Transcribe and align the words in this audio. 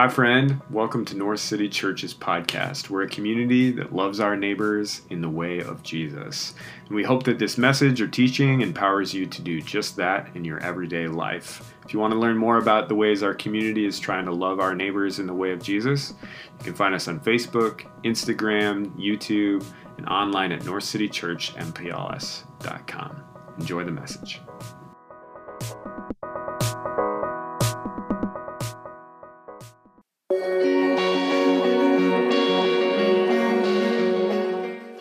Hi, 0.00 0.08
friend. 0.08 0.62
Welcome 0.70 1.04
to 1.04 1.14
North 1.14 1.40
City 1.40 1.68
Church's 1.68 2.14
podcast. 2.14 2.88
We're 2.88 3.02
a 3.02 3.08
community 3.08 3.70
that 3.72 3.94
loves 3.94 4.18
our 4.18 4.34
neighbors 4.34 5.02
in 5.10 5.20
the 5.20 5.28
way 5.28 5.60
of 5.60 5.82
Jesus. 5.82 6.54
And 6.86 6.96
we 6.96 7.02
hope 7.02 7.24
that 7.24 7.38
this 7.38 7.58
message 7.58 8.00
or 8.00 8.08
teaching 8.08 8.62
empowers 8.62 9.12
you 9.12 9.26
to 9.26 9.42
do 9.42 9.60
just 9.60 9.96
that 9.96 10.34
in 10.34 10.42
your 10.42 10.58
everyday 10.60 11.06
life. 11.06 11.74
If 11.84 11.92
you 11.92 12.00
want 12.00 12.14
to 12.14 12.18
learn 12.18 12.38
more 12.38 12.56
about 12.56 12.88
the 12.88 12.94
ways 12.94 13.22
our 13.22 13.34
community 13.34 13.84
is 13.84 14.00
trying 14.00 14.24
to 14.24 14.32
love 14.32 14.58
our 14.58 14.74
neighbors 14.74 15.18
in 15.18 15.26
the 15.26 15.34
way 15.34 15.52
of 15.52 15.62
Jesus, 15.62 16.14
you 16.58 16.64
can 16.64 16.72
find 16.72 16.94
us 16.94 17.06
on 17.06 17.20
Facebook, 17.20 17.84
Instagram, 18.02 18.98
YouTube, 18.98 19.62
and 19.98 20.08
online 20.08 20.52
at 20.52 20.62
northcitychurchmpls.com. 20.62 23.22
Enjoy 23.58 23.84
the 23.84 23.92
message. 23.92 24.40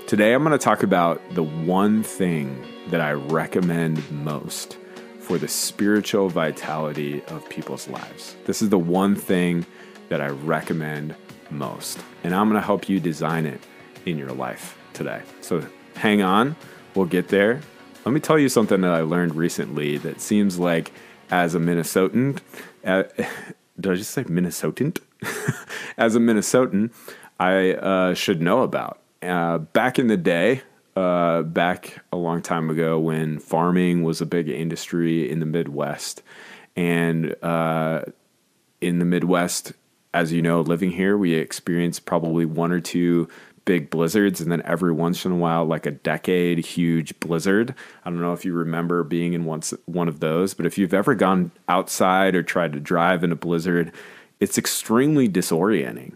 Today, 0.09 0.34
I'm 0.34 0.44
going 0.44 0.58
to 0.58 0.63
talk 0.63 0.81
about 0.81 1.22
the 1.36 1.44
one 1.44 2.02
thing 2.02 2.66
that 2.88 3.00
I 3.00 3.12
recommend 3.12 4.09
most 4.09 4.80
for 5.20 5.38
the 5.38 5.48
spiritual 5.48 6.30
vitality 6.30 7.23
of 7.26 7.48
people's 7.48 7.88
lives. 7.88 8.36
This 8.45 8.64
is 8.64 8.70
the 8.70 8.80
one 8.80 9.16
thing 9.16 9.67
that 10.08 10.20
I 10.20 10.30
recommend 10.30 11.14
most, 11.52 12.00
and 12.23 12.34
I'm 12.34 12.50
going 12.50 12.59
to 12.59 12.66
help 12.66 12.90
you 12.90 13.00
design 13.00 13.45
it 13.45 13.62
in 14.08 14.17
your 14.17 14.31
life 14.31 14.80
today. 14.94 15.22
So 15.41 15.64
hang 15.94 16.23
on, 16.23 16.55
we'll 16.95 17.05
get 17.05 17.28
there. 17.28 17.62
Let 18.03 18.12
me 18.12 18.20
tell 18.20 18.39
you 18.39 18.50
something 18.50 18.81
that 18.81 18.91
I 18.91 19.02
learned 19.02 19.36
recently 19.36 20.00
that 20.00 20.22
seems 20.22 20.58
like, 20.58 20.91
as 21.30 21.53
a 21.53 21.59
Minnesotan, 21.59 22.39
uh, 22.84 23.03
did 23.80 23.92
I 23.92 23.94
just 23.94 24.09
say 24.09 24.23
Minnesotan? 24.23 24.98
as 26.00 26.16
a 26.16 26.20
Minnesotan, 26.20 26.92
I 27.39 27.73
uh, 27.73 28.16
should 28.16 28.42
know 28.42 28.64
about 28.64 28.98
uh, 29.22 29.58
back 29.59 30.00
in 30.00 30.08
the 30.08 30.17
day, 30.17 30.62
uh, 30.95 31.44
back 31.44 32.00
a 32.12 32.17
long 32.17 32.42
time 32.42 32.70
ago 32.70 33.00
when 33.00 33.39
farming 33.39 34.03
was 34.03 34.22
a 34.22 34.26
big 34.26 34.50
industry 34.50 35.30
in 35.30 35.39
the 35.39 35.45
Midwest, 35.45 36.23
and 36.76 37.36
uh, 37.44 38.02
in 38.81 39.00
the 39.00 39.06
Midwest, 39.06 39.73
as 40.14 40.31
you 40.31 40.42
know, 40.42 40.61
living 40.61 40.92
here, 40.92 41.17
we 41.17 41.34
experienced 41.34 42.06
probably 42.06 42.45
one 42.45 42.72
or 42.72 42.80
two 42.80 43.28
big 43.66 43.92
blizzards, 43.92 44.42
and 44.42 44.52
then 44.52 44.64
every 44.66 44.92
once 44.92 45.26
in 45.26 45.31
a 45.31 45.36
while, 45.36 45.64
like 45.64 45.86
a 45.86 45.92
decade 45.92 46.58
huge 46.58 47.20
blizzard. 47.20 47.76
I 48.04 48.09
don't 48.09 48.20
know 48.20 48.33
if 48.33 48.44
you 48.44 48.54
remember 48.54 49.04
being 49.04 49.33
in 49.33 49.45
once 49.45 49.76
one 49.86 50.08
of 50.08 50.22
those, 50.22 50.56
but 50.56 50.66
if 50.66 50.78
you've 50.78 50.94
ever 50.94 51.14
gone 51.14 51.52
outside 51.67 52.36
or 52.36 52.42
tried 52.42 52.73
to 52.73 52.80
drive 52.80 53.23
in 53.23 53.31
a 53.31 53.36
blizzard, 53.36 53.92
it's 54.39 54.58
extremely 54.58 55.30
disorienting. 55.30 56.14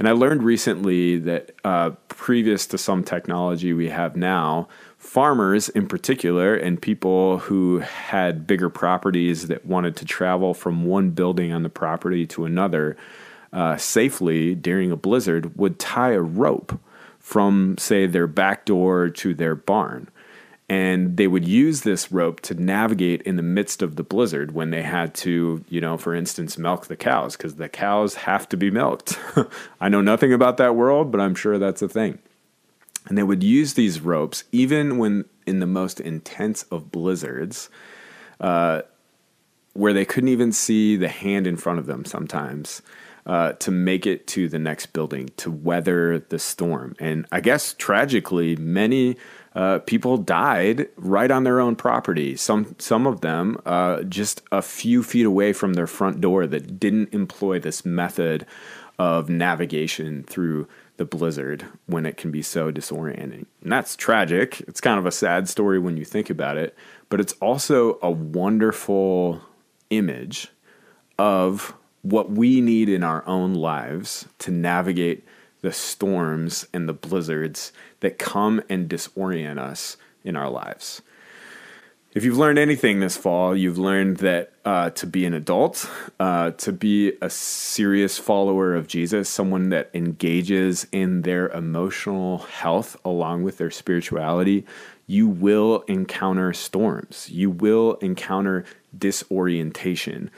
And 0.00 0.08
I 0.08 0.12
learned 0.12 0.42
recently 0.42 1.18
that 1.18 1.52
uh, 1.62 1.90
previous 2.08 2.66
to 2.68 2.78
some 2.78 3.04
technology 3.04 3.74
we 3.74 3.90
have 3.90 4.16
now, 4.16 4.66
farmers 4.96 5.68
in 5.68 5.88
particular, 5.88 6.54
and 6.54 6.80
people 6.80 7.36
who 7.36 7.80
had 7.80 8.46
bigger 8.46 8.70
properties 8.70 9.48
that 9.48 9.66
wanted 9.66 9.96
to 9.96 10.06
travel 10.06 10.54
from 10.54 10.86
one 10.86 11.10
building 11.10 11.52
on 11.52 11.64
the 11.64 11.68
property 11.68 12.26
to 12.28 12.46
another 12.46 12.96
uh, 13.52 13.76
safely 13.76 14.54
during 14.54 14.90
a 14.90 14.96
blizzard 14.96 15.54
would 15.58 15.78
tie 15.78 16.12
a 16.12 16.22
rope 16.22 16.80
from, 17.18 17.76
say, 17.76 18.06
their 18.06 18.26
back 18.26 18.64
door 18.64 19.10
to 19.10 19.34
their 19.34 19.54
barn 19.54 20.08
and 20.70 21.16
they 21.16 21.26
would 21.26 21.48
use 21.48 21.80
this 21.80 22.12
rope 22.12 22.40
to 22.42 22.54
navigate 22.54 23.22
in 23.22 23.34
the 23.34 23.42
midst 23.42 23.82
of 23.82 23.96
the 23.96 24.04
blizzard 24.04 24.52
when 24.52 24.70
they 24.70 24.82
had 24.82 25.12
to, 25.12 25.64
you 25.68 25.80
know, 25.80 25.98
for 25.98 26.14
instance, 26.14 26.56
milk 26.56 26.86
the 26.86 26.96
cows 26.96 27.36
because 27.36 27.56
the 27.56 27.68
cows 27.68 28.14
have 28.14 28.48
to 28.48 28.56
be 28.56 28.70
milked. 28.70 29.18
I 29.80 29.88
know 29.88 30.00
nothing 30.00 30.32
about 30.32 30.58
that 30.58 30.76
world, 30.76 31.10
but 31.10 31.20
I'm 31.20 31.34
sure 31.34 31.58
that's 31.58 31.82
a 31.82 31.88
thing. 31.88 32.20
And 33.08 33.18
they 33.18 33.24
would 33.24 33.42
use 33.42 33.74
these 33.74 34.00
ropes 34.00 34.44
even 34.52 34.96
when 34.96 35.24
in 35.44 35.58
the 35.58 35.66
most 35.66 35.98
intense 35.98 36.62
of 36.70 36.92
blizzards, 36.92 37.68
uh, 38.38 38.82
where 39.72 39.92
they 39.92 40.04
couldn't 40.04 40.28
even 40.28 40.52
see 40.52 40.94
the 40.96 41.08
hand 41.08 41.48
in 41.48 41.56
front 41.56 41.80
of 41.80 41.86
them 41.86 42.04
sometimes. 42.04 42.80
Uh, 43.26 43.52
to 43.52 43.70
make 43.70 44.06
it 44.06 44.26
to 44.26 44.48
the 44.48 44.58
next 44.58 44.86
building 44.94 45.28
to 45.36 45.50
weather 45.50 46.18
the 46.30 46.38
storm. 46.38 46.96
And 46.98 47.26
I 47.30 47.40
guess 47.40 47.74
tragically, 47.74 48.56
many 48.56 49.18
uh, 49.54 49.80
people 49.80 50.16
died 50.16 50.88
right 50.96 51.30
on 51.30 51.44
their 51.44 51.60
own 51.60 51.74
property. 51.74 52.36
Some 52.36 52.76
some 52.78 53.06
of 53.06 53.20
them 53.20 53.60
uh, 53.66 54.02
just 54.04 54.42
a 54.52 54.62
few 54.62 55.02
feet 55.02 55.26
away 55.26 55.52
from 55.52 55.74
their 55.74 55.88
front 55.88 56.20
door 56.20 56.46
that 56.46 56.78
didn't 56.78 57.12
employ 57.12 57.58
this 57.58 57.84
method 57.84 58.46
of 58.98 59.28
navigation 59.28 60.22
through 60.24 60.68
the 60.98 61.04
blizzard 61.04 61.64
when 61.86 62.04
it 62.04 62.18
can 62.18 62.30
be 62.30 62.42
so 62.42 62.70
disorienting. 62.70 63.46
And 63.62 63.72
that's 63.72 63.96
tragic. 63.96 64.60
It's 64.68 64.80
kind 64.80 64.98
of 64.98 65.06
a 65.06 65.10
sad 65.10 65.48
story 65.48 65.78
when 65.78 65.96
you 65.96 66.04
think 66.04 66.28
about 66.28 66.58
it, 66.58 66.76
but 67.08 67.20
it's 67.20 67.32
also 67.40 67.98
a 68.02 68.10
wonderful 68.10 69.40
image 69.88 70.48
of 71.18 71.74
what 72.02 72.30
we 72.30 72.60
need 72.60 72.88
in 72.88 73.02
our 73.02 73.26
own 73.26 73.54
lives 73.54 74.26
to 74.40 74.50
navigate 74.50 75.24
the 75.62 75.72
storms 75.72 76.66
and 76.72 76.88
the 76.88 76.92
blizzards 76.92 77.72
that 78.00 78.18
come 78.18 78.62
and 78.68 78.88
disorient 78.88 79.58
us 79.58 79.96
in 80.24 80.36
our 80.36 80.50
lives. 80.50 81.02
If 82.12 82.24
you've 82.24 82.38
learned 82.38 82.58
anything 82.58 82.98
this 82.98 83.16
fall, 83.16 83.56
you've 83.56 83.78
learned 83.78 84.16
that 84.16 84.52
uh, 84.64 84.90
to 84.90 85.06
be 85.06 85.24
an 85.26 85.34
adult, 85.34 85.88
uh, 86.18 86.50
to 86.52 86.72
be 86.72 87.12
a 87.22 87.30
serious 87.30 88.18
follower 88.18 88.74
of 88.74 88.88
Jesus, 88.88 89.28
someone 89.28 89.68
that 89.68 89.90
engages 89.94 90.88
in 90.90 91.22
their 91.22 91.48
emotional 91.50 92.38
health 92.38 92.96
along 93.04 93.44
with 93.44 93.58
their 93.58 93.70
spirituality, 93.70 94.66
you 95.06 95.28
will 95.28 95.82
encounter 95.86 96.52
storms. 96.52 97.30
You 97.30 97.48
will 97.48 97.94
encounter 98.00 98.64
disorientation, 98.96 100.32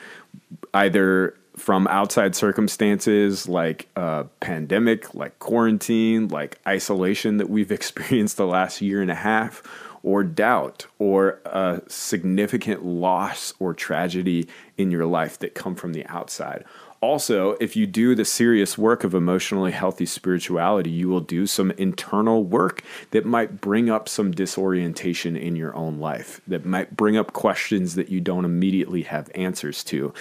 either 0.75 1.35
from 1.63 1.87
outside 1.87 2.35
circumstances 2.35 3.49
like 3.49 3.87
a 3.95 4.27
pandemic, 4.41 5.15
like 5.15 5.39
quarantine, 5.39 6.27
like 6.27 6.59
isolation 6.67 7.37
that 7.37 7.49
we've 7.49 7.71
experienced 7.81 8.37
the 8.37 8.47
last 8.47 8.83
year 8.83 9.01
and 9.01 9.13
a 9.13 9.15
half, 9.15 9.63
or 10.03 10.25
doubt, 10.25 10.87
or 10.99 11.39
a 11.45 11.81
significant 11.87 12.85
loss 12.85 13.55
or 13.61 13.73
tragedy 13.73 14.49
in 14.77 14.91
your 14.91 15.07
life 15.07 15.39
that 15.39 15.55
come 15.55 15.77
from 15.77 15.93
the 15.93 16.05
outside. 16.07 16.65
Also, 17.03 17.57
if 17.61 17.75
you 17.75 17.85
do 17.85 18.15
the 18.15 18.25
serious 18.25 18.79
work 18.79 19.03
of 19.03 19.13
emotionally 19.13 19.73
healthy 19.73 20.07
spirituality, 20.07 20.89
you 20.89 21.09
will 21.09 21.21
do 21.21 21.49
some 21.49 21.73
internal 21.73 22.45
work 22.45 22.81
that 23.11 23.27
might 23.27 23.61
bring 23.61 23.91
up 23.91 24.09
some 24.09 24.31
disorientation 24.31 25.37
in 25.37 25.57
your 25.57 25.75
own 25.75 25.99
life, 25.99 26.41
that 26.47 26.65
might 26.65 26.97
bring 26.97 27.17
up 27.17 27.33
questions 27.33 27.97
that 27.97 28.09
you 28.09 28.21
don't 28.21 28.45
immediately 28.45 29.03
have 29.03 29.29
answers 29.35 29.83
to 29.83 30.15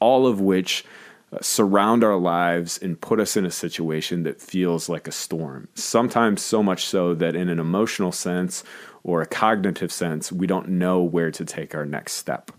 all 0.00 0.28
of 0.28 0.40
which 0.40 0.84
uh, 1.32 1.38
surround 1.40 2.04
our 2.04 2.16
lives 2.16 2.78
and 2.78 3.00
put 3.00 3.18
us 3.20 3.36
in 3.36 3.44
a 3.44 3.50
situation 3.50 4.22
that 4.22 4.40
feels 4.40 4.88
like 4.88 5.08
a 5.08 5.12
storm. 5.12 5.68
Sometimes 5.74 6.40
so 6.40 6.62
much 6.62 6.86
so 6.86 7.14
that 7.14 7.34
in 7.34 7.48
an 7.48 7.58
emotional 7.58 8.12
sense 8.12 8.62
or 9.02 9.20
a 9.20 9.26
cognitive 9.26 9.92
sense, 9.92 10.30
we 10.30 10.46
don't 10.46 10.68
know 10.68 11.02
where 11.02 11.30
to 11.30 11.44
take 11.44 11.74
our 11.74 11.84
next 11.84 12.12
step. 12.12 12.52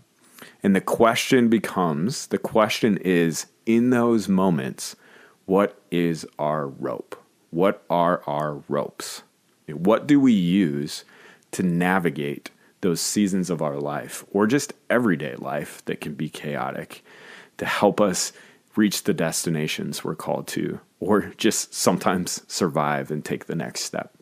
And 0.62 0.76
the 0.76 0.80
question 0.80 1.48
becomes 1.48 2.26
the 2.28 2.38
question 2.38 2.98
is 2.98 3.46
in 3.76 3.90
those 3.90 4.28
moments, 4.28 4.96
what 5.46 5.80
is 5.90 6.26
our 6.38 6.66
rope? 6.68 7.20
What 7.50 7.82
are 7.90 8.22
our 8.26 8.62
ropes? 8.68 9.22
What 9.66 10.06
do 10.06 10.20
we 10.20 10.32
use 10.32 11.04
to 11.52 11.62
navigate 11.62 12.50
those 12.80 13.00
seasons 13.00 13.50
of 13.50 13.60
our 13.60 13.78
life 13.78 14.24
or 14.30 14.46
just 14.46 14.72
everyday 14.88 15.34
life 15.36 15.84
that 15.84 16.00
can 16.00 16.14
be 16.14 16.28
chaotic? 16.28 17.02
to 17.60 17.66
help 17.66 18.00
us 18.00 18.32
reach 18.74 19.04
the 19.04 19.12
destinations 19.12 20.02
we're 20.02 20.14
called 20.14 20.46
to, 20.46 20.80
or 20.98 21.32
just 21.36 21.74
sometimes 21.74 22.42
survive 22.50 23.10
and 23.10 23.22
take 23.22 23.44
the 23.44 23.54
next 23.54 23.82
step. 23.82 24.14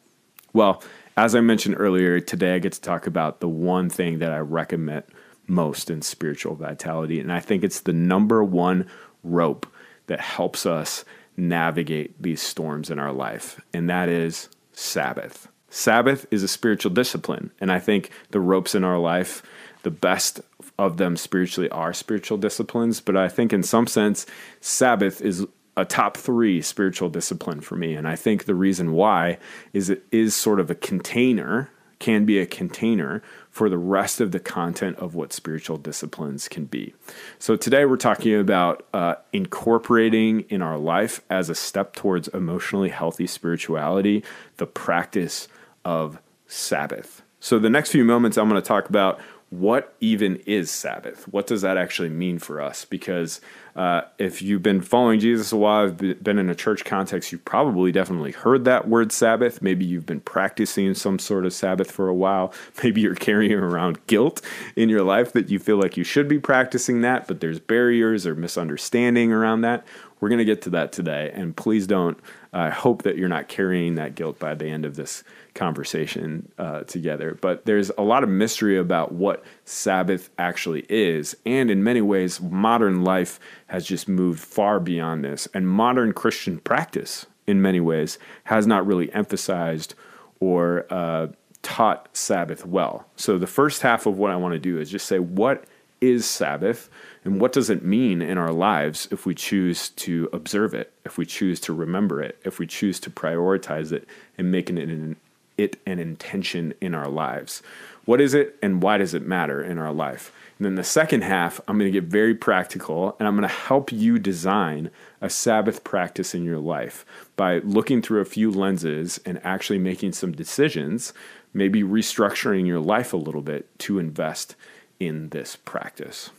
Well, 0.52 0.82
as 1.16 1.36
I 1.36 1.40
mentioned 1.40 1.76
earlier, 1.78 2.18
today 2.18 2.56
I 2.56 2.58
get 2.58 2.72
to 2.72 2.80
talk 2.80 3.06
about 3.06 3.38
the 3.38 3.48
one 3.48 3.90
thing 3.90 4.18
that 4.18 4.32
I 4.32 4.38
recommend 4.38 5.04
most 5.46 5.88
in 5.88 6.02
spiritual 6.02 6.56
vitality. 6.56 7.20
And 7.20 7.32
I 7.32 7.38
think 7.38 7.62
it's 7.62 7.80
the 7.80 7.92
number 7.92 8.42
one 8.42 8.88
rope 9.28 9.66
that 10.06 10.20
helps 10.20 10.66
us 10.66 11.04
navigate 11.36 12.20
these 12.20 12.42
storms 12.42 12.90
in 12.90 12.98
our 12.98 13.12
life, 13.12 13.60
and 13.72 13.88
that 13.88 14.08
is 14.08 14.48
Sabbath. 14.72 15.48
Sabbath 15.70 16.26
is 16.30 16.42
a 16.42 16.48
spiritual 16.48 16.92
discipline, 16.92 17.50
and 17.60 17.70
I 17.70 17.78
think 17.78 18.10
the 18.30 18.40
ropes 18.40 18.74
in 18.74 18.84
our 18.84 18.98
life 18.98 19.42
the 19.82 19.90
best 19.90 20.40
of 20.78 20.96
them 20.96 21.16
spiritually 21.16 21.70
are 21.70 21.92
spiritual 21.92 22.38
disciplines, 22.38 23.00
but 23.00 23.16
I 23.16 23.28
think 23.28 23.52
in 23.52 23.62
some 23.62 23.86
sense, 23.86 24.26
Sabbath 24.60 25.20
is 25.20 25.46
a 25.76 25.84
top 25.84 26.16
three 26.16 26.60
spiritual 26.60 27.08
discipline 27.08 27.60
for 27.60 27.76
me. 27.76 27.94
And 27.94 28.06
I 28.08 28.16
think 28.16 28.44
the 28.44 28.54
reason 28.54 28.92
why 28.92 29.38
is 29.72 29.88
it 29.88 30.04
is 30.10 30.34
sort 30.34 30.58
of 30.60 30.70
a 30.70 30.74
container 30.74 31.70
can 32.00 32.24
be 32.24 32.38
a 32.38 32.46
container 32.46 33.22
for 33.50 33.68
the 33.68 33.78
rest 33.78 34.20
of 34.20 34.32
the 34.32 34.40
content 34.40 34.96
of 34.98 35.14
what 35.14 35.32
spiritual 35.32 35.76
disciplines 35.76 36.48
can 36.48 36.64
be. 36.66 36.94
So, 37.38 37.56
today 37.56 37.84
we're 37.84 37.96
talking 37.96 38.34
about 38.34 38.86
uh, 38.92 39.16
incorporating 39.32 40.40
in 40.48 40.62
our 40.62 40.78
life 40.78 41.22
as 41.30 41.48
a 41.50 41.54
step 41.54 41.94
towards 41.94 42.28
emotionally 42.28 42.90
healthy 42.90 43.26
spirituality 43.26 44.24
the 44.56 44.66
practice 44.66 45.48
of 45.84 46.18
Sabbath. 46.46 47.22
So, 47.40 47.58
the 47.58 47.70
next 47.70 47.92
few 47.92 48.04
moments, 48.04 48.36
I'm 48.36 48.48
going 48.48 48.60
to 48.60 48.66
talk 48.66 48.88
about 48.88 49.20
what 49.50 49.94
even 50.00 50.36
is 50.44 50.70
Sabbath? 50.70 51.26
What 51.28 51.46
does 51.46 51.62
that 51.62 51.78
actually 51.78 52.10
mean 52.10 52.38
for 52.38 52.60
us? 52.60 52.84
Because 52.84 53.40
uh, 53.74 54.02
if 54.18 54.42
you've 54.42 54.62
been 54.62 54.82
following 54.82 55.20
Jesus 55.20 55.52
a 55.52 55.56
while, 55.56 55.90
been 55.90 56.38
in 56.38 56.50
a 56.50 56.54
church 56.54 56.84
context, 56.84 57.32
you've 57.32 57.46
probably 57.46 57.90
definitely 57.90 58.32
heard 58.32 58.66
that 58.66 58.88
word 58.88 59.10
Sabbath. 59.10 59.62
Maybe 59.62 59.86
you've 59.86 60.04
been 60.04 60.20
practicing 60.20 60.92
some 60.92 61.18
sort 61.18 61.46
of 61.46 61.54
Sabbath 61.54 61.90
for 61.90 62.08
a 62.08 62.14
while. 62.14 62.52
Maybe 62.82 63.00
you're 63.00 63.14
carrying 63.14 63.52
around 63.52 64.04
guilt 64.06 64.42
in 64.76 64.90
your 64.90 65.02
life 65.02 65.32
that 65.32 65.48
you 65.48 65.58
feel 65.58 65.78
like 65.78 65.96
you 65.96 66.04
should 66.04 66.28
be 66.28 66.38
practicing 66.38 67.00
that, 67.00 67.26
but 67.26 67.40
there's 67.40 67.58
barriers 67.58 68.26
or 68.26 68.34
misunderstanding 68.34 69.32
around 69.32 69.62
that. 69.62 69.86
We're 70.20 70.28
going 70.28 70.40
to 70.40 70.44
get 70.44 70.62
to 70.62 70.70
that 70.70 70.92
today. 70.92 71.30
And 71.32 71.56
please 71.56 71.86
don't, 71.86 72.18
I 72.58 72.70
hope 72.70 73.02
that 73.02 73.16
you're 73.16 73.28
not 73.28 73.48
carrying 73.48 73.94
that 73.96 74.14
guilt 74.14 74.38
by 74.38 74.54
the 74.54 74.66
end 74.66 74.84
of 74.84 74.96
this 74.96 75.22
conversation 75.54 76.50
uh, 76.58 76.82
together. 76.82 77.36
But 77.40 77.66
there's 77.66 77.90
a 77.98 78.02
lot 78.02 78.22
of 78.22 78.28
mystery 78.28 78.78
about 78.78 79.12
what 79.12 79.44
Sabbath 79.64 80.30
actually 80.38 80.86
is. 80.88 81.36
And 81.44 81.70
in 81.70 81.82
many 81.82 82.00
ways, 82.00 82.40
modern 82.40 83.04
life 83.04 83.38
has 83.66 83.86
just 83.86 84.08
moved 84.08 84.40
far 84.40 84.80
beyond 84.80 85.24
this. 85.24 85.48
And 85.52 85.68
modern 85.68 86.12
Christian 86.12 86.58
practice, 86.58 87.26
in 87.46 87.60
many 87.60 87.80
ways, 87.80 88.18
has 88.44 88.66
not 88.66 88.86
really 88.86 89.12
emphasized 89.12 89.94
or 90.40 90.86
uh, 90.90 91.28
taught 91.62 92.08
Sabbath 92.12 92.64
well. 92.64 93.06
So 93.16 93.38
the 93.38 93.46
first 93.46 93.82
half 93.82 94.06
of 94.06 94.18
what 94.18 94.30
I 94.30 94.36
want 94.36 94.52
to 94.52 94.58
do 94.58 94.78
is 94.78 94.90
just 94.90 95.06
say, 95.06 95.18
what 95.18 95.64
is 96.00 96.24
Sabbath? 96.24 96.88
And 97.28 97.42
what 97.42 97.52
does 97.52 97.68
it 97.68 97.84
mean 97.84 98.22
in 98.22 98.38
our 98.38 98.54
lives 98.54 99.06
if 99.10 99.26
we 99.26 99.34
choose 99.34 99.90
to 99.90 100.30
observe 100.32 100.72
it, 100.72 100.94
if 101.04 101.18
we 101.18 101.26
choose 101.26 101.60
to 101.60 101.74
remember 101.74 102.22
it, 102.22 102.38
if 102.42 102.58
we 102.58 102.66
choose 102.66 102.98
to 103.00 103.10
prioritize 103.10 103.92
it 103.92 104.08
and 104.38 104.50
make 104.50 104.70
it 104.70 104.78
an, 104.78 105.16
it 105.58 105.78
an 105.84 105.98
intention 105.98 106.72
in 106.80 106.94
our 106.94 107.06
lives. 107.06 107.62
What 108.06 108.22
is 108.22 108.32
it 108.32 108.56
and 108.62 108.82
why 108.82 108.96
does 108.96 109.12
it 109.12 109.26
matter 109.26 109.62
in 109.62 109.76
our 109.76 109.92
life? 109.92 110.32
And 110.56 110.64
then 110.64 110.76
the 110.76 110.82
second 110.82 111.20
half, 111.20 111.60
I'm 111.68 111.76
going 111.78 111.92
to 111.92 112.00
get 112.00 112.08
very 112.08 112.34
practical 112.34 113.14
and 113.18 113.28
I'm 113.28 113.36
going 113.36 113.46
to 113.46 113.54
help 113.54 113.92
you 113.92 114.18
design 114.18 114.90
a 115.20 115.28
Sabbath 115.28 115.84
practice 115.84 116.34
in 116.34 116.44
your 116.44 116.60
life 116.60 117.04
by 117.36 117.58
looking 117.58 118.00
through 118.00 118.22
a 118.22 118.24
few 118.24 118.50
lenses 118.50 119.20
and 119.26 119.38
actually 119.44 119.78
making 119.78 120.12
some 120.12 120.32
decisions, 120.32 121.12
maybe 121.52 121.82
restructuring 121.82 122.66
your 122.66 122.80
life 122.80 123.12
a 123.12 123.18
little 123.18 123.42
bit 123.42 123.78
to 123.80 123.98
invest 123.98 124.56
in 124.98 125.28
this 125.28 125.56
practice. 125.56 126.30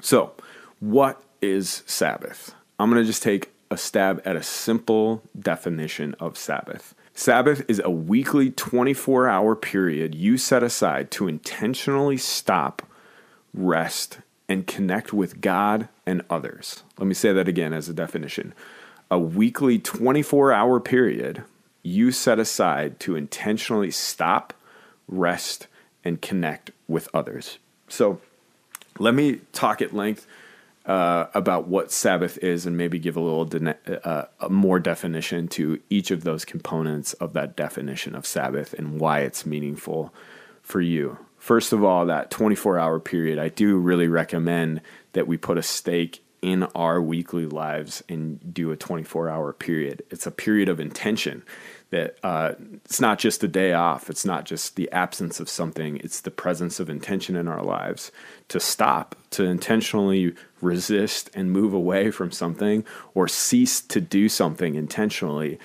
So, 0.00 0.32
what 0.80 1.22
is 1.42 1.82
Sabbath? 1.86 2.54
I'm 2.78 2.90
going 2.90 3.02
to 3.02 3.06
just 3.06 3.22
take 3.22 3.50
a 3.70 3.76
stab 3.76 4.22
at 4.24 4.36
a 4.36 4.42
simple 4.42 5.22
definition 5.38 6.14
of 6.20 6.38
Sabbath. 6.38 6.94
Sabbath 7.14 7.64
is 7.68 7.80
a 7.84 7.90
weekly 7.90 8.50
24 8.50 9.28
hour 9.28 9.56
period 9.56 10.14
you 10.14 10.38
set 10.38 10.62
aside 10.62 11.10
to 11.10 11.26
intentionally 11.26 12.16
stop, 12.16 12.82
rest, 13.52 14.20
and 14.48 14.66
connect 14.66 15.12
with 15.12 15.40
God 15.40 15.88
and 16.06 16.22
others. 16.30 16.84
Let 16.96 17.06
me 17.06 17.14
say 17.14 17.32
that 17.32 17.48
again 17.48 17.72
as 17.72 17.88
a 17.88 17.92
definition. 17.92 18.54
A 19.10 19.18
weekly 19.18 19.78
24 19.78 20.52
hour 20.52 20.80
period 20.80 21.42
you 21.82 22.12
set 22.12 22.38
aside 22.38 23.00
to 23.00 23.16
intentionally 23.16 23.90
stop, 23.90 24.52
rest, 25.08 25.66
and 26.04 26.22
connect 26.22 26.70
with 26.86 27.08
others. 27.12 27.58
So 27.88 28.20
let 28.98 29.14
me 29.14 29.40
talk 29.52 29.82
at 29.82 29.94
length 29.94 30.26
uh, 30.86 31.26
about 31.34 31.68
what 31.68 31.92
Sabbath 31.92 32.38
is 32.38 32.64
and 32.64 32.76
maybe 32.76 32.98
give 32.98 33.16
a 33.16 33.20
little 33.20 33.44
de- 33.44 34.08
uh, 34.08 34.26
more 34.48 34.80
definition 34.80 35.46
to 35.48 35.78
each 35.90 36.10
of 36.10 36.24
those 36.24 36.44
components 36.44 37.12
of 37.14 37.34
that 37.34 37.56
definition 37.56 38.14
of 38.14 38.26
Sabbath 38.26 38.72
and 38.72 38.98
why 38.98 39.20
it's 39.20 39.44
meaningful 39.44 40.12
for 40.62 40.80
you. 40.80 41.18
First 41.36 41.72
of 41.72 41.84
all, 41.84 42.06
that 42.06 42.30
24 42.30 42.78
hour 42.78 42.98
period, 42.98 43.38
I 43.38 43.48
do 43.48 43.76
really 43.76 44.08
recommend 44.08 44.80
that 45.12 45.26
we 45.26 45.36
put 45.36 45.58
a 45.58 45.62
stake 45.62 46.22
in 46.40 46.62
our 46.74 47.02
weekly 47.02 47.46
lives 47.46 48.02
and 48.08 48.54
do 48.54 48.70
a 48.70 48.76
24 48.76 49.28
hour 49.28 49.52
period. 49.52 50.02
It's 50.10 50.26
a 50.26 50.30
period 50.30 50.68
of 50.68 50.80
intention 50.80 51.42
that 51.90 52.16
uh, 52.22 52.54
it's 52.84 53.00
not 53.00 53.18
just 53.18 53.42
a 53.42 53.48
day 53.48 53.72
off, 53.72 54.10
it's 54.10 54.24
not 54.24 54.44
just 54.44 54.76
the 54.76 54.90
absence 54.92 55.40
of 55.40 55.48
something, 55.48 55.96
it's 55.98 56.20
the 56.20 56.30
presence 56.30 56.80
of 56.80 56.90
intention 56.90 57.34
in 57.34 57.48
our 57.48 57.62
lives 57.62 58.12
to 58.48 58.60
stop, 58.60 59.16
to 59.30 59.44
intentionally 59.44 60.34
resist 60.60 61.30
and 61.34 61.50
move 61.50 61.72
away 61.72 62.10
from 62.10 62.30
something 62.30 62.84
or 63.14 63.26
cease 63.26 63.80
to 63.80 64.00
do 64.00 64.28
something 64.28 64.74
intentionally 64.74 65.58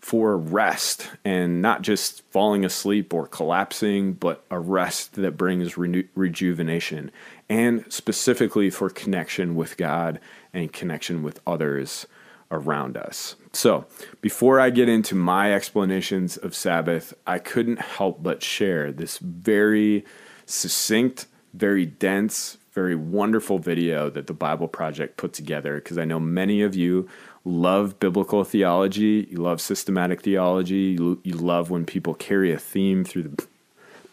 for 0.00 0.36
rest 0.36 1.10
and 1.24 1.60
not 1.60 1.82
just 1.82 2.22
falling 2.30 2.64
asleep 2.64 3.12
or 3.12 3.26
collapsing, 3.26 4.12
but 4.12 4.44
a 4.50 4.58
rest 4.58 5.14
that 5.14 5.36
brings 5.36 5.76
rejuvenation 5.76 7.10
and 7.48 7.84
specifically 7.92 8.70
for 8.70 8.90
connection 8.90 9.54
with 9.54 9.76
God 9.76 10.20
and 10.52 10.72
connection 10.72 11.22
with 11.22 11.40
others 11.46 12.06
around 12.50 12.96
us. 12.96 13.36
So, 13.58 13.86
before 14.20 14.60
I 14.60 14.70
get 14.70 14.88
into 14.88 15.16
my 15.16 15.52
explanations 15.52 16.36
of 16.36 16.54
Sabbath, 16.54 17.12
I 17.26 17.40
couldn't 17.40 17.80
help 17.80 18.22
but 18.22 18.40
share 18.40 18.92
this 18.92 19.18
very 19.18 20.04
succinct, 20.46 21.26
very 21.54 21.84
dense, 21.84 22.58
very 22.72 22.94
wonderful 22.94 23.58
video 23.58 24.10
that 24.10 24.28
the 24.28 24.32
Bible 24.32 24.68
Project 24.68 25.16
put 25.16 25.32
together 25.32 25.74
because 25.74 25.98
I 25.98 26.04
know 26.04 26.20
many 26.20 26.62
of 26.62 26.76
you 26.76 27.08
love 27.44 27.98
biblical 27.98 28.44
theology, 28.44 29.26
you 29.28 29.38
love 29.38 29.60
systematic 29.60 30.22
theology, 30.22 30.96
you, 30.96 31.20
you 31.24 31.34
love 31.34 31.68
when 31.68 31.84
people 31.84 32.14
carry 32.14 32.52
a 32.52 32.58
theme 32.60 33.02
through 33.02 33.24
the 33.24 33.46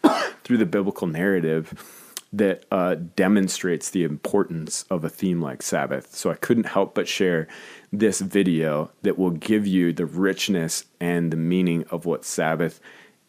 through 0.42 0.58
the 0.58 0.66
biblical 0.66 1.06
narrative 1.06 2.05
that 2.32 2.64
uh, 2.70 2.96
demonstrates 3.14 3.90
the 3.90 4.04
importance 4.04 4.84
of 4.90 5.04
a 5.04 5.08
theme 5.08 5.40
like 5.40 5.62
Sabbath. 5.62 6.14
So 6.14 6.30
I 6.30 6.34
couldn't 6.34 6.66
help 6.66 6.94
but 6.94 7.08
share 7.08 7.46
this 7.92 8.20
video 8.20 8.90
that 9.02 9.18
will 9.18 9.30
give 9.30 9.66
you 9.66 9.92
the 9.92 10.06
richness 10.06 10.84
and 11.00 11.30
the 11.30 11.36
meaning 11.36 11.84
of 11.90 12.04
what 12.04 12.24
Sabbath 12.24 12.80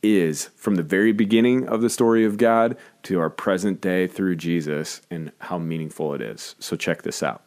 is 0.04 0.46
from 0.56 0.76
the 0.76 0.84
very 0.84 1.12
beginning 1.12 1.68
of 1.68 1.82
the 1.82 1.90
story 1.90 2.24
of 2.26 2.38
God 2.38 2.78
to 3.04 3.20
our 3.20 3.30
present 3.30 3.82
day 3.82 4.08
through 4.08 4.36
Jesus 4.36 5.02
and 5.10 5.32
how 5.40 5.58
meaningful 5.58 6.14
it 6.14 6.22
is. 6.22 6.56
So 6.60 6.76
check 6.76 7.04
this 7.04 7.24
out. 7.24 7.44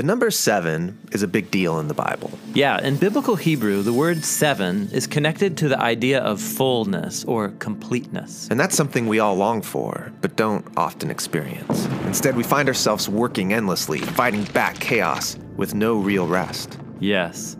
The 0.00 0.06
number 0.06 0.30
seven 0.30 0.96
is 1.12 1.22
a 1.22 1.28
big 1.28 1.50
deal 1.50 1.78
in 1.78 1.86
the 1.86 1.92
Bible. 1.92 2.30
Yeah, 2.54 2.80
in 2.80 2.96
biblical 2.96 3.36
Hebrew, 3.36 3.82
the 3.82 3.92
word 3.92 4.24
seven 4.24 4.88
is 4.94 5.06
connected 5.06 5.58
to 5.58 5.68
the 5.68 5.78
idea 5.78 6.20
of 6.20 6.40
fullness 6.40 7.22
or 7.24 7.50
completeness. 7.58 8.48
And 8.50 8.58
that's 8.58 8.74
something 8.74 9.08
we 9.08 9.18
all 9.18 9.34
long 9.34 9.60
for, 9.60 10.10
but 10.22 10.36
don't 10.36 10.66
often 10.78 11.10
experience. 11.10 11.84
Instead, 12.06 12.34
we 12.34 12.42
find 12.42 12.66
ourselves 12.66 13.10
working 13.10 13.52
endlessly, 13.52 13.98
fighting 13.98 14.44
back 14.54 14.80
chaos 14.80 15.36
with 15.58 15.74
no 15.74 15.98
real 15.98 16.26
rest. 16.26 16.78
Yes. 16.98 17.58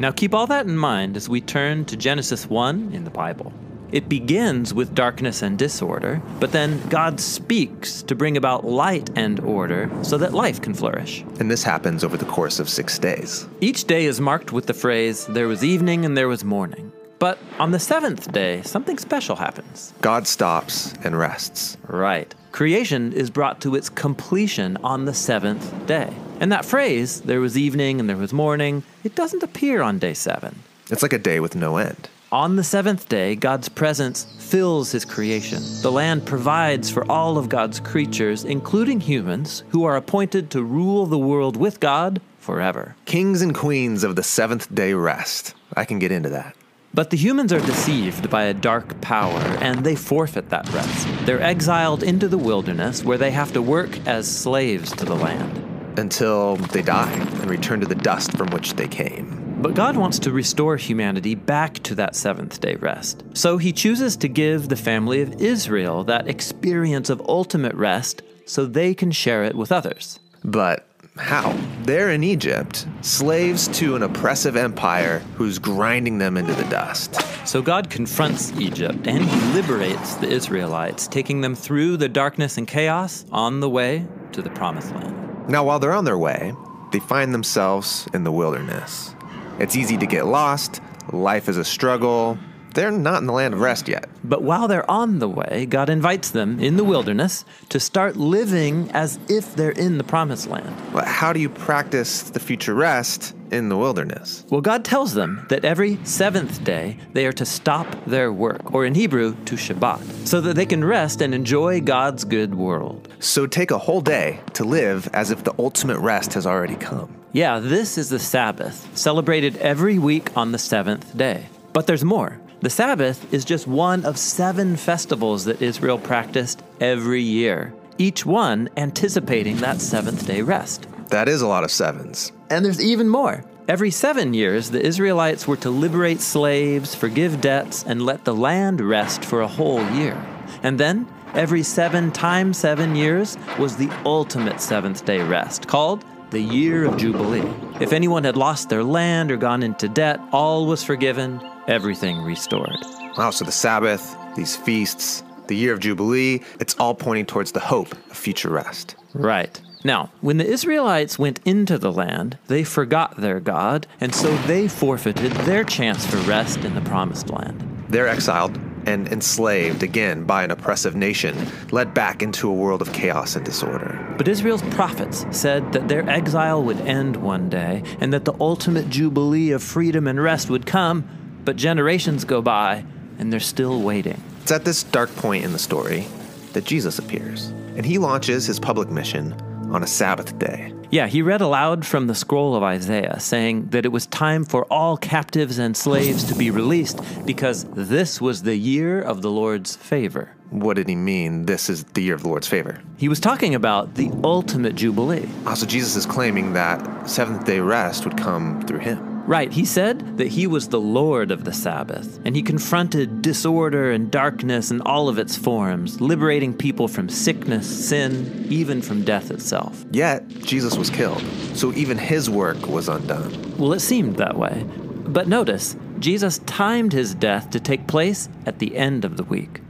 Now 0.00 0.10
keep 0.10 0.34
all 0.34 0.48
that 0.48 0.66
in 0.66 0.76
mind 0.76 1.16
as 1.16 1.28
we 1.28 1.40
turn 1.40 1.84
to 1.84 1.96
Genesis 1.96 2.50
1 2.50 2.94
in 2.94 3.04
the 3.04 3.10
Bible. 3.10 3.52
It 3.92 4.08
begins 4.08 4.74
with 4.74 4.94
darkness 4.94 5.42
and 5.42 5.58
disorder, 5.58 6.20
but 6.40 6.52
then 6.52 6.80
God 6.88 7.20
speaks 7.20 8.02
to 8.02 8.14
bring 8.14 8.36
about 8.36 8.64
light 8.64 9.10
and 9.14 9.38
order 9.40 9.90
so 10.02 10.18
that 10.18 10.34
life 10.34 10.60
can 10.60 10.74
flourish. 10.74 11.24
And 11.38 11.50
this 11.50 11.62
happens 11.62 12.02
over 12.02 12.16
the 12.16 12.24
course 12.24 12.58
of 12.58 12.68
six 12.68 12.98
days. 12.98 13.46
Each 13.60 13.84
day 13.84 14.06
is 14.06 14.20
marked 14.20 14.52
with 14.52 14.66
the 14.66 14.74
phrase, 14.74 15.26
There 15.26 15.48
was 15.48 15.62
evening 15.64 16.04
and 16.04 16.16
there 16.16 16.28
was 16.28 16.44
morning. 16.44 16.92
But 17.18 17.38
on 17.58 17.70
the 17.70 17.78
seventh 17.78 18.30
day, 18.32 18.60
something 18.62 18.98
special 18.98 19.36
happens. 19.36 19.94
God 20.02 20.26
stops 20.26 20.92
and 21.02 21.18
rests. 21.18 21.78
Right. 21.86 22.34
Creation 22.52 23.12
is 23.12 23.30
brought 23.30 23.60
to 23.62 23.74
its 23.74 23.88
completion 23.88 24.76
on 24.78 25.06
the 25.06 25.14
seventh 25.14 25.86
day. 25.86 26.12
And 26.40 26.52
that 26.52 26.64
phrase, 26.64 27.22
there 27.22 27.40
was 27.40 27.56
evening 27.56 28.00
and 28.00 28.08
there 28.08 28.16
was 28.16 28.32
morning, 28.32 28.82
it 29.04 29.14
doesn't 29.14 29.42
appear 29.42 29.80
on 29.80 29.98
day 29.98 30.12
seven. 30.12 30.58
It's 30.90 31.02
like 31.02 31.14
a 31.14 31.18
day 31.18 31.40
with 31.40 31.56
no 31.56 31.78
end. 31.78 32.08
On 32.32 32.56
the 32.56 32.64
seventh 32.64 33.08
day, 33.08 33.36
God's 33.36 33.68
presence 33.68 34.24
fills 34.40 34.90
his 34.90 35.04
creation. 35.04 35.62
The 35.82 35.92
land 35.92 36.26
provides 36.26 36.90
for 36.90 37.08
all 37.08 37.38
of 37.38 37.48
God's 37.48 37.78
creatures, 37.78 38.44
including 38.44 39.00
humans, 39.00 39.62
who 39.68 39.84
are 39.84 39.94
appointed 39.94 40.50
to 40.50 40.62
rule 40.64 41.06
the 41.06 41.18
world 41.18 41.56
with 41.56 41.78
God 41.78 42.20
forever. 42.40 42.96
Kings 43.04 43.42
and 43.42 43.54
queens 43.54 44.02
of 44.02 44.16
the 44.16 44.24
seventh 44.24 44.74
day 44.74 44.92
rest. 44.92 45.54
I 45.76 45.84
can 45.84 46.00
get 46.00 46.10
into 46.10 46.28
that. 46.30 46.56
But 46.92 47.10
the 47.10 47.16
humans 47.16 47.52
are 47.52 47.60
deceived 47.60 48.28
by 48.28 48.44
a 48.44 48.54
dark 48.54 49.00
power, 49.00 49.40
and 49.60 49.84
they 49.84 49.94
forfeit 49.94 50.48
that 50.48 50.68
rest. 50.72 51.06
They're 51.26 51.40
exiled 51.40 52.02
into 52.02 52.26
the 52.26 52.38
wilderness, 52.38 53.04
where 53.04 53.18
they 53.18 53.30
have 53.30 53.52
to 53.52 53.62
work 53.62 54.04
as 54.04 54.26
slaves 54.26 54.90
to 54.96 55.04
the 55.04 55.14
land. 55.14 55.62
Until 55.96 56.56
they 56.56 56.82
die 56.82 57.12
and 57.12 57.48
return 57.48 57.78
to 57.80 57.86
the 57.86 57.94
dust 57.94 58.36
from 58.36 58.48
which 58.48 58.74
they 58.74 58.88
came. 58.88 59.45
But 59.58 59.74
God 59.74 59.96
wants 59.96 60.18
to 60.20 60.32
restore 60.32 60.76
humanity 60.76 61.34
back 61.34 61.74
to 61.84 61.94
that 61.94 62.14
seventh 62.14 62.60
day 62.60 62.74
rest. 62.76 63.24
So 63.32 63.56
he 63.56 63.72
chooses 63.72 64.16
to 64.18 64.28
give 64.28 64.68
the 64.68 64.76
family 64.76 65.22
of 65.22 65.40
Israel 65.40 66.04
that 66.04 66.28
experience 66.28 67.08
of 67.08 67.22
ultimate 67.26 67.74
rest 67.74 68.22
so 68.44 68.66
they 68.66 68.94
can 68.94 69.10
share 69.10 69.44
it 69.44 69.54
with 69.54 69.72
others. 69.72 70.20
But 70.44 70.86
how? 71.16 71.58
They're 71.84 72.10
in 72.10 72.22
Egypt, 72.22 72.86
slaves 73.00 73.68
to 73.78 73.96
an 73.96 74.02
oppressive 74.02 74.56
empire 74.56 75.20
who's 75.36 75.58
grinding 75.58 76.18
them 76.18 76.36
into 76.36 76.52
the 76.52 76.64
dust. 76.64 77.14
So 77.48 77.62
God 77.62 77.88
confronts 77.88 78.52
Egypt 78.60 79.06
and 79.06 79.24
he 79.24 79.40
liberates 79.54 80.16
the 80.16 80.28
Israelites, 80.28 81.08
taking 81.08 81.40
them 81.40 81.54
through 81.54 81.96
the 81.96 82.10
darkness 82.10 82.58
and 82.58 82.68
chaos 82.68 83.24
on 83.32 83.60
the 83.60 83.70
way 83.70 84.06
to 84.32 84.42
the 84.42 84.50
promised 84.50 84.94
land. 84.94 85.48
Now, 85.48 85.64
while 85.64 85.78
they're 85.78 85.94
on 85.94 86.04
their 86.04 86.18
way, 86.18 86.52
they 86.92 87.00
find 87.00 87.32
themselves 87.32 88.06
in 88.12 88.24
the 88.24 88.32
wilderness. 88.32 89.15
It's 89.58 89.74
easy 89.74 89.96
to 89.96 90.06
get 90.06 90.26
lost, 90.26 90.80
life 91.12 91.48
is 91.48 91.56
a 91.56 91.64
struggle. 91.64 92.38
They're 92.74 92.90
not 92.90 93.22
in 93.22 93.26
the 93.26 93.32
land 93.32 93.54
of 93.54 93.60
rest 93.60 93.88
yet. 93.88 94.06
But 94.22 94.42
while 94.42 94.68
they're 94.68 94.90
on 94.90 95.18
the 95.18 95.30
way, 95.30 95.64
God 95.64 95.88
invites 95.88 96.30
them 96.30 96.60
in 96.60 96.76
the 96.76 96.84
wilderness 96.84 97.46
to 97.70 97.80
start 97.80 98.16
living 98.16 98.90
as 98.90 99.18
if 99.30 99.56
they're 99.56 99.70
in 99.70 99.96
the 99.96 100.04
promised 100.04 100.48
land. 100.48 100.76
But 100.92 101.06
how 101.06 101.32
do 101.32 101.40
you 101.40 101.48
practice 101.48 102.24
the 102.24 102.38
future 102.38 102.74
rest 102.74 103.34
in 103.50 103.70
the 103.70 103.78
wilderness? 103.78 104.44
Well, 104.50 104.60
God 104.60 104.84
tells 104.84 105.14
them 105.14 105.46
that 105.48 105.64
every 105.64 105.98
seventh 106.04 106.64
day 106.64 106.98
they 107.14 107.24
are 107.24 107.32
to 107.32 107.46
stop 107.46 107.86
their 108.04 108.30
work, 108.30 108.74
or 108.74 108.84
in 108.84 108.94
Hebrew, 108.94 109.34
to 109.46 109.54
Shabbat, 109.54 110.26
so 110.28 110.42
that 110.42 110.54
they 110.54 110.66
can 110.66 110.84
rest 110.84 111.22
and 111.22 111.34
enjoy 111.34 111.80
God's 111.80 112.24
good 112.26 112.54
world. 112.54 113.08
So 113.20 113.46
take 113.46 113.70
a 113.70 113.78
whole 113.78 114.02
day 114.02 114.40
to 114.52 114.64
live 114.64 115.08
as 115.14 115.30
if 115.30 115.44
the 115.44 115.54
ultimate 115.58 115.98
rest 116.00 116.34
has 116.34 116.46
already 116.46 116.76
come. 116.76 117.16
Yeah, 117.36 117.58
this 117.58 117.98
is 117.98 118.08
the 118.08 118.18
Sabbath, 118.18 118.88
celebrated 118.96 119.58
every 119.58 119.98
week 119.98 120.34
on 120.38 120.52
the 120.52 120.58
seventh 120.58 121.14
day. 121.18 121.48
But 121.74 121.86
there's 121.86 122.02
more. 122.02 122.40
The 122.62 122.70
Sabbath 122.70 123.30
is 123.30 123.44
just 123.44 123.66
one 123.66 124.06
of 124.06 124.16
seven 124.16 124.74
festivals 124.76 125.44
that 125.44 125.60
Israel 125.60 125.98
practiced 125.98 126.62
every 126.80 127.20
year, 127.20 127.74
each 127.98 128.24
one 128.24 128.70
anticipating 128.78 129.58
that 129.58 129.82
seventh 129.82 130.26
day 130.26 130.40
rest. 130.40 130.86
That 131.10 131.28
is 131.28 131.42
a 131.42 131.46
lot 131.46 131.62
of 131.62 131.70
sevens. 131.70 132.32
And 132.48 132.64
there's 132.64 132.82
even 132.82 133.06
more. 133.06 133.44
Every 133.68 133.90
seven 133.90 134.32
years, 134.32 134.70
the 134.70 134.80
Israelites 134.80 135.46
were 135.46 135.58
to 135.58 135.68
liberate 135.68 136.22
slaves, 136.22 136.94
forgive 136.94 137.42
debts, 137.42 137.84
and 137.84 138.00
let 138.00 138.24
the 138.24 138.34
land 138.34 138.80
rest 138.80 139.26
for 139.26 139.42
a 139.42 139.46
whole 139.46 139.86
year. 139.90 140.16
And 140.62 140.80
then, 140.80 141.06
every 141.34 141.64
seven 141.64 142.12
times 142.12 142.56
seven 142.56 142.96
years 142.96 143.36
was 143.58 143.76
the 143.76 143.90
ultimate 144.06 144.62
seventh 144.62 145.04
day 145.04 145.20
rest, 145.20 145.68
called 145.68 146.02
the 146.30 146.40
year 146.40 146.84
of 146.84 146.96
Jubilee. 146.96 147.48
If 147.80 147.92
anyone 147.92 148.24
had 148.24 148.36
lost 148.36 148.68
their 148.68 148.82
land 148.82 149.30
or 149.30 149.36
gone 149.36 149.62
into 149.62 149.88
debt, 149.88 150.20
all 150.32 150.66
was 150.66 150.82
forgiven, 150.82 151.40
everything 151.68 152.22
restored. 152.22 152.76
Wow, 153.16 153.30
so 153.30 153.44
the 153.44 153.52
Sabbath, 153.52 154.16
these 154.34 154.56
feasts, 154.56 155.22
the 155.46 155.56
year 155.56 155.72
of 155.72 155.80
Jubilee, 155.80 156.40
it's 156.58 156.74
all 156.76 156.94
pointing 156.94 157.26
towards 157.26 157.52
the 157.52 157.60
hope 157.60 157.92
of 157.92 158.16
future 158.16 158.50
rest. 158.50 158.96
Right. 159.14 159.60
Now, 159.84 160.10
when 160.20 160.38
the 160.38 160.46
Israelites 160.46 161.18
went 161.18 161.40
into 161.44 161.78
the 161.78 161.92
land, 161.92 162.38
they 162.48 162.64
forgot 162.64 163.16
their 163.16 163.38
God, 163.38 163.86
and 164.00 164.12
so 164.12 164.36
they 164.38 164.66
forfeited 164.66 165.30
their 165.32 165.62
chance 165.62 166.04
for 166.04 166.16
rest 166.28 166.64
in 166.64 166.74
the 166.74 166.80
promised 166.80 167.30
land. 167.30 167.84
They're 167.88 168.08
exiled 168.08 168.58
and 168.86 169.08
enslaved 169.08 169.82
again 169.82 170.24
by 170.24 170.44
an 170.44 170.50
oppressive 170.50 170.94
nation, 170.94 171.36
led 171.72 171.92
back 171.92 172.22
into 172.22 172.48
a 172.48 172.54
world 172.54 172.80
of 172.80 172.92
chaos 172.92 173.36
and 173.36 173.44
disorder. 173.44 174.14
But 174.16 174.28
Israel's 174.28 174.62
prophets 174.74 175.26
said 175.32 175.72
that 175.72 175.88
their 175.88 176.08
exile 176.08 176.62
would 176.62 176.80
end 176.80 177.16
one 177.16 177.48
day, 177.48 177.82
and 178.00 178.12
that 178.12 178.24
the 178.24 178.34
ultimate 178.40 178.88
jubilee 178.88 179.50
of 179.50 179.62
freedom 179.62 180.06
and 180.06 180.22
rest 180.22 180.48
would 180.48 180.64
come, 180.64 181.06
but 181.44 181.56
generations 181.56 182.24
go 182.24 182.40
by, 182.40 182.84
and 183.18 183.32
they're 183.32 183.40
still 183.40 183.82
waiting. 183.82 184.22
It's 184.42 184.52
at 184.52 184.64
this 184.64 184.84
dark 184.84 185.14
point 185.16 185.44
in 185.44 185.52
the 185.52 185.58
story 185.58 186.06
that 186.52 186.64
Jesus 186.64 186.98
appears, 186.98 187.48
and 187.76 187.84
he 187.84 187.98
launches 187.98 188.46
his 188.46 188.60
public 188.60 188.88
mission 188.88 189.32
on 189.72 189.82
a 189.82 189.86
Sabbath 189.86 190.38
day. 190.38 190.72
Yeah, 190.90 191.08
he 191.08 191.20
read 191.20 191.40
aloud 191.40 191.84
from 191.84 192.06
the 192.06 192.14
scroll 192.14 192.54
of 192.54 192.62
Isaiah, 192.62 193.18
saying 193.18 193.68
that 193.70 193.84
it 193.84 193.88
was 193.88 194.06
time 194.06 194.44
for 194.44 194.64
all 194.66 194.96
captives 194.96 195.58
and 195.58 195.76
slaves 195.76 196.24
to 196.24 196.34
be 196.34 196.50
released 196.50 197.00
because 197.26 197.64
this 197.64 198.20
was 198.20 198.42
the 198.42 198.56
year 198.56 199.00
of 199.00 199.20
the 199.20 199.30
Lord's 199.30 199.74
favor. 199.74 200.35
What 200.50 200.76
did 200.76 200.88
he 200.88 200.94
mean? 200.94 201.46
This 201.46 201.68
is 201.68 201.84
the 201.84 202.02
year 202.02 202.14
of 202.14 202.22
the 202.22 202.28
Lord's 202.28 202.46
favor. 202.46 202.80
He 202.96 203.08
was 203.08 203.20
talking 203.20 203.54
about 203.54 203.94
the 203.94 204.10
ultimate 204.22 204.74
jubilee. 204.74 205.28
Ah, 205.44 205.50
also, 205.50 205.66
Jesus 205.66 205.96
is 205.96 206.06
claiming 206.06 206.52
that 206.52 207.08
seventh 207.08 207.44
day 207.44 207.60
rest 207.60 208.04
would 208.04 208.16
come 208.16 208.62
through 208.62 208.78
him. 208.78 209.16
Right, 209.26 209.52
he 209.52 209.64
said 209.64 210.18
that 210.18 210.28
he 210.28 210.46
was 210.46 210.68
the 210.68 210.80
Lord 210.80 211.32
of 211.32 211.42
the 211.42 211.52
Sabbath, 211.52 212.20
and 212.24 212.36
he 212.36 212.42
confronted 212.42 213.22
disorder 213.22 213.90
and 213.90 214.08
darkness 214.08 214.70
in 214.70 214.80
all 214.82 215.08
of 215.08 215.18
its 215.18 215.36
forms, 215.36 216.00
liberating 216.00 216.54
people 216.54 216.86
from 216.86 217.08
sickness, 217.08 217.66
sin, 217.88 218.46
even 218.48 218.80
from 218.80 219.04
death 219.04 219.32
itself. 219.32 219.84
Yet, 219.90 220.28
Jesus 220.28 220.76
was 220.78 220.90
killed, 220.90 221.22
so 221.54 221.72
even 221.72 221.98
his 221.98 222.30
work 222.30 222.68
was 222.68 222.88
undone. 222.88 223.56
Well, 223.58 223.72
it 223.72 223.80
seemed 223.80 224.14
that 224.18 224.36
way. 224.36 224.64
But 225.08 225.26
notice, 225.26 225.76
Jesus 225.98 226.38
timed 226.46 226.92
his 226.92 227.12
death 227.12 227.50
to 227.50 227.58
take 227.58 227.88
place 227.88 228.28
at 228.44 228.60
the 228.60 228.76
end 228.76 229.04
of 229.04 229.16
the 229.16 229.24
week. 229.24 229.60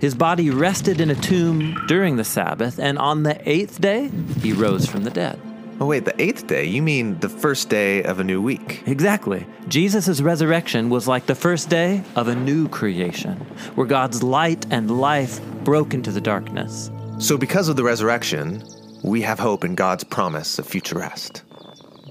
His 0.00 0.14
body 0.14 0.50
rested 0.50 1.00
in 1.00 1.10
a 1.10 1.14
tomb 1.14 1.84
during 1.86 2.16
the 2.16 2.24
Sabbath, 2.24 2.78
and 2.78 2.98
on 2.98 3.22
the 3.22 3.36
eighth 3.48 3.80
day, 3.80 4.10
he 4.40 4.52
rose 4.52 4.86
from 4.86 5.04
the 5.04 5.10
dead. 5.10 5.40
Oh, 5.80 5.86
wait, 5.86 6.04
the 6.04 6.22
eighth 6.22 6.46
day? 6.46 6.64
You 6.64 6.82
mean 6.82 7.18
the 7.18 7.28
first 7.28 7.68
day 7.68 8.04
of 8.04 8.20
a 8.20 8.24
new 8.24 8.40
week? 8.40 8.84
Exactly. 8.86 9.44
Jesus' 9.66 10.20
resurrection 10.20 10.88
was 10.88 11.08
like 11.08 11.26
the 11.26 11.34
first 11.34 11.68
day 11.68 12.04
of 12.14 12.28
a 12.28 12.34
new 12.34 12.68
creation, 12.68 13.34
where 13.74 13.86
God's 13.86 14.22
light 14.22 14.66
and 14.70 15.00
life 15.00 15.40
broke 15.64 15.92
into 15.92 16.12
the 16.12 16.20
darkness. 16.20 16.92
So, 17.18 17.36
because 17.36 17.68
of 17.68 17.74
the 17.74 17.82
resurrection, 17.82 18.62
we 19.02 19.22
have 19.22 19.40
hope 19.40 19.64
in 19.64 19.74
God's 19.74 20.04
promise 20.04 20.58
of 20.60 20.66
future 20.66 20.98
rest. 20.98 21.42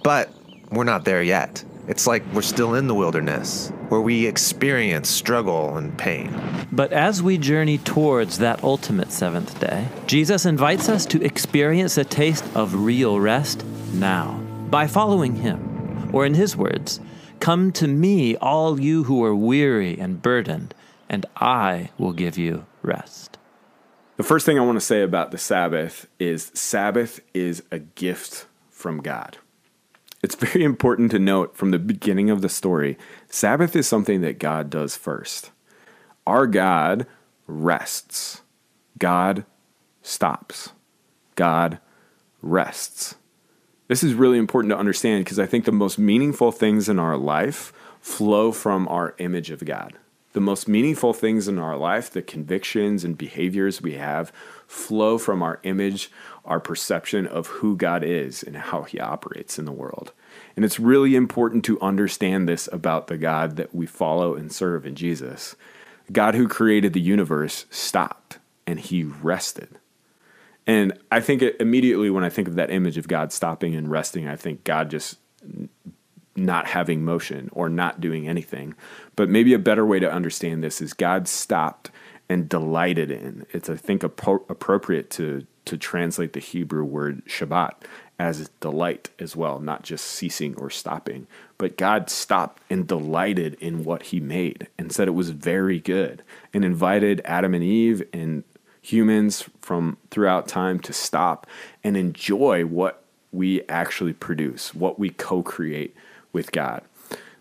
But 0.03 0.29
we're 0.72 0.84
not 0.84 1.05
there 1.05 1.24
yet. 1.24 1.63
It's 1.86 2.08
like 2.08 2.24
we're 2.34 2.42
still 2.42 2.75
in 2.75 2.88
the 2.88 2.94
wilderness, 2.94 3.74
where 3.90 4.00
we 4.00 4.25
experience 4.25 5.10
struggle 5.10 5.75
and 5.75 5.98
pain. 5.98 6.34
But 6.72 6.94
as 6.94 7.22
we 7.22 7.38
journey 7.38 7.78
towards 7.78 8.38
that 8.38 8.63
ultimate 8.63 9.12
seventh 9.12 9.60
day, 9.60 9.90
Jesus 10.08 10.46
invites 10.46 10.88
us 10.88 11.06
to 11.08 11.22
experience 11.22 11.98
a 11.98 12.06
taste 12.06 12.46
of 12.56 12.74
real 12.74 13.20
rest 13.20 13.66
now 13.94 14.40
by 14.70 14.88
following 14.88 15.36
him. 15.36 16.10
Or, 16.13 16.25
in 16.25 16.36
his 16.36 16.56
words, 16.56 17.02
Come 17.42 17.74
to 17.74 17.88
me, 17.88 18.38
all 18.38 18.80
you 18.80 19.04
who 19.04 19.22
are 19.25 19.36
weary 19.36 20.00
and 20.00 20.22
burdened, 20.22 20.74
and 21.10 21.25
I 21.36 21.90
will 21.98 22.13
give 22.13 22.38
you 22.38 22.66
rest. 22.82 23.38
The 24.16 24.24
first 24.24 24.46
thing 24.46 24.58
I 24.58 24.62
want 24.62 24.78
to 24.78 24.86
say 24.86 25.02
about 25.02 25.32
the 25.32 25.38
Sabbath 25.38 26.08
is 26.18 26.50
Sabbath 26.54 27.20
is 27.34 27.62
a 27.72 27.80
gift 27.80 28.46
from 28.70 29.02
God. 29.02 29.38
It's 30.24 30.36
very 30.36 30.63
important 30.63 31.12
to 31.12 31.20
note 31.20 31.56
from 31.56 31.72
the 31.72 31.80
beginning 31.80 32.30
of 32.30 32.42
the 32.42 32.50
story 32.50 32.98
Sabbath 33.27 33.75
is 33.75 33.88
something 33.88 34.22
that 34.22 34.39
God 34.39 34.70
does 34.70 34.96
first. 34.96 35.51
Our 36.25 36.48
God 36.48 37.06
rests, 37.46 38.42
God 38.98 39.46
stops, 40.01 40.72
God 41.36 41.80
rests. 42.42 43.15
This 43.89 44.03
is 44.03 44.13
really 44.13 44.38
important 44.38 44.72
to 44.72 44.77
understand 44.77 45.25
because 45.25 45.39
I 45.39 45.46
think 45.46 45.65
the 45.65 45.74
most 45.74 46.00
meaningful 46.00 46.53
things 46.53 46.88
in 46.88 47.00
our 47.00 47.18
life 47.18 47.74
flow 48.00 48.53
from 48.53 48.88
our 48.88 49.15
image 49.18 49.51
of 49.51 49.65
God. 49.65 49.98
The 50.34 50.42
most 50.42 50.68
meaningful 50.68 51.13
things 51.13 51.48
in 51.48 51.60
our 51.60 51.78
life, 51.78 52.10
the 52.10 52.22
convictions 52.22 53.04
and 53.04 53.18
behaviors 53.18 53.82
we 53.82 53.94
have, 53.94 54.32
flow 54.68 55.18
from 55.18 55.42
our 55.42 55.60
image, 55.63 56.12
our 56.44 56.60
perception 56.60 57.28
of 57.28 57.48
who 57.48 57.78
God 57.78 58.04
is 58.04 58.44
and 58.44 58.58
how 58.58 58.84
he 58.84 59.00
operates 59.00 59.58
in 59.58 59.66
the 59.66 59.72
world. 59.72 60.12
And 60.56 60.66
it's 60.66 60.80
really 60.80 61.16
important 61.16 61.63
to 61.66 61.80
understand 61.82 62.50
this 62.50 62.68
about 62.72 63.08
the 63.08 63.18
God 63.18 63.56
that 63.58 63.74
we 63.74 63.86
follow 63.86 64.36
and 64.36 64.52
serve 64.52 64.86
in 64.86 64.96
Jesus. 64.96 65.56
God 66.12 66.36
who 66.36 66.48
created 66.48 66.94
the 66.94 67.02
universe 67.02 67.66
stopped 67.70 68.40
and 68.66 68.80
he 68.80 69.04
rested. 69.04 69.78
And 70.66 70.98
I 71.12 71.20
think 71.20 71.44
immediately 71.60 72.10
when 72.10 72.24
I 72.24 72.30
think 72.30 72.48
of 72.48 72.56
that 72.56 72.72
image 72.72 72.98
of 72.98 73.08
God 73.08 73.32
stopping 73.32 73.75
and 73.75 73.90
resting, 73.90 74.28
I 74.28 74.36
think 74.36 74.63
God 74.63 74.90
just 74.90 75.18
not 76.36 76.68
having 76.68 77.04
motion 77.04 77.50
or 77.52 77.70
not 77.70 78.02
doing 78.02 78.28
anything. 78.28 78.75
But 79.16 79.30
maybe 79.30 79.54
a 79.54 79.60
better 79.60 79.86
way 79.86 80.00
to 80.00 80.12
understand 80.12 80.63
this 80.63 80.82
is 80.82 80.94
God 80.94 81.28
stopped 81.28 81.92
and 82.30 82.50
delighted 82.50 83.12
in. 83.12 83.46
It's 83.52 83.70
I 83.70 83.75
think 83.75 84.02
appro- 84.02 84.50
appropriate 84.50 85.10
to 85.12 85.46
to 85.66 85.78
translate 85.78 86.34
the 86.34 86.42
Hebrew 86.42 86.84
word 86.84 87.25
Shabbat 87.25 87.74
as 88.20 88.50
delight 88.60 89.10
as 89.20 89.36
well, 89.36 89.60
not 89.60 89.84
just 89.84 90.06
ceasing 90.06 90.56
or 90.56 90.70
stopping. 90.70 91.25
But 91.58 91.78
God 91.78 92.10
stopped 92.10 92.62
and 92.70 92.88
delighted 92.88 93.56
in 93.56 93.84
what 93.84 94.04
he 94.04 94.20
made 94.20 94.68
and 94.78 94.92
said 94.92 95.08
it 95.08 95.12
was 95.12 95.30
very 95.30 95.80
good 95.80 96.24
and 96.54 96.66
invited 96.66 97.22
Adam 97.25 97.54
and 97.54 97.63
Eve 97.63 98.04
and 98.12 98.44
humans 98.82 99.50
from 99.62 99.98
throughout 100.12 100.48
time 100.48 100.80
to 100.82 100.94
stop 100.94 101.48
and 101.84 101.96
enjoy 101.96 102.66
what 102.66 103.04
we 103.32 103.63
actually 103.68 104.13
produce, 104.13 104.75
what 104.75 105.00
we 105.00 105.10
co 105.10 105.42
create 105.42 105.96
with 106.34 106.52
God. 106.52 106.82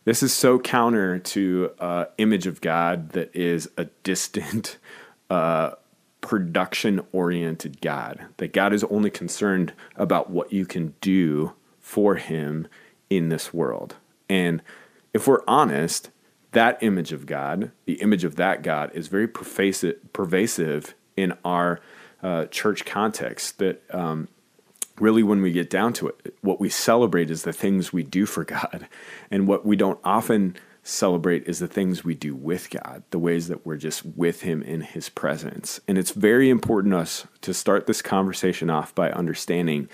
This 0.05 0.23
is 0.23 0.33
so 0.33 0.59
counter 0.59 1.19
to 1.19 1.71
uh, 1.79 2.05
image 2.19 2.47
of 2.47 2.61
God 2.61 3.11
that 3.11 3.35
is 3.35 3.71
a 3.77 3.87
distant, 4.03 4.79
uh, 5.31 5.73
production-oriented 6.21 7.81
God. 7.81 8.27
That 8.37 8.53
God 8.53 8.73
is 8.73 8.85
only 8.85 9.11
concerned 9.11 9.73
about 9.97 10.31
what 10.31 10.53
you 10.53 10.67
can 10.67 10.95
do 11.01 11.55
for 11.81 12.15
Him 12.17 12.69
in 13.11 13.29
this 13.29 13.53
world. 13.53 13.97
And 14.29 14.63
if 15.13 15.27
we're 15.27 15.43
honest, 15.47 16.11
that 16.53 16.83
image 16.83 17.13
of 17.13 17.27
God, 17.27 17.71
the 17.87 17.95
image 17.95 18.25
of 18.25 18.37
that 18.37 18.63
God, 18.63 18.91
is 18.95 19.09
very 19.09 19.29
pervasive, 19.29 19.97
pervasive 20.13 20.95
in 21.17 21.35
our 21.45 21.81
uh, 22.23 22.47
church 22.47 22.85
context. 22.85 23.59
That 23.59 23.83
um, 23.95 24.29
really, 25.03 25.23
when 25.23 25.43
we 25.43 25.51
get 25.51 25.69
down 25.69 25.93
to 25.95 26.07
it, 26.07 26.35
what 26.43 26.61
we 26.61 26.69
celebrate 26.69 27.31
is 27.31 27.43
the 27.43 27.53
things 27.53 27.93
we 27.93 28.05
do 28.05 28.25
for 28.25 28.45
God, 28.45 28.87
and 29.31 29.49
what 29.49 29.67
we 29.67 29.75
don't 29.75 29.99
often 30.05 30.57
celebrate 30.85 31.47
is 31.47 31.59
the 31.59 31.69
things 31.69 32.05
we 32.05 32.15
do 32.15 32.35
with 32.35 32.71
God, 32.71 33.03
the 33.11 33.19
ways 33.19 33.49
that 33.49 33.67
we're 33.67 33.77
just 33.77 34.05
with 34.05 34.43
Him 34.43 34.63
in 34.63 34.81
His 34.81 35.09
presence. 35.09 35.81
And 35.89 35.99
it's 35.99 36.13
very 36.13 36.51
important 36.51 36.95
us 36.95 37.27
to 37.43 37.53
start 37.53 37.87
this 37.87 38.01
conversation 38.01 38.71
off 38.71 38.95
by 38.95 39.11
understanding 39.11 39.89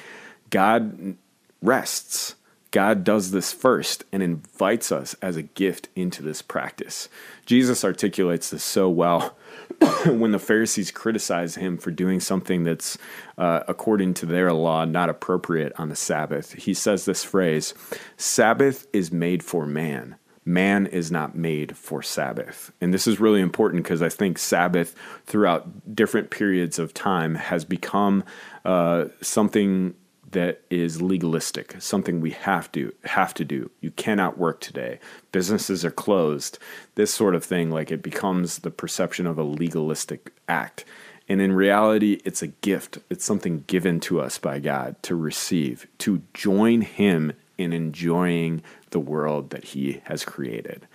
God 0.50 1.16
rests. 1.62 2.34
God 2.70 3.02
does 3.02 3.30
this 3.30 3.52
first 3.52 4.04
and 4.12 4.22
invites 4.22 4.92
us 4.92 5.14
as 5.22 5.36
a 5.36 5.42
gift 5.42 5.88
into 5.96 6.22
this 6.22 6.42
practice. 6.42 7.08
Jesus 7.46 7.84
articulates 7.84 8.50
this 8.50 8.64
so 8.64 8.90
well 8.90 9.36
when 10.06 10.32
the 10.32 10.38
Pharisees 10.38 10.90
criticize 10.90 11.54
him 11.54 11.78
for 11.78 11.90
doing 11.90 12.20
something 12.20 12.64
that's, 12.64 12.98
uh, 13.38 13.60
according 13.68 14.14
to 14.14 14.26
their 14.26 14.52
law, 14.52 14.84
not 14.84 15.08
appropriate 15.08 15.72
on 15.76 15.88
the 15.88 15.96
Sabbath. 15.96 16.52
He 16.52 16.74
says 16.74 17.04
this 17.04 17.24
phrase 17.24 17.72
Sabbath 18.16 18.86
is 18.92 19.10
made 19.10 19.42
for 19.42 19.64
man. 19.64 20.16
Man 20.44 20.86
is 20.86 21.10
not 21.10 21.36
made 21.36 21.76
for 21.76 22.02
Sabbath. 22.02 22.72
And 22.80 22.92
this 22.92 23.06
is 23.06 23.20
really 23.20 23.42
important 23.42 23.82
because 23.82 24.00
I 24.00 24.08
think 24.08 24.38
Sabbath, 24.38 24.94
throughout 25.26 25.94
different 25.94 26.30
periods 26.30 26.78
of 26.78 26.94
time, 26.94 27.34
has 27.34 27.66
become 27.66 28.24
uh, 28.64 29.06
something 29.20 29.94
that 30.32 30.62
is 30.70 31.00
legalistic, 31.02 31.76
something 31.78 32.20
we 32.20 32.30
have 32.30 32.70
to 32.72 32.92
have 33.04 33.32
to 33.34 33.44
do. 33.44 33.70
You 33.80 33.90
cannot 33.92 34.38
work 34.38 34.60
today. 34.60 34.98
Businesses 35.32 35.84
are 35.84 35.90
closed. 35.90 36.58
This 36.94 37.12
sort 37.12 37.34
of 37.34 37.44
thing 37.44 37.70
like 37.70 37.90
it 37.90 38.02
becomes 38.02 38.60
the 38.60 38.70
perception 38.70 39.26
of 39.26 39.38
a 39.38 39.42
legalistic 39.42 40.32
act. 40.48 40.84
And 41.28 41.40
in 41.40 41.52
reality, 41.52 42.20
it's 42.24 42.42
a 42.42 42.48
gift. 42.48 42.98
It's 43.10 43.24
something 43.24 43.64
given 43.66 44.00
to 44.00 44.20
us 44.20 44.38
by 44.38 44.58
God 44.58 44.96
to 45.02 45.14
receive, 45.14 45.86
to 45.98 46.22
join 46.32 46.80
him 46.80 47.32
in 47.58 47.72
enjoying 47.72 48.62
the 48.90 49.00
world 49.00 49.50
that 49.50 49.64
he 49.64 50.00
has 50.04 50.24
created 50.24 50.86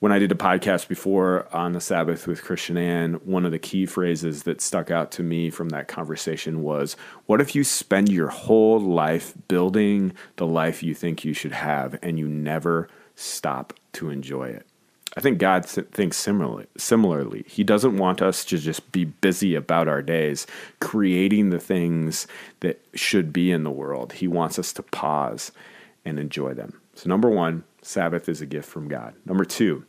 when 0.00 0.12
I 0.12 0.18
did 0.18 0.30
a 0.30 0.36
podcast 0.36 0.86
before 0.86 1.48
on 1.52 1.72
the 1.72 1.80
Sabbath 1.80 2.26
with 2.26 2.44
Christian 2.44 2.76
Ann, 2.76 3.14
one 3.24 3.44
of 3.44 3.50
the 3.50 3.58
key 3.58 3.84
phrases 3.84 4.44
that 4.44 4.60
stuck 4.60 4.90
out 4.90 5.10
to 5.12 5.22
me 5.22 5.50
from 5.50 5.70
that 5.70 5.88
conversation 5.88 6.62
was 6.62 6.96
What 7.26 7.40
if 7.40 7.54
you 7.54 7.64
spend 7.64 8.08
your 8.08 8.28
whole 8.28 8.78
life 8.78 9.34
building 9.48 10.12
the 10.36 10.46
life 10.46 10.82
you 10.82 10.94
think 10.94 11.24
you 11.24 11.34
should 11.34 11.52
have 11.52 11.98
and 12.00 12.18
you 12.18 12.28
never 12.28 12.88
stop 13.16 13.72
to 13.94 14.10
enjoy 14.10 14.44
it? 14.44 14.66
I 15.16 15.20
think 15.20 15.38
God 15.38 15.66
thinks 15.66 16.16
similarly. 16.16 16.66
Similarly, 16.76 17.44
He 17.48 17.64
doesn't 17.64 17.96
want 17.96 18.22
us 18.22 18.44
to 18.46 18.58
just 18.58 18.92
be 18.92 19.04
busy 19.04 19.56
about 19.56 19.88
our 19.88 20.02
days, 20.02 20.46
creating 20.78 21.50
the 21.50 21.58
things 21.58 22.28
that 22.60 22.80
should 22.94 23.32
be 23.32 23.50
in 23.50 23.64
the 23.64 23.70
world. 23.70 24.12
He 24.12 24.28
wants 24.28 24.60
us 24.60 24.72
to 24.74 24.82
pause 24.84 25.50
and 26.04 26.20
enjoy 26.20 26.54
them. 26.54 26.80
So, 26.94 27.08
number 27.08 27.28
one, 27.28 27.64
Sabbath 27.82 28.28
is 28.28 28.40
a 28.40 28.46
gift 28.46 28.68
from 28.68 28.88
God. 28.88 29.14
Number 29.24 29.44
two, 29.44 29.84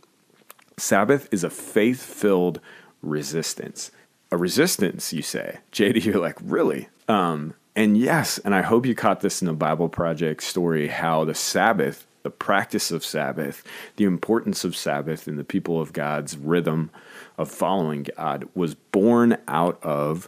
Sabbath 0.80 1.28
is 1.32 1.44
a 1.44 1.50
faith 1.50 2.02
filled 2.02 2.60
resistance. 3.02 3.92
A 4.32 4.38
resistance, 4.38 5.14
you 5.14 5.22
say. 5.22 5.60
JD, 5.72 6.06
you're 6.06 6.20
like, 6.20 6.38
really? 6.42 6.90
Um, 7.08 7.54
and 7.76 7.98
yes, 7.98 8.40
and 8.40 8.54
I 8.54 8.62
hope 8.62 8.86
you 8.86 8.96
caught 8.96 9.22
this 9.22 9.42
in 9.42 9.48
the 9.48 9.54
Bible 9.54 9.90
Project 9.90 10.44
story 10.44 10.88
how 10.88 11.24
the 11.24 11.34
Sabbath, 11.34 12.06
the 12.24 12.30
practice 12.30 12.92
of 12.92 13.06
Sabbath, 13.06 13.64
the 13.96 14.04
importance 14.04 14.64
of 14.64 14.76
Sabbath 14.76 15.28
in 15.28 15.38
the 15.38 15.44
people 15.44 15.80
of 15.80 15.94
God's 15.94 16.38
rhythm 16.38 16.92
of 17.38 17.50
following 17.50 18.08
God 18.18 18.50
was 18.54 18.76
born 18.76 19.38
out 19.48 19.82
of 19.82 20.28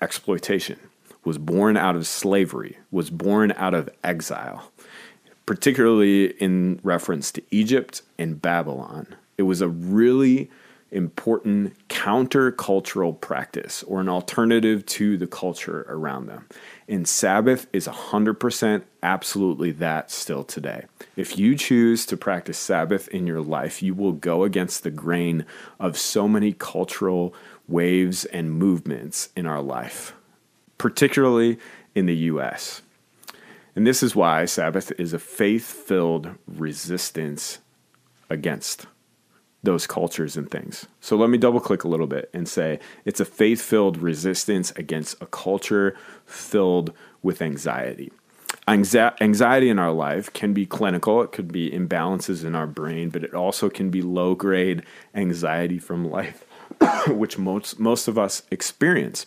exploitation, 0.00 0.78
was 1.24 1.38
born 1.38 1.76
out 1.76 1.96
of 1.96 2.06
slavery, 2.06 2.78
was 2.90 3.10
born 3.10 3.52
out 3.56 3.74
of 3.74 3.90
exile, 4.02 4.72
particularly 5.44 6.32
in 6.40 6.80
reference 6.82 7.30
to 7.32 7.42
Egypt 7.50 8.02
and 8.18 8.40
Babylon. 8.40 9.14
It 9.38 9.42
was 9.42 9.60
a 9.60 9.68
really 9.68 10.50
important 10.92 11.74
countercultural 11.88 13.20
practice 13.20 13.82
or 13.84 14.00
an 14.00 14.08
alternative 14.08 14.86
to 14.86 15.16
the 15.16 15.26
culture 15.26 15.84
around 15.88 16.26
them. 16.26 16.46
And 16.88 17.08
Sabbath 17.08 17.66
is 17.72 17.88
100% 17.88 18.82
absolutely 19.02 19.72
that 19.72 20.10
still 20.10 20.44
today. 20.44 20.86
If 21.16 21.38
you 21.38 21.56
choose 21.56 22.06
to 22.06 22.16
practice 22.16 22.56
Sabbath 22.56 23.08
in 23.08 23.26
your 23.26 23.40
life, 23.40 23.82
you 23.82 23.94
will 23.94 24.12
go 24.12 24.44
against 24.44 24.84
the 24.84 24.90
grain 24.90 25.44
of 25.80 25.98
so 25.98 26.28
many 26.28 26.52
cultural 26.52 27.34
waves 27.66 28.24
and 28.26 28.52
movements 28.52 29.30
in 29.36 29.44
our 29.44 29.60
life, 29.60 30.14
particularly 30.78 31.58
in 31.96 32.06
the 32.06 32.16
US. 32.16 32.82
And 33.74 33.86
this 33.86 34.02
is 34.02 34.14
why 34.14 34.44
Sabbath 34.44 34.92
is 34.98 35.12
a 35.12 35.18
faith 35.18 35.66
filled 35.66 36.30
resistance 36.46 37.58
against 38.30 38.86
those 39.66 39.86
cultures 39.86 40.36
and 40.36 40.50
things. 40.50 40.86
So 41.00 41.16
let 41.16 41.28
me 41.28 41.36
double 41.36 41.60
click 41.60 41.84
a 41.84 41.88
little 41.88 42.06
bit 42.06 42.30
and 42.32 42.48
say 42.48 42.80
it's 43.04 43.20
a 43.20 43.24
faith 43.24 43.60
filled 43.60 43.98
resistance 43.98 44.70
against 44.72 45.20
a 45.20 45.26
culture 45.26 45.96
filled 46.24 46.92
with 47.22 47.42
anxiety. 47.42 48.10
Anxiety 48.68 49.68
in 49.68 49.78
our 49.78 49.92
life 49.92 50.32
can 50.32 50.52
be 50.52 50.66
clinical, 50.66 51.22
it 51.22 51.30
could 51.30 51.52
be 51.52 51.70
imbalances 51.70 52.44
in 52.44 52.54
our 52.54 52.66
brain, 52.66 53.10
but 53.10 53.22
it 53.22 53.34
also 53.34 53.68
can 53.68 53.90
be 53.90 54.02
low 54.02 54.34
grade 54.34 54.82
anxiety 55.14 55.78
from 55.78 56.10
life, 56.10 56.44
which 57.08 57.38
most, 57.38 57.78
most 57.78 58.08
of 58.08 58.18
us 58.18 58.42
experience. 58.50 59.26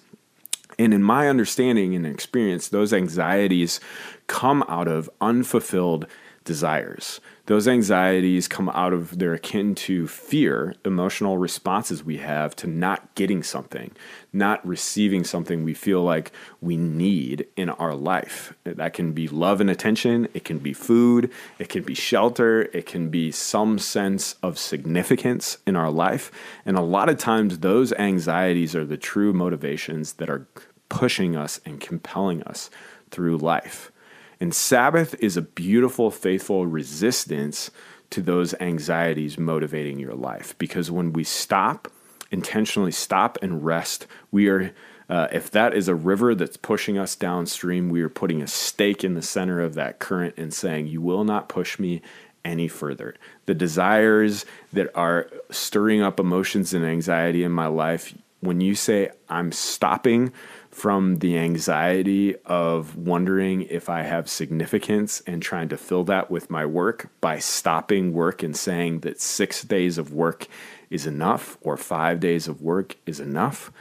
And 0.77 0.93
in 0.93 1.03
my 1.03 1.27
understanding 1.27 1.95
and 1.95 2.05
experience, 2.05 2.69
those 2.69 2.93
anxieties 2.93 3.79
come 4.27 4.63
out 4.67 4.87
of 4.87 5.09
unfulfilled 5.19 6.07
desires. 6.49 7.21
Those 7.45 7.67
anxieties 7.67 8.47
come 8.47 8.69
out 8.69 8.91
of, 8.91 9.19
they're 9.19 9.35
akin 9.35 9.75
to 9.85 10.07
fear, 10.07 10.73
emotional 10.83 11.37
responses 11.37 12.03
we 12.03 12.17
have 12.17 12.55
to 12.55 12.65
not 12.65 13.13
getting 13.13 13.43
something, 13.43 13.91
not 14.33 14.65
receiving 14.67 15.23
something 15.23 15.63
we 15.63 15.75
feel 15.75 16.01
like 16.01 16.31
we 16.59 16.75
need 16.75 17.45
in 17.55 17.69
our 17.69 17.93
life. 17.93 18.55
That 18.63 18.93
can 18.93 19.13
be 19.13 19.27
love 19.27 19.61
and 19.61 19.69
attention, 19.69 20.27
it 20.33 20.43
can 20.43 20.57
be 20.57 20.73
food, 20.73 21.31
it 21.59 21.69
can 21.69 21.83
be 21.83 21.93
shelter, 21.93 22.63
it 22.73 22.87
can 22.87 23.09
be 23.09 23.31
some 23.31 23.77
sense 23.77 24.33
of 24.41 24.57
significance 24.57 25.59
in 25.67 25.75
our 25.75 25.91
life. 25.91 26.31
And 26.65 26.77
a 26.77 26.81
lot 26.81 27.09
of 27.09 27.19
times, 27.19 27.59
those 27.59 27.93
anxieties 27.93 28.75
are 28.75 28.85
the 28.85 28.97
true 28.97 29.33
motivations 29.33 30.13
that 30.13 30.31
are 30.31 30.47
pushing 30.89 31.35
us 31.35 31.61
and 31.63 31.79
compelling 31.79 32.41
us 32.41 32.71
through 33.11 33.37
life. 33.37 33.91
And 34.39 34.53
Sabbath 34.53 35.15
is 35.19 35.35
a 35.35 35.41
beautiful, 35.41 36.11
faithful 36.11 36.65
resistance 36.65 37.71
to 38.09 38.21
those 38.21 38.53
anxieties 38.59 39.37
motivating 39.37 39.99
your 39.99 40.15
life. 40.15 40.57
Because 40.57 40.89
when 40.89 41.13
we 41.13 41.23
stop, 41.23 41.91
intentionally 42.31 42.91
stop 42.91 43.37
and 43.41 43.65
rest, 43.65 44.07
we 44.31 44.47
are, 44.47 44.73
uh, 45.09 45.27
if 45.31 45.51
that 45.51 45.73
is 45.73 45.87
a 45.87 45.95
river 45.95 46.33
that's 46.35 46.57
pushing 46.57 46.97
us 46.97 47.15
downstream, 47.15 47.89
we 47.89 48.01
are 48.01 48.09
putting 48.09 48.41
a 48.41 48.47
stake 48.47 49.03
in 49.03 49.13
the 49.13 49.21
center 49.21 49.59
of 49.59 49.75
that 49.75 49.99
current 49.99 50.35
and 50.37 50.53
saying, 50.53 50.87
You 50.87 51.01
will 51.01 51.23
not 51.23 51.49
push 51.49 51.77
me 51.77 52.01
any 52.45 52.67
further. 52.67 53.15
The 53.45 53.53
desires 53.53 54.45
that 54.71 54.89
are 54.95 55.29
stirring 55.51 56.01
up 56.01 56.19
emotions 56.19 56.73
and 56.73 56.85
anxiety 56.85 57.43
in 57.43 57.51
my 57.51 57.67
life, 57.67 58.15
when 58.39 58.61
you 58.61 58.73
say, 58.75 59.11
I'm 59.27 59.51
stopping 59.51 60.31
from 60.71 61.17
the 61.17 61.37
anxiety 61.37 62.35
of 62.45 62.95
wondering 62.95 63.63
if 63.63 63.89
I 63.89 64.03
have 64.03 64.29
significance 64.29 65.21
and 65.25 65.41
trying 65.41 65.69
to 65.69 65.77
fill 65.77 66.03
that 66.05 66.29
with 66.29 66.49
my 66.49 66.65
work 66.65 67.09
by 67.21 67.39
stopping 67.39 68.13
work 68.13 68.43
and 68.43 68.55
saying 68.55 68.99
that 68.99 69.19
six 69.19 69.63
days 69.63 69.97
of 69.97 70.13
work 70.13 70.47
is 70.89 71.05
enough 71.05 71.57
or 71.61 71.75
five 71.75 72.19
days 72.19 72.47
of 72.47 72.61
work 72.61 72.95
is 73.05 73.19
enough, 73.19 73.71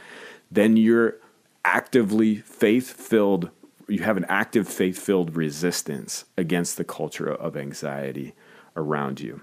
then 0.51 0.77
you're 0.77 1.17
actively 1.63 2.35
faith 2.37 2.91
filled. 2.91 3.49
You 3.87 4.03
have 4.03 4.17
an 4.17 4.25
active 4.27 4.67
faith 4.67 4.99
filled 4.99 5.35
resistance 5.35 6.25
against 6.37 6.77
the 6.77 6.83
culture 6.83 7.29
of 7.29 7.55
anxiety 7.55 8.33
around 8.75 9.19
you 9.19 9.41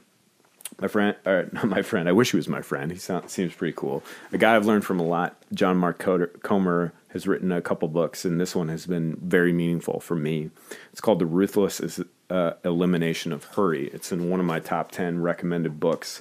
my 0.81 0.89
friend, 0.89 1.17
or 1.25 1.39
uh, 1.39 1.45
not 1.53 1.69
my 1.69 1.83
friend, 1.83 2.09
I 2.09 2.13
wish 2.13 2.31
he 2.31 2.37
was 2.37 2.49
my 2.49 2.63
friend. 2.63 2.91
He 2.91 2.99
sounds, 2.99 3.33
seems 3.33 3.55
pretty 3.55 3.75
cool. 3.77 4.03
A 4.33 4.39
guy 4.39 4.57
I've 4.57 4.67
learned 4.67 4.85
from 4.85 5.01
a 5.01 5.05
lot, 5.05 5.37
John 5.53 5.77
Mark 5.77 5.99
Comer, 5.99 6.93
has 7.17 7.27
written 7.27 7.51
a 7.51 7.63
couple 7.63 7.89
books, 7.89 8.27
and 8.27 8.39
this 8.39 8.55
one 8.55 8.69
has 8.69 8.87
been 8.87 9.17
very 9.17 9.53
meaningful 9.53 10.01
for 10.01 10.15
me. 10.15 10.51
It's 10.93 11.01
called 11.01 11.19
The 11.19 11.27
Ruthless 11.27 12.01
uh, 12.29 12.53
Elimination 12.63 13.33
of 13.33 13.45
Hurry. 13.45 13.89
It's 13.89 14.13
in 14.13 14.29
one 14.29 14.39
of 14.39 14.45
my 14.45 14.61
top 14.61 14.93
10 14.93 15.21
recommended 15.23 15.81
books 15.81 16.21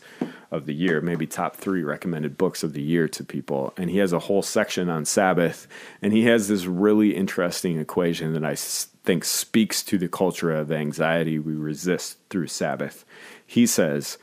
of 0.52 0.66
the 0.66 0.74
year, 0.74 1.02
maybe 1.02 1.28
top 1.28 1.58
three 1.58 1.84
recommended 1.84 2.38
books 2.38 2.64
of 2.64 2.74
the 2.74 2.82
year 2.82 3.10
to 3.10 3.24
people. 3.24 3.74
And 3.76 3.90
he 3.90 3.98
has 3.98 4.14
a 4.14 4.20
whole 4.20 4.42
section 4.42 4.90
on 4.90 5.04
Sabbath. 5.04 5.68
And 6.02 6.14
he 6.14 6.24
has 6.26 6.48
this 6.48 6.66
really 6.66 7.16
interesting 7.16 7.78
equation 7.78 8.34
that 8.34 8.46
I 8.46 8.56
think 8.56 9.26
speaks 9.26 9.84
to 9.84 9.98
the 9.98 10.08
culture 10.08 10.52
of 10.52 10.72
anxiety 10.72 11.40
we 11.40 11.54
resist 11.54 12.18
through 12.30 12.48
Sabbath. 12.48 13.04
He 13.46 13.66
says, 13.66 14.18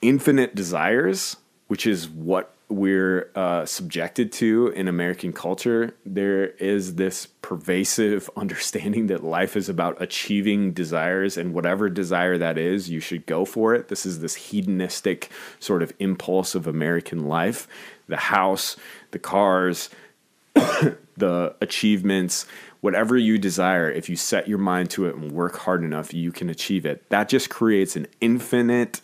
infinite 0.00 0.54
desires, 0.54 1.36
which 1.66 1.86
is 1.86 2.08
what 2.08 2.55
we're 2.68 3.30
uh, 3.34 3.64
subjected 3.64 4.32
to 4.32 4.68
in 4.68 4.88
American 4.88 5.32
culture, 5.32 5.94
there 6.04 6.48
is 6.48 6.96
this 6.96 7.26
pervasive 7.42 8.28
understanding 8.36 9.06
that 9.06 9.22
life 9.22 9.56
is 9.56 9.68
about 9.68 10.00
achieving 10.00 10.72
desires, 10.72 11.36
and 11.36 11.54
whatever 11.54 11.88
desire 11.88 12.36
that 12.38 12.58
is, 12.58 12.90
you 12.90 13.00
should 13.00 13.26
go 13.26 13.44
for 13.44 13.74
it. 13.74 13.88
This 13.88 14.04
is 14.04 14.20
this 14.20 14.34
hedonistic 14.34 15.30
sort 15.60 15.82
of 15.82 15.92
impulse 15.98 16.54
of 16.54 16.66
American 16.66 17.26
life 17.28 17.68
the 18.08 18.16
house, 18.16 18.76
the 19.10 19.18
cars, 19.18 19.90
the 20.54 21.54
achievements, 21.60 22.46
whatever 22.80 23.16
you 23.16 23.36
desire, 23.36 23.90
if 23.90 24.08
you 24.08 24.14
set 24.14 24.46
your 24.46 24.58
mind 24.58 24.90
to 24.90 25.06
it 25.06 25.16
and 25.16 25.32
work 25.32 25.56
hard 25.58 25.82
enough, 25.82 26.14
you 26.14 26.30
can 26.30 26.48
achieve 26.48 26.86
it. 26.86 27.08
That 27.10 27.28
just 27.28 27.50
creates 27.50 27.96
an 27.96 28.06
infinite 28.20 29.00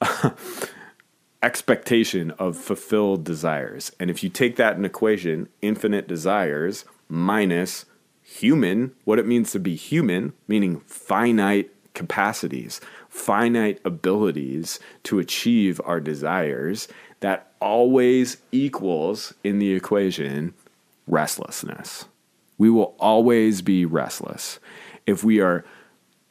expectation 1.42 2.30
of 2.32 2.56
fulfilled 2.56 3.24
desires. 3.24 3.92
And 4.00 4.10
if 4.10 4.22
you 4.22 4.28
take 4.28 4.56
that 4.56 4.76
in 4.76 4.84
equation, 4.84 5.48
infinite 5.62 6.08
desires 6.08 6.84
minus 7.08 7.86
human, 8.22 8.94
what 9.04 9.18
it 9.18 9.26
means 9.26 9.52
to 9.52 9.60
be 9.60 9.74
human, 9.74 10.32
meaning 10.46 10.80
finite 10.80 11.70
capacities, 11.94 12.80
finite 13.08 13.80
abilities 13.84 14.78
to 15.04 15.18
achieve 15.18 15.80
our 15.84 16.00
desires, 16.00 16.88
that 17.20 17.52
always 17.60 18.38
equals 18.52 19.34
in 19.42 19.58
the 19.58 19.72
equation 19.72 20.54
restlessness. 21.06 22.04
We 22.58 22.70
will 22.70 22.94
always 22.98 23.62
be 23.62 23.84
restless 23.84 24.58
if 25.06 25.24
we 25.24 25.40
are 25.40 25.64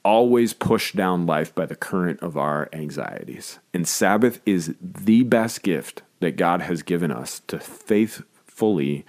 always 0.07 0.53
pushed 0.53 0.95
down 0.95 1.25
life 1.25 1.53
by 1.53 1.65
the 1.65 1.75
current 1.75 2.17
of 2.21 2.37
our 2.37 2.69
anxieties. 2.71 3.59
And 3.73 3.85
Sabbath 3.85 4.39
is 4.45 4.73
the 4.81 5.23
best 5.23 5.63
gift 5.63 6.01
that 6.21 6.37
God 6.37 6.61
has 6.61 6.81
given 6.81 7.11
us 7.11 7.41
to 7.47 7.59
faithfully 7.59 9.05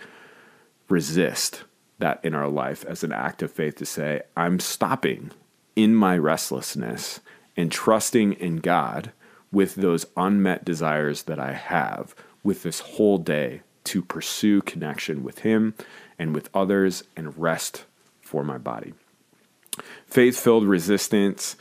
resist 0.88 1.62
that 2.00 2.18
in 2.24 2.34
our 2.34 2.48
life 2.48 2.84
as 2.84 3.04
an 3.04 3.12
act 3.12 3.44
of 3.44 3.52
faith 3.52 3.76
to 3.76 3.86
say, 3.86 4.22
I'm 4.36 4.58
stopping 4.58 5.30
in 5.76 5.94
my 5.94 6.18
restlessness 6.18 7.20
and 7.56 7.70
trusting 7.70 8.32
in 8.32 8.56
God 8.56 9.12
with 9.52 9.76
those 9.76 10.04
unmet 10.16 10.64
desires 10.64 11.22
that 11.22 11.38
I 11.38 11.52
have 11.52 12.12
with 12.42 12.64
this 12.64 12.80
whole 12.80 13.18
day 13.18 13.62
to 13.84 14.02
pursue 14.02 14.62
connection 14.62 15.22
with 15.22 15.40
Him 15.40 15.74
and 16.18 16.34
with 16.34 16.50
others 16.52 17.04
and 17.16 17.38
rest 17.38 17.84
for 18.20 18.42
my 18.42 18.58
body. 18.58 18.94
Faith 20.06 20.38
filled 20.38 20.66
resistance 20.66 21.56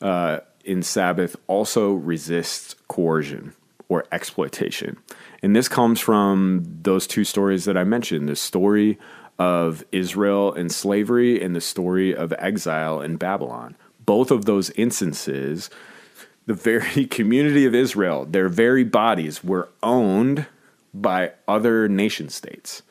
uh, 0.00 0.40
in 0.64 0.82
Sabbath 0.82 1.36
also 1.46 1.92
resists 1.92 2.74
coercion 2.88 3.54
or 3.88 4.04
exploitation. 4.10 4.96
And 5.42 5.54
this 5.54 5.68
comes 5.68 6.00
from 6.00 6.64
those 6.82 7.06
two 7.06 7.24
stories 7.24 7.64
that 7.64 7.76
I 7.76 7.84
mentioned 7.84 8.28
the 8.28 8.36
story 8.36 8.98
of 9.38 9.84
Israel 9.92 10.52
and 10.52 10.70
slavery 10.70 11.42
and 11.42 11.54
the 11.54 11.60
story 11.60 12.14
of 12.14 12.32
exile 12.38 13.00
in 13.00 13.16
Babylon. 13.16 13.76
Both 14.04 14.30
of 14.30 14.44
those 14.44 14.70
instances, 14.70 15.68
the 16.46 16.54
very 16.54 17.06
community 17.18 17.66
of 17.66 17.74
Israel, 17.74 18.24
their 18.24 18.48
very 18.48 18.84
bodies 18.84 19.42
were 19.42 19.68
owned 19.82 20.46
by 20.94 21.32
other 21.48 21.88
nation 21.88 22.28
states. 22.28 22.82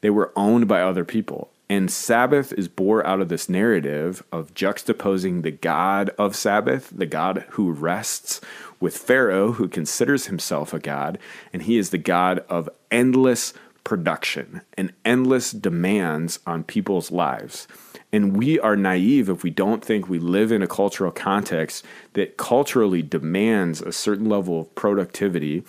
They 0.00 0.10
were 0.10 0.32
owned 0.34 0.66
by 0.66 0.82
other 0.82 1.04
people. 1.04 1.50
And 1.70 1.88
Sabbath 1.88 2.52
is 2.54 2.66
born 2.66 3.06
out 3.06 3.20
of 3.20 3.28
this 3.28 3.48
narrative 3.48 4.24
of 4.32 4.52
juxtaposing 4.54 5.42
the 5.42 5.52
God 5.52 6.10
of 6.18 6.34
Sabbath, 6.34 6.90
the 6.92 7.06
God 7.06 7.44
who 7.50 7.70
rests, 7.70 8.40
with 8.80 8.96
Pharaoh, 8.96 9.52
who 9.52 9.68
considers 9.68 10.26
himself 10.26 10.74
a 10.74 10.80
God, 10.80 11.16
and 11.52 11.62
he 11.62 11.78
is 11.78 11.90
the 11.90 11.98
God 11.98 12.40
of 12.48 12.68
endless 12.90 13.54
production 13.84 14.62
and 14.76 14.92
endless 15.04 15.52
demands 15.52 16.40
on 16.44 16.64
people's 16.64 17.12
lives. 17.12 17.68
And 18.12 18.36
we 18.36 18.58
are 18.58 18.74
naive 18.74 19.28
if 19.28 19.44
we 19.44 19.50
don't 19.50 19.84
think 19.84 20.08
we 20.08 20.18
live 20.18 20.50
in 20.50 20.62
a 20.62 20.66
cultural 20.66 21.12
context 21.12 21.84
that 22.14 22.36
culturally 22.36 23.02
demands 23.02 23.80
a 23.80 23.92
certain 23.92 24.28
level 24.28 24.62
of 24.62 24.74
productivity. 24.74 25.62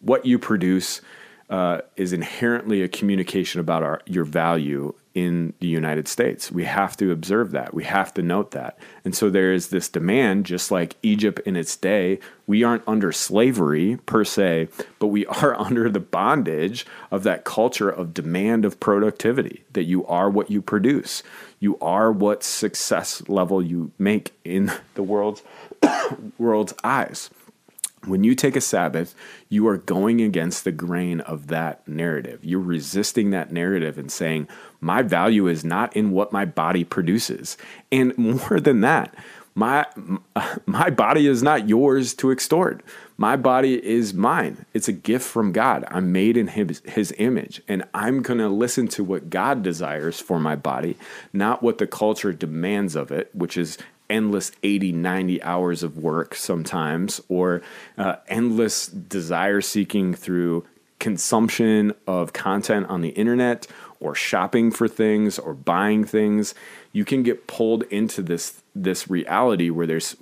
What 0.00 0.26
you 0.26 0.38
produce 0.38 1.00
uh, 1.48 1.80
is 1.96 2.12
inherently 2.12 2.82
a 2.82 2.88
communication 2.88 3.58
about 3.58 3.82
our, 3.82 4.02
your 4.04 4.24
value 4.24 4.94
in 5.14 5.54
the 5.58 5.66
United 5.66 6.06
States. 6.06 6.52
We 6.52 6.64
have 6.64 6.96
to 6.98 7.10
observe 7.10 7.50
that. 7.50 7.74
We 7.74 7.84
have 7.84 8.14
to 8.14 8.22
note 8.22 8.52
that. 8.52 8.78
And 9.04 9.14
so 9.14 9.28
there 9.28 9.52
is 9.52 9.68
this 9.68 9.88
demand, 9.88 10.46
just 10.46 10.70
like 10.70 10.96
Egypt 11.02 11.40
in 11.44 11.56
its 11.56 11.76
day. 11.76 12.20
We 12.46 12.62
aren't 12.62 12.86
under 12.86 13.10
slavery 13.10 13.98
per 14.06 14.24
se, 14.24 14.68
but 14.98 15.08
we 15.08 15.26
are 15.26 15.54
under 15.58 15.90
the 15.90 16.00
bondage 16.00 16.86
of 17.10 17.24
that 17.24 17.44
culture 17.44 17.90
of 17.90 18.14
demand 18.14 18.64
of 18.64 18.78
productivity, 18.78 19.64
that 19.72 19.84
you 19.84 20.06
are 20.06 20.30
what 20.30 20.50
you 20.50 20.62
produce. 20.62 21.22
You 21.58 21.76
are 21.80 22.12
what 22.12 22.44
success 22.44 23.28
level 23.28 23.62
you 23.62 23.90
make 23.98 24.32
in 24.44 24.72
the 24.94 25.02
world's 25.02 25.42
world's 26.38 26.74
eyes. 26.84 27.30
When 28.06 28.24
you 28.24 28.34
take 28.34 28.56
a 28.56 28.60
Sabbath, 28.62 29.14
you 29.48 29.68
are 29.68 29.76
going 29.76 30.22
against 30.22 30.64
the 30.64 30.72
grain 30.72 31.20
of 31.20 31.48
that 31.48 31.86
narrative. 31.86 32.40
You're 32.42 32.60
resisting 32.60 33.30
that 33.30 33.52
narrative 33.52 33.98
and 33.98 34.10
saying, 34.10 34.48
My 34.80 35.02
value 35.02 35.46
is 35.46 35.64
not 35.64 35.94
in 35.94 36.10
what 36.10 36.32
my 36.32 36.46
body 36.46 36.82
produces. 36.82 37.58
And 37.92 38.16
more 38.18 38.58
than 38.58 38.80
that, 38.80 39.14
my, 39.54 39.86
my 40.66 40.88
body 40.90 41.26
is 41.26 41.42
not 41.42 41.68
yours 41.68 42.14
to 42.14 42.30
extort. 42.30 42.82
My 43.18 43.36
body 43.36 43.84
is 43.84 44.14
mine. 44.14 44.64
It's 44.72 44.88
a 44.88 44.92
gift 44.92 45.26
from 45.26 45.52
God. 45.52 45.84
I'm 45.88 46.10
made 46.10 46.38
in 46.38 46.48
his, 46.48 46.80
his 46.86 47.12
image, 47.18 47.60
and 47.68 47.84
I'm 47.92 48.22
going 48.22 48.38
to 48.38 48.48
listen 48.48 48.88
to 48.88 49.04
what 49.04 49.28
God 49.28 49.62
desires 49.62 50.18
for 50.18 50.40
my 50.40 50.56
body, 50.56 50.96
not 51.34 51.62
what 51.62 51.76
the 51.76 51.86
culture 51.86 52.32
demands 52.32 52.96
of 52.96 53.12
it, 53.12 53.28
which 53.34 53.58
is 53.58 53.76
endless 54.10 54.52
80, 54.62 54.92
90 54.92 55.42
hours 55.42 55.82
of 55.82 55.96
work 55.96 56.34
sometimes, 56.34 57.20
or 57.28 57.62
uh, 57.96 58.16
endless 58.28 58.88
desire 58.88 59.60
seeking 59.60 60.12
through 60.12 60.66
consumption 60.98 61.94
of 62.06 62.32
content 62.34 62.86
on 62.88 63.00
the 63.00 63.08
internet 63.10 63.66
or 64.00 64.14
shopping 64.14 64.70
for 64.70 64.86
things 64.86 65.38
or 65.38 65.54
buying 65.54 66.04
things 66.04 66.54
you 66.92 67.06
can 67.06 67.22
get 67.22 67.46
pulled 67.46 67.82
into 67.84 68.22
this 68.22 68.62
this 68.74 69.08
reality 69.08 69.70
where 69.70 69.86
there's 69.86 70.14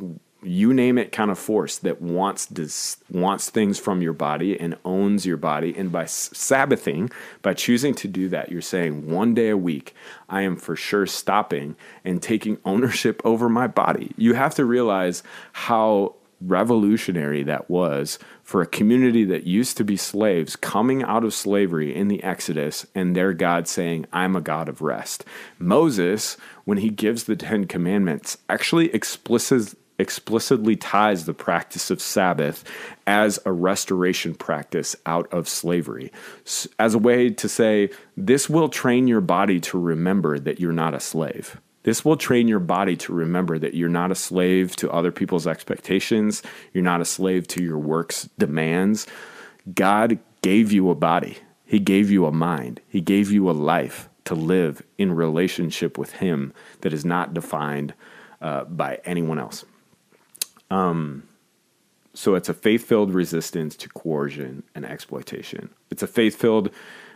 you 0.43 0.73
name 0.73 0.99
it 0.99 1.11
kind 1.11 1.31
of 1.31 1.39
force 1.39 1.79
that 1.79 2.01
wants 2.01 2.47
dis, 2.47 2.99
wants 3.11 3.51
things 3.51 3.79
from 3.79 4.01
your 4.01 4.13
body 4.13 4.59
and 4.59 4.77
owns 4.85 5.27
your 5.27 5.37
body. 5.37 5.75
And 5.77 5.91
by 5.91 6.05
sabbathing 6.05 7.11
by 7.43 7.55
choosing 7.55 7.95
to 7.97 8.09
do 8.09 8.29
that 8.29 8.51
you're 8.51 8.63
saying 8.63 9.11
one 9.11 9.35
day 9.35 9.49
a 9.49 9.57
week 9.57 9.95
i 10.29 10.43
am 10.43 10.57
for 10.57 10.77
sure 10.77 11.07
stopping 11.07 11.77
and 12.05 12.23
taking 12.23 12.59
ownership 12.65 13.21
over 13.25 13.49
my 13.49 13.67
body. 13.67 14.13
You 14.17 14.35
have 14.35 14.55
to 14.57 14.65
realize 14.65 15.23
how 15.53 16.15
revolutionary 16.41 17.43
that 17.43 17.69
was 17.69 18.17
for 18.45 18.63
a 18.63 18.67
community 18.67 19.25
that 19.25 19.43
used 19.43 19.77
to 19.77 19.83
be 19.83 19.97
slaves 19.97 20.55
coming 20.55 21.03
out 21.03 21.25
of 21.25 21.35
slavery 21.35 21.93
in 21.93 22.07
the 22.07 22.23
exodus 22.23 22.87
and 22.95 23.17
their 23.17 23.33
god 23.33 23.67
saying 23.67 24.07
i'm 24.13 24.37
a 24.37 24.41
god 24.41 24.69
of 24.69 24.81
rest. 24.81 25.25
Moses 25.59 26.37
when 26.65 26.79
he 26.79 26.91
gives 26.91 27.25
the 27.25 27.35
10 27.35 27.67
commandments 27.67 28.39
actually 28.49 28.95
explicitly 28.95 29.77
explicitly 29.99 30.77
ties 30.77 31.25
the 31.25 31.35
practice 31.35 31.91
of 31.91 32.01
Sabbath 32.01 32.65
as 33.07 33.39
a 33.45 33.53
restoration 33.53 34.35
practice 34.35 34.95
out 35.07 35.33
of 35.33 35.49
slavery, 35.49 36.13
as 36.79 36.95
a 36.95 36.99
way 36.99 37.31
to 37.31 37.49
say, 37.49 37.91
this 38.17 38.49
will 38.49 38.69
train 38.69 39.09
your 39.09 39.21
body 39.21 39.61
to 39.61 39.79
remember 39.79 40.39
that 40.39 40.61
you're 40.61 40.73
not 40.73 40.95
a 40.95 41.01
slave. 41.01 41.61
This 41.83 42.05
will 42.05 42.17
train 42.17 42.49
your 42.49 42.59
body 42.61 42.97
to 42.99 43.13
remember 43.13 43.59
that 43.59 43.75
you're 43.75 43.89
not 43.89 44.11
a 44.11 44.17
slave 44.17 44.77
to 44.77 44.91
other 44.91 45.11
people's 45.11 45.47
expectations, 45.47 46.43
you're 46.73 46.85
not 46.85 47.01
a 47.01 47.07
slave 47.07 47.49
to 47.49 47.63
your 47.63 47.79
work's 47.79 48.29
demands. 48.39 49.07
God 49.75 50.19
gave 50.43 50.71
you 50.71 50.91
a 50.91 50.95
body, 50.95 51.39
He 51.65 51.79
gave 51.79 52.11
you 52.11 52.27
a 52.27 52.33
mind, 52.33 52.81
He 52.89 53.01
gave 53.01 53.31
you 53.33 53.51
a 53.51 53.53
life 53.53 54.09
to 54.25 54.35
live 54.35 54.83
in 54.99 55.15
relationship 55.15 55.97
with 55.97 56.13
Him 56.13 56.53
that 56.83 56.93
is 56.93 57.05
not 57.05 57.33
defined 57.33 57.95
uh, 58.41 58.65
by 58.65 59.01
anyone 59.05 59.39
else. 59.39 59.65
Um, 60.71 61.25
so 62.15 62.35
it's 62.35 62.49
a 62.49 62.55
faith 62.55 62.85
filled 62.85 63.13
resistance 63.13 63.77
to 63.77 63.89
coercion 63.89 64.65
and 64.75 64.85
exploitation. 64.85 65.71
It's 65.91 66.03
a 66.03 66.07
faith 66.07 66.37
filled 66.37 66.71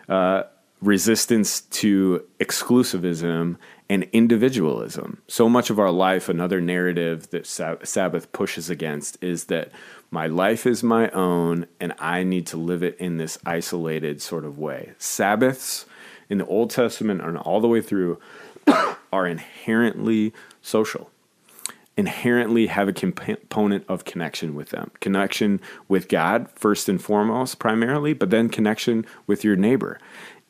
uh, 0.09 0.45
resistance 0.81 1.61
to 1.61 2.25
exclusivism 2.41 3.57
and 3.89 4.05
individualism. 4.13 5.23
So 5.29 5.49
much 5.49 5.71
of 5.71 5.79
our 5.79 5.91
life, 5.91 6.29
another 6.29 6.61
narrative 6.61 7.31
that 7.31 7.47
Sabbath 7.47 8.33
pushes 8.33 8.71
against 8.71 9.23
is 9.23 9.45
that 9.45 9.71
my 10.11 10.27
life 10.27 10.67
is 10.67 10.83
my 10.83 11.09
own 11.11 11.67
and 11.81 11.95
I 11.99 12.23
need 12.23 12.47
to 12.49 12.57
live 12.57 12.83
it 12.83 12.97
in 12.99 13.17
this 13.17 13.39
isolated 13.47 14.21
sort 14.21 14.45
of 14.45 14.59
way. 14.59 14.93
Sabbaths 14.99 15.87
in 16.29 16.39
the 16.39 16.47
Old 16.47 16.71
Testament 16.71 17.21
and 17.23 17.39
all 17.39 17.61
the 17.61 17.69
way 17.69 17.81
through 17.81 18.19
are 19.13 19.27
inherently 19.27 20.33
social 20.63 21.11
inherently 21.97 22.69
have 22.69 22.89
a 22.89 22.93
component 22.93 23.85
of 23.89 24.05
connection 24.05 24.55
with 24.55 24.71
them. 24.71 24.91
Connection 25.01 25.61
with 25.89 26.09
god 26.09 26.49
first 26.55 26.89
and 26.89 27.03
foremost 27.03 27.59
primarily 27.59 28.13
but 28.13 28.31
then 28.31 28.49
connection 28.49 29.05
with 29.27 29.45
your 29.45 29.57
neighbor. 29.57 29.99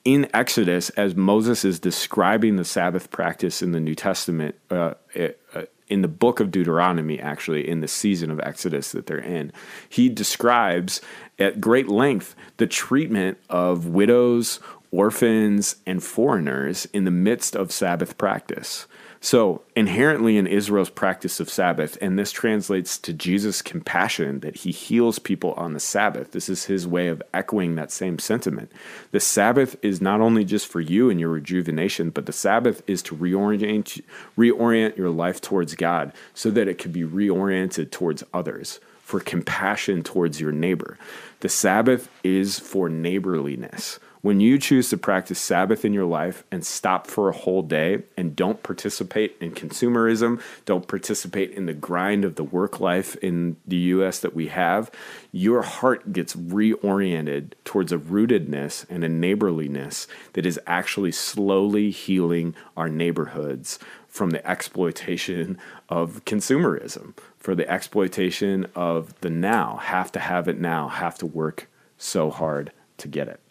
In 0.05 0.29
exodus 0.35 0.91
as 0.91 1.15
moses 1.15 1.65
is 1.65 1.79
describing 1.79 2.57
the 2.57 2.65
sabbath 2.65 3.11
practice 3.11 3.63
in 3.63 3.73
the 3.73 3.81
new 3.81 3.95
testament 3.95 4.57
uh, 4.71 4.95
uh, 5.17 5.63
in 5.89 6.03
the 6.03 6.09
book 6.09 6.41
of 6.41 6.51
deuteronomy 6.51 7.21
actually 7.21 7.69
in 7.69 7.81
the 7.81 7.89
season 7.89 8.31
of 8.31 8.41
exodus 8.41 8.93
that 8.93 9.07
they're 9.07 9.19
in 9.19 9.53
he 9.89 10.09
describes 10.09 11.01
at 11.39 11.61
great 11.61 11.89
length 11.89 12.35
the 12.57 12.67
treatment 12.67 13.39
of 13.49 13.87
widows 13.87 14.59
orphans 14.91 15.77
and 15.87 16.03
foreigners 16.03 16.87
in 16.87 17.05
the 17.05 17.11
midst 17.11 17.55
of 17.55 17.71
sabbath 17.71 18.19
practice 18.19 18.87
so, 19.25 19.63
inherently 19.77 20.37
in 20.37 20.49
Israel's 20.49 20.91
practice 20.91 21.39
of 21.39 21.49
Sabbath, 21.49 21.97
and 22.01 22.19
this 22.19 22.33
translates 22.33 22.99
to 22.99 23.13
Jesus' 23.13 23.63
compassion 23.63 24.41
that 24.41 24.57
he 24.57 24.73
heals 24.73 25.21
people 25.21 25.53
on 25.53 25.75
the 25.75 25.81
Sabbath. 25.81 26.33
This 26.33 26.49
is 26.49 26.65
his 26.65 26.89
way 26.89 27.07
of 27.07 27.23
echoing 27.33 27.77
that 27.77 27.93
same 27.93 28.19
sentiment. 28.19 28.73
The 29.13 29.21
Sabbath 29.21 29.77
is 29.81 30.01
not 30.01 30.21
only 30.21 30.45
just 30.45 30.67
for 30.67 30.81
you 30.81 31.09
and 31.09 31.21
your 31.21 31.29
rejuvenation, 31.29 32.11
but 32.11 32.27
the 32.27 32.33
Sabbath 32.33 32.83
is 32.89 33.01
to 33.03 33.15
reorient, 33.15 34.03
reorient 34.37 34.97
your 34.97 35.11
life 35.11 35.41
towards 35.41 35.77
God 35.77 36.13
so 36.35 36.51
that 36.51 36.67
it 36.67 36.79
can 36.79 36.91
be 36.91 37.05
reoriented 37.05 37.93
towards 37.93 38.25
others, 38.35 38.81
for 39.05 39.21
compassion 39.21 40.03
towards 40.03 40.41
your 40.41 40.51
neighbor. 40.51 40.99
The 41.41 41.49
Sabbath 41.49 42.09
is 42.25 42.59
for 42.59 42.89
neighborliness 42.89 44.01
when 44.23 44.39
you 44.39 44.57
choose 44.57 44.89
to 44.89 44.97
practice 44.97 45.41
Sabbath 45.41 45.85
in 45.85 45.93
your 45.93 46.07
life 46.07 46.45
and 46.53 46.65
stop 46.65 47.09
for 47.09 47.29
a 47.29 47.37
whole 47.37 47.63
day 47.63 48.05
and 48.17 48.37
don't 48.37 48.63
participate 48.63 49.37
in 49.41 49.51
consumerism, 49.51 50.41
don't 50.65 50.87
participate 50.87 51.51
in 51.51 51.67
the 51.67 51.75
grind 51.75 52.25
of 52.25 52.37
the 52.37 52.45
work 52.45 52.79
life 52.79 53.17
in 53.17 53.57
the 53.67 53.77
US 53.77 54.21
that 54.21 54.35
we 54.35 54.47
have, 54.47 54.93
your 55.33 55.63
heart 55.63 56.13
gets 56.13 56.37
reoriented 56.37 57.53
towards 57.65 57.91
a 57.91 57.99
rootedness 57.99 58.87
and 58.89 59.03
a 59.03 59.09
neighborliness 59.09 60.07
that 60.35 60.47
is 60.47 60.59
actually 60.69 61.13
slowly 61.13 61.91
healing 61.91 62.55
our 62.77 62.89
neighborhoods 62.89 63.81
from 64.07 64.31
the 64.31 64.47
exploitation 64.49 65.59
of 65.89 66.25
consumerism, 66.25 67.17
for 67.39 67.57
the 67.57 67.69
exploitation 67.69 68.69
of 68.77 69.19
the 69.21 69.31
now, 69.31 69.79
have 69.79 70.13
to 70.13 70.21
have 70.21 70.47
it 70.47 70.61
now, 70.61 70.87
have 70.87 71.19
to 71.19 71.27
work 71.27 71.69
so 71.99 72.31
hard 72.31 72.71
to 72.99 73.09
get 73.09 73.27
it. 73.27 73.42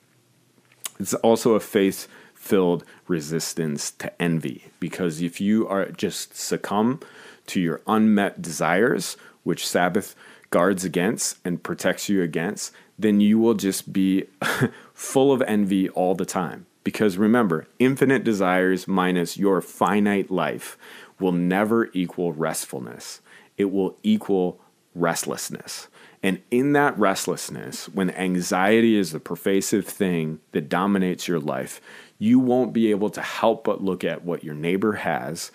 It's 1.01 1.15
also 1.15 1.55
a 1.55 1.59
faith 1.59 2.07
filled 2.35 2.83
resistance 3.07 3.89
to 3.89 4.21
envy 4.21 4.65
because 4.79 5.19
if 5.19 5.41
you 5.41 5.67
are 5.67 5.87
just 5.87 6.35
succumb 6.37 6.99
to 7.47 7.59
your 7.59 7.81
unmet 7.87 8.39
desires, 8.39 9.17
which 9.43 9.67
Sabbath 9.67 10.15
guards 10.51 10.85
against 10.85 11.37
and 11.43 11.63
protects 11.63 12.07
you 12.07 12.21
against, 12.21 12.71
then 12.99 13.19
you 13.19 13.39
will 13.39 13.55
just 13.55 13.91
be 13.91 14.25
full 14.93 15.31
of 15.31 15.41
envy 15.43 15.89
all 15.89 16.13
the 16.13 16.25
time. 16.25 16.67
Because 16.83 17.17
remember, 17.17 17.67
infinite 17.79 18.23
desires 18.23 18.87
minus 18.87 19.37
your 19.37 19.59
finite 19.59 20.29
life 20.29 20.77
will 21.19 21.31
never 21.31 21.89
equal 21.93 22.31
restfulness. 22.31 23.21
It 23.57 23.71
will 23.71 23.97
equal 24.03 24.59
restlessness. 24.93 25.87
And 26.23 26.41
in 26.51 26.73
that 26.73 26.97
restlessness, 26.99 27.89
when 27.89 28.11
anxiety 28.11 28.95
is 28.95 29.11
the 29.11 29.19
pervasive 29.19 29.87
thing 29.87 30.39
that 30.51 30.69
dominates 30.69 31.27
your 31.27 31.39
life, 31.39 31.81
you 32.19 32.37
won't 32.39 32.73
be 32.73 32.91
able 32.91 33.09
to 33.09 33.21
help 33.21 33.63
but 33.63 33.83
look 33.83 34.03
at 34.03 34.23
what 34.23 34.43
your 34.43 34.53
neighbor 34.53 34.93
has 34.93 35.51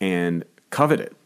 and 0.00 0.44
covet 0.68 1.00
it, 1.00 1.16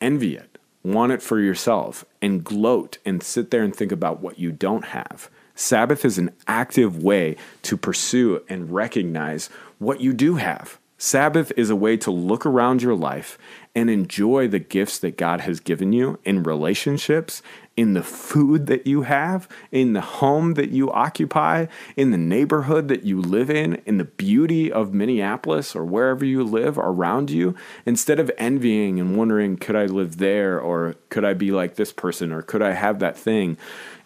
envy 0.00 0.34
it, 0.34 0.58
want 0.82 1.12
it 1.12 1.22
for 1.22 1.38
yourself, 1.38 2.04
and 2.20 2.42
gloat 2.42 2.98
and 3.06 3.22
sit 3.22 3.52
there 3.52 3.62
and 3.62 3.74
think 3.74 3.92
about 3.92 4.20
what 4.20 4.38
you 4.38 4.50
don't 4.50 4.86
have. 4.86 5.30
Sabbath 5.54 6.04
is 6.04 6.18
an 6.18 6.30
active 6.48 7.02
way 7.02 7.36
to 7.62 7.76
pursue 7.76 8.42
and 8.48 8.72
recognize 8.72 9.48
what 9.78 10.00
you 10.00 10.12
do 10.12 10.36
have. 10.36 10.78
Sabbath 10.98 11.52
is 11.56 11.68
a 11.68 11.76
way 11.76 11.96
to 11.96 12.10
look 12.10 12.46
around 12.46 12.80
your 12.80 12.94
life 12.94 13.36
and 13.74 13.90
enjoy 13.90 14.46
the 14.46 14.60
gifts 14.60 14.98
that 15.00 15.16
God 15.16 15.40
has 15.40 15.58
given 15.58 15.92
you 15.92 16.18
in 16.24 16.44
relationships 16.44 17.42
in 17.76 17.94
the 17.94 18.02
food 18.02 18.66
that 18.66 18.86
you 18.86 19.02
have, 19.02 19.48
in 19.70 19.94
the 19.94 20.00
home 20.00 20.54
that 20.54 20.70
you 20.70 20.90
occupy, 20.92 21.66
in 21.96 22.10
the 22.10 22.18
neighborhood 22.18 22.88
that 22.88 23.04
you 23.04 23.20
live 23.20 23.50
in, 23.50 23.80
in 23.86 23.98
the 23.98 24.04
beauty 24.04 24.70
of 24.70 24.92
Minneapolis 24.92 25.74
or 25.74 25.84
wherever 25.84 26.24
you 26.24 26.44
live 26.44 26.76
around 26.76 27.30
you, 27.30 27.54
instead 27.86 28.20
of 28.20 28.30
envying 28.36 29.00
and 29.00 29.16
wondering, 29.16 29.56
could 29.56 29.76
I 29.76 29.86
live 29.86 30.18
there 30.18 30.60
or 30.60 30.96
could 31.08 31.24
I 31.24 31.32
be 31.32 31.50
like 31.50 31.76
this 31.76 31.92
person 31.92 32.32
or 32.32 32.42
could 32.42 32.62
I 32.62 32.72
have 32.72 32.98
that 32.98 33.16
thing? 33.16 33.56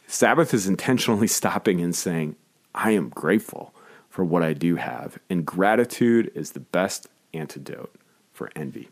Sabbath 0.06 0.54
is 0.54 0.68
intentionally 0.68 1.26
stopping 1.26 1.80
and 1.80 1.94
saying, 1.94 2.36
I 2.74 2.92
am 2.92 3.08
grateful 3.08 3.74
for 4.08 4.24
what 4.24 4.42
I 4.42 4.52
do 4.52 4.76
have. 4.76 5.18
And 5.28 5.44
gratitude 5.44 6.30
is 6.34 6.52
the 6.52 6.60
best 6.60 7.08
antidote 7.34 7.94
for 8.32 8.50
envy. 8.54 8.88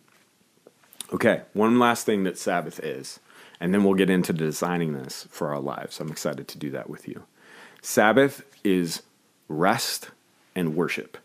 Okay, 1.13 1.43
one 1.53 1.79
last 1.79 2.07
thing 2.07 2.25
that 2.25 2.39
Sabbath 2.39 2.81
is 2.81 3.21
and 3.61 3.73
then 3.73 3.85
we'll 3.85 3.95
get 3.95 4.11
into 4.11 4.33
designing 4.33 4.93
this 4.93 5.27
for 5.31 5.49
our 5.49 5.61
lives. 5.61 6.01
I'm 6.01 6.11
excited 6.11 6.49
to 6.49 6.59
do 6.59 6.71
that 6.71 6.89
with 6.89 7.09
you. 7.09 7.25
Sabbath 7.83 8.45
is 8.63 9.03
rest 9.49 10.11
and 10.55 10.75
worship. 10.75 11.19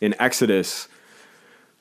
In 0.00 0.14
Exodus, 0.18 0.88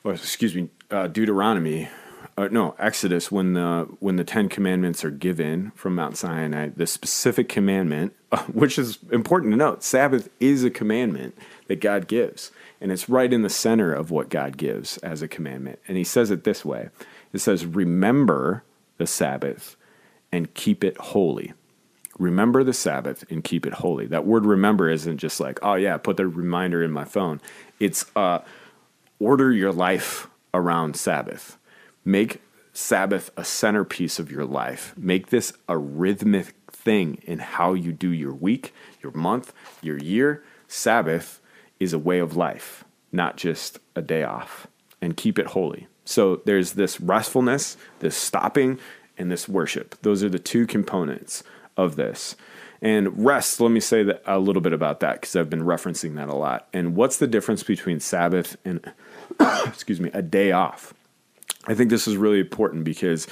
or 0.03 0.13
excuse 0.13 0.55
me, 0.55 0.69
uh, 0.91 1.07
Deuteronomy, 1.07 1.89
uh, 2.37 2.47
no, 2.51 2.75
Exodus, 2.79 3.31
when 3.31 3.53
the 3.53 3.87
when 3.99 4.15
the 4.15 4.23
Ten 4.23 4.47
Commandments 4.47 5.03
are 5.03 5.11
given 5.11 5.71
from 5.75 5.95
Mount 5.95 6.17
Sinai, 6.17 6.69
the 6.69 6.87
specific 6.87 7.49
commandment, 7.49 8.13
which 8.51 8.79
is 8.79 8.99
important 9.11 9.51
to 9.53 9.57
note, 9.57 9.83
Sabbath 9.83 10.29
is 10.39 10.63
a 10.63 10.69
commandment 10.69 11.37
that 11.67 11.81
God 11.81 12.07
gives, 12.07 12.51
and 12.79 12.91
it's 12.91 13.09
right 13.09 13.31
in 13.31 13.41
the 13.41 13.49
center 13.49 13.93
of 13.93 14.11
what 14.11 14.29
God 14.29 14.57
gives 14.57 14.97
as 14.99 15.21
a 15.21 15.27
commandment. 15.27 15.79
And 15.87 15.97
He 15.97 16.03
says 16.03 16.31
it 16.31 16.43
this 16.43 16.63
way: 16.63 16.89
It 17.33 17.39
says, 17.39 17.65
"Remember 17.65 18.63
the 18.97 19.07
Sabbath 19.07 19.75
and 20.31 20.53
keep 20.53 20.83
it 20.83 20.97
holy. 20.97 21.53
Remember 22.19 22.63
the 22.63 22.73
Sabbath 22.73 23.25
and 23.31 23.43
keep 23.43 23.65
it 23.65 23.73
holy. 23.73 24.05
That 24.05 24.25
word 24.25 24.45
remember 24.45 24.89
isn't 24.89 25.17
just 25.17 25.39
like, 25.39 25.59
oh 25.63 25.75
yeah, 25.75 25.97
put 25.97 26.17
the 26.17 26.27
reminder 26.27 26.83
in 26.83 26.91
my 26.91 27.05
phone. 27.05 27.41
It's 27.79 28.05
uh, 28.15 28.39
order 29.19 29.51
your 29.51 29.71
life 29.71 30.27
around 30.53 30.95
Sabbath. 30.95 31.57
Make 32.05 32.41
Sabbath 32.73 33.31
a 33.35 33.43
centerpiece 33.43 34.19
of 34.19 34.31
your 34.31 34.45
life. 34.45 34.93
Make 34.97 35.27
this 35.27 35.53
a 35.67 35.77
rhythmic 35.77 36.55
thing 36.71 37.21
in 37.23 37.39
how 37.39 37.73
you 37.73 37.91
do 37.91 38.11
your 38.11 38.33
week, 38.33 38.73
your 39.01 39.11
month, 39.13 39.53
your 39.81 39.97
year. 39.97 40.43
Sabbath 40.67 41.41
is 41.79 41.93
a 41.93 41.99
way 41.99 42.19
of 42.19 42.37
life, 42.37 42.83
not 43.11 43.37
just 43.37 43.79
a 43.95 44.01
day 44.01 44.23
off. 44.23 44.67
And 45.01 45.17
keep 45.17 45.39
it 45.39 45.47
holy. 45.47 45.87
So 46.05 46.41
there's 46.45 46.73
this 46.73 46.99
restfulness, 46.99 47.75
this 47.99 48.15
stopping, 48.15 48.79
and 49.21 49.31
this 49.31 49.47
worship. 49.47 49.95
Those 50.01 50.23
are 50.23 50.29
the 50.29 50.39
two 50.39 50.67
components 50.67 51.43
of 51.77 51.95
this. 51.95 52.35
And 52.81 53.23
rest, 53.23 53.61
let 53.61 53.69
me 53.69 53.79
say 53.79 54.01
that 54.03 54.23
a 54.25 54.39
little 54.39 54.61
bit 54.61 54.73
about 54.73 55.01
that 55.01 55.21
because 55.21 55.35
I've 55.35 55.49
been 55.49 55.63
referencing 55.63 56.15
that 56.15 56.29
a 56.29 56.35
lot. 56.35 56.67
And 56.73 56.95
what's 56.95 57.17
the 57.17 57.27
difference 57.27 57.61
between 57.61 57.99
Sabbath 57.99 58.57
and, 58.65 58.91
excuse 59.65 60.01
me, 60.01 60.09
a 60.13 60.23
day 60.23 60.51
off? 60.51 60.93
I 61.67 61.75
think 61.75 61.91
this 61.91 62.07
is 62.07 62.17
really 62.17 62.39
important 62.39 62.83
because 62.83 63.27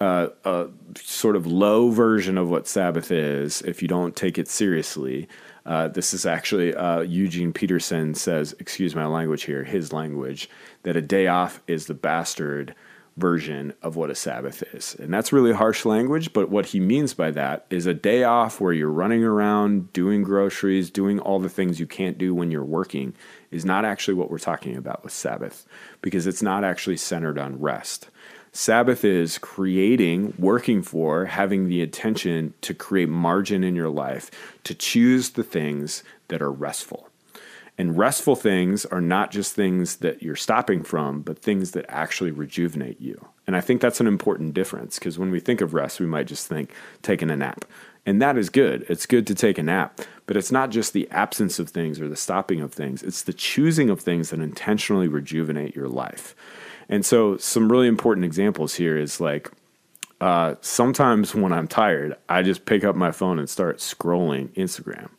uh, 0.00 0.28
a 0.44 0.68
sort 0.96 1.36
of 1.36 1.46
low 1.46 1.90
version 1.90 2.36
of 2.36 2.48
what 2.50 2.66
Sabbath 2.66 3.12
is, 3.12 3.62
if 3.62 3.82
you 3.82 3.88
don't 3.88 4.16
take 4.16 4.36
it 4.36 4.48
seriously, 4.48 5.28
uh, 5.64 5.86
this 5.86 6.12
is 6.12 6.26
actually 6.26 6.74
uh, 6.74 7.00
Eugene 7.00 7.52
Peterson 7.52 8.14
says, 8.14 8.54
excuse 8.58 8.96
my 8.96 9.06
language 9.06 9.44
here, 9.44 9.62
his 9.62 9.92
language, 9.92 10.48
that 10.82 10.96
a 10.96 11.02
day 11.02 11.28
off 11.28 11.60
is 11.68 11.86
the 11.86 11.94
bastard 11.94 12.74
version 13.18 13.74
of 13.82 13.96
what 13.96 14.10
a 14.10 14.14
Sabbath 14.14 14.62
is. 14.74 14.96
And 14.98 15.12
that's 15.12 15.32
really 15.32 15.52
harsh 15.52 15.84
language, 15.84 16.32
but 16.32 16.48
what 16.48 16.66
he 16.66 16.80
means 16.80 17.14
by 17.14 17.30
that 17.32 17.66
is 17.70 17.86
a 17.86 17.94
day 17.94 18.24
off 18.24 18.60
where 18.60 18.72
you're 18.72 18.88
running 18.88 19.24
around, 19.24 19.92
doing 19.92 20.22
groceries, 20.22 20.90
doing 20.90 21.18
all 21.18 21.38
the 21.38 21.48
things 21.48 21.80
you 21.80 21.86
can't 21.86 22.18
do 22.18 22.34
when 22.34 22.50
you're 22.50 22.64
working 22.64 23.14
is 23.50 23.64
not 23.64 23.84
actually 23.84 24.14
what 24.14 24.30
we're 24.30 24.38
talking 24.38 24.76
about 24.76 25.02
with 25.02 25.12
Sabbath 25.12 25.66
because 26.00 26.26
it's 26.26 26.42
not 26.42 26.64
actually 26.64 26.96
centered 26.96 27.38
on 27.38 27.60
rest. 27.60 28.08
Sabbath 28.52 29.04
is 29.04 29.38
creating, 29.38 30.34
working 30.38 30.82
for, 30.82 31.26
having 31.26 31.68
the 31.68 31.82
intention 31.82 32.54
to 32.62 32.74
create 32.74 33.08
margin 33.08 33.62
in 33.62 33.76
your 33.76 33.90
life, 33.90 34.30
to 34.64 34.74
choose 34.74 35.30
the 35.30 35.44
things 35.44 36.02
that 36.28 36.42
are 36.42 36.50
restful. 36.50 37.07
And 37.78 37.96
restful 37.96 38.34
things 38.34 38.84
are 38.86 39.00
not 39.00 39.30
just 39.30 39.54
things 39.54 39.96
that 39.96 40.20
you're 40.20 40.34
stopping 40.34 40.82
from, 40.82 41.22
but 41.22 41.38
things 41.38 41.70
that 41.70 41.86
actually 41.88 42.32
rejuvenate 42.32 43.00
you. 43.00 43.28
And 43.46 43.54
I 43.54 43.60
think 43.60 43.80
that's 43.80 44.00
an 44.00 44.08
important 44.08 44.52
difference 44.52 44.98
because 44.98 45.16
when 45.16 45.30
we 45.30 45.38
think 45.38 45.60
of 45.60 45.74
rest, 45.74 46.00
we 46.00 46.06
might 46.06 46.26
just 46.26 46.48
think 46.48 46.72
taking 47.02 47.30
a 47.30 47.36
nap. 47.36 47.64
And 48.04 48.20
that 48.20 48.36
is 48.36 48.50
good. 48.50 48.84
It's 48.88 49.06
good 49.06 49.28
to 49.28 49.34
take 49.34 49.58
a 49.58 49.62
nap, 49.62 50.00
but 50.26 50.36
it's 50.36 50.50
not 50.50 50.70
just 50.70 50.92
the 50.92 51.08
absence 51.10 51.60
of 51.60 51.68
things 51.70 52.00
or 52.00 52.08
the 52.08 52.16
stopping 52.16 52.60
of 52.60 52.72
things, 52.72 53.02
it's 53.02 53.22
the 53.22 53.32
choosing 53.32 53.90
of 53.90 54.00
things 54.00 54.30
that 54.30 54.40
intentionally 54.40 55.06
rejuvenate 55.08 55.76
your 55.76 55.88
life. 55.88 56.34
And 56.88 57.06
so, 57.06 57.36
some 57.36 57.70
really 57.70 57.86
important 57.86 58.24
examples 58.24 58.74
here 58.74 58.96
is 58.96 59.20
like 59.20 59.52
uh, 60.20 60.54
sometimes 60.62 61.34
when 61.34 61.52
I'm 61.52 61.68
tired, 61.68 62.16
I 62.28 62.42
just 62.42 62.64
pick 62.64 62.82
up 62.82 62.96
my 62.96 63.12
phone 63.12 63.38
and 63.38 63.48
start 63.48 63.78
scrolling 63.78 64.48
Instagram. 64.54 65.10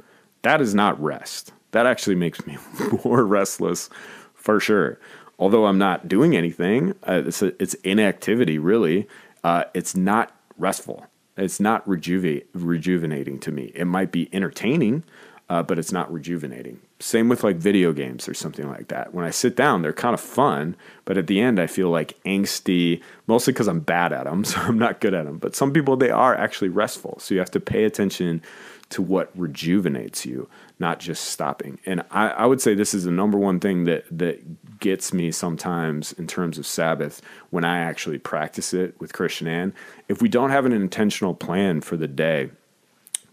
That 0.41 0.59
is 0.59 0.73
not 0.73 1.01
rest. 1.01 1.53
That 1.71 1.85
actually 1.85 2.15
makes 2.15 2.45
me 2.45 2.57
more 3.05 3.25
restless 3.25 3.89
for 4.33 4.59
sure. 4.59 4.99
Although 5.37 5.65
I'm 5.65 5.77
not 5.77 6.07
doing 6.07 6.35
anything, 6.35 6.91
uh, 7.07 7.23
it's, 7.25 7.41
a, 7.41 7.61
it's 7.61 7.73
inactivity 7.75 8.57
really. 8.57 9.07
Uh, 9.43 9.63
it's 9.73 9.95
not 9.95 10.35
restful. 10.57 11.05
It's 11.37 11.59
not 11.59 11.87
rejuve- 11.87 12.43
rejuvenating 12.53 13.39
to 13.39 13.51
me. 13.51 13.71
It 13.73 13.85
might 13.85 14.11
be 14.11 14.29
entertaining, 14.33 15.03
uh, 15.49 15.63
but 15.63 15.79
it's 15.79 15.93
not 15.93 16.11
rejuvenating. 16.11 16.81
Same 16.99 17.29
with 17.29 17.45
like 17.45 17.55
video 17.55 17.93
games 17.93 18.27
or 18.27 18.33
something 18.33 18.67
like 18.67 18.89
that. 18.89 19.13
When 19.13 19.23
I 19.23 19.29
sit 19.29 19.55
down, 19.55 19.81
they're 19.81 19.93
kind 19.93 20.13
of 20.13 20.19
fun, 20.19 20.75
but 21.05 21.17
at 21.17 21.27
the 21.27 21.39
end, 21.39 21.59
I 21.59 21.67
feel 21.67 21.89
like 21.89 22.21
angsty, 22.25 23.01
mostly 23.25 23.53
because 23.53 23.69
I'm 23.69 23.79
bad 23.79 24.11
at 24.11 24.25
them, 24.25 24.43
so 24.43 24.59
I'm 24.59 24.77
not 24.77 24.99
good 24.99 25.13
at 25.13 25.25
them. 25.25 25.37
But 25.37 25.55
some 25.55 25.71
people, 25.71 25.95
they 25.95 26.11
are 26.11 26.35
actually 26.35 26.69
restful. 26.69 27.17
So 27.19 27.33
you 27.33 27.39
have 27.39 27.51
to 27.51 27.61
pay 27.61 27.85
attention 27.85 28.41
to 28.89 29.01
what 29.01 29.31
rejuvenates 29.37 30.25
you, 30.25 30.49
not 30.79 30.99
just 30.99 31.25
stopping. 31.25 31.79
And 31.85 32.03
I, 32.09 32.29
I, 32.29 32.45
would 32.47 32.59
say 32.59 32.73
this 32.73 32.93
is 32.93 33.03
the 33.03 33.11
number 33.11 33.37
one 33.37 33.59
thing 33.59 33.85
that 33.85 34.05
that 34.11 34.79
gets 34.79 35.13
me 35.13 35.31
sometimes 35.31 36.11
in 36.13 36.25
terms 36.25 36.57
of 36.57 36.65
Sabbath 36.65 37.21
when 37.51 37.63
I 37.63 37.79
actually 37.79 38.17
practice 38.17 38.73
it 38.73 38.99
with 38.99 39.13
Christian 39.13 39.47
Ann. 39.47 39.73
If 40.07 40.21
we 40.21 40.29
don't 40.29 40.49
have 40.49 40.65
an 40.65 40.71
intentional 40.71 41.35
plan 41.35 41.81
for 41.81 41.97
the 41.97 42.07
day, 42.07 42.49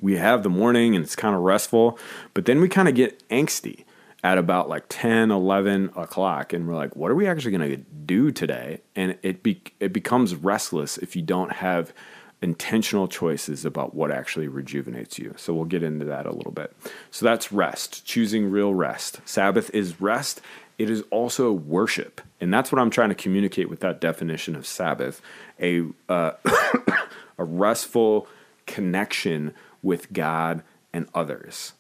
we 0.01 0.17
have 0.17 0.43
the 0.43 0.51
morning 0.51 0.95
and 0.95 1.05
it's 1.05 1.17
kind 1.17 1.35
of 1.35 1.41
restful, 1.41 1.99
but 2.35 2.45
then 2.45 2.61
we 2.61 2.69
kind 2.69 2.89
of 2.89 2.95
get 2.95 3.27
angsty 3.31 3.85
at 4.23 4.39
about 4.39 4.69
like 4.69 4.85
10, 4.89 5.31
11 5.31 5.91
o'clock. 5.97 6.53
And 6.53 6.67
we're 6.67 6.75
like, 6.75 6.97
what 6.97 7.11
are 7.11 7.15
we 7.15 7.27
actually 7.27 7.57
going 7.57 7.71
to 7.71 7.77
do 7.77 8.31
today? 8.31 8.81
And 8.95 9.17
it, 9.23 9.43
be, 9.43 9.63
it 9.79 9.93
becomes 9.93 10.35
restless 10.35 10.99
if 10.99 11.17
you 11.17 11.23
don't 11.23 11.53
have 11.53 11.95
intentional 12.43 13.09
choices 13.09 13.65
about 13.65 13.95
what 13.95 14.11
actually 14.11 14.49
rejuvenates 14.49 15.19
you. 15.19 15.35
So 15.37 15.55
we'll 15.55 15.65
get 15.65 15.83
into 15.83 16.05
that 16.05 16.27
a 16.27 16.33
little 16.33 16.53
bit. 16.53 16.75
So 17.11 17.25
that's 17.25 17.51
rest, 17.51 18.05
choosing 18.05 18.51
real 18.51 18.75
rest. 18.75 19.21
Sabbath 19.25 19.71
is 19.75 20.01
rest. 20.01 20.41
It 20.79 20.91
is 20.91 21.03
also 21.11 21.53
worship. 21.53 22.21
And 22.41 22.53
that's 22.53 22.71
what 22.71 22.79
I'm 22.79 22.91
trying 22.91 23.09
to 23.09 23.15
communicate 23.15 23.71
with 23.71 23.81
that 23.81 24.01
definition 24.01 24.55
of 24.55 24.67
Sabbath 24.67 25.23
a, 25.61 25.87
uh, 26.09 26.33
a 27.39 27.45
restful 27.45 28.29
connection 28.67 29.55
with 29.83 30.13
God 30.13 30.63
and 30.93 31.09
others. 31.15 31.73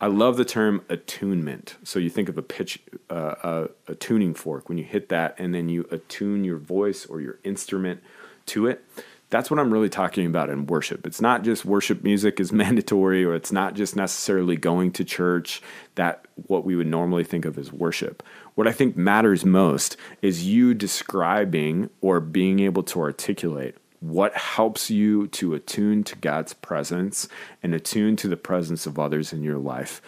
I 0.00 0.08
love 0.08 0.36
the 0.36 0.44
term 0.44 0.84
attunement. 0.88 1.76
So 1.84 2.00
you 2.00 2.10
think 2.10 2.28
of 2.28 2.36
a 2.36 2.42
pitch, 2.42 2.80
uh, 3.08 3.68
a, 3.86 3.92
a 3.92 3.94
tuning 3.94 4.34
fork. 4.34 4.68
When 4.68 4.76
you 4.76 4.84
hit 4.84 5.08
that, 5.10 5.36
and 5.38 5.54
then 5.54 5.68
you 5.68 5.86
attune 5.92 6.42
your 6.42 6.58
voice 6.58 7.06
or 7.06 7.20
your 7.20 7.38
instrument 7.44 8.02
to 8.46 8.66
it. 8.66 8.84
That's 9.32 9.50
what 9.50 9.58
I'm 9.58 9.72
really 9.72 9.88
talking 9.88 10.26
about 10.26 10.50
in 10.50 10.66
worship. 10.66 11.06
It's 11.06 11.22
not 11.22 11.42
just 11.42 11.64
worship 11.64 12.04
music 12.04 12.38
is 12.38 12.52
mandatory, 12.52 13.24
or 13.24 13.34
it's 13.34 13.50
not 13.50 13.72
just 13.72 13.96
necessarily 13.96 14.56
going 14.56 14.92
to 14.92 15.04
church. 15.04 15.62
That 15.94 16.26
what 16.34 16.66
we 16.66 16.76
would 16.76 16.86
normally 16.86 17.24
think 17.24 17.46
of 17.46 17.56
as 17.56 17.72
worship. 17.72 18.22
What 18.56 18.68
I 18.68 18.72
think 18.72 18.94
matters 18.94 19.42
most 19.42 19.96
is 20.20 20.46
you 20.46 20.74
describing 20.74 21.88
or 22.02 22.20
being 22.20 22.60
able 22.60 22.82
to 22.82 23.00
articulate 23.00 23.74
what 24.00 24.34
helps 24.36 24.90
you 24.90 25.28
to 25.28 25.54
attune 25.54 26.04
to 26.04 26.16
God's 26.16 26.52
presence 26.52 27.26
and 27.62 27.74
attune 27.74 28.16
to 28.16 28.28
the 28.28 28.36
presence 28.36 28.84
of 28.84 28.98
others 28.98 29.32
in 29.32 29.42
your 29.42 29.58
life 29.58 30.02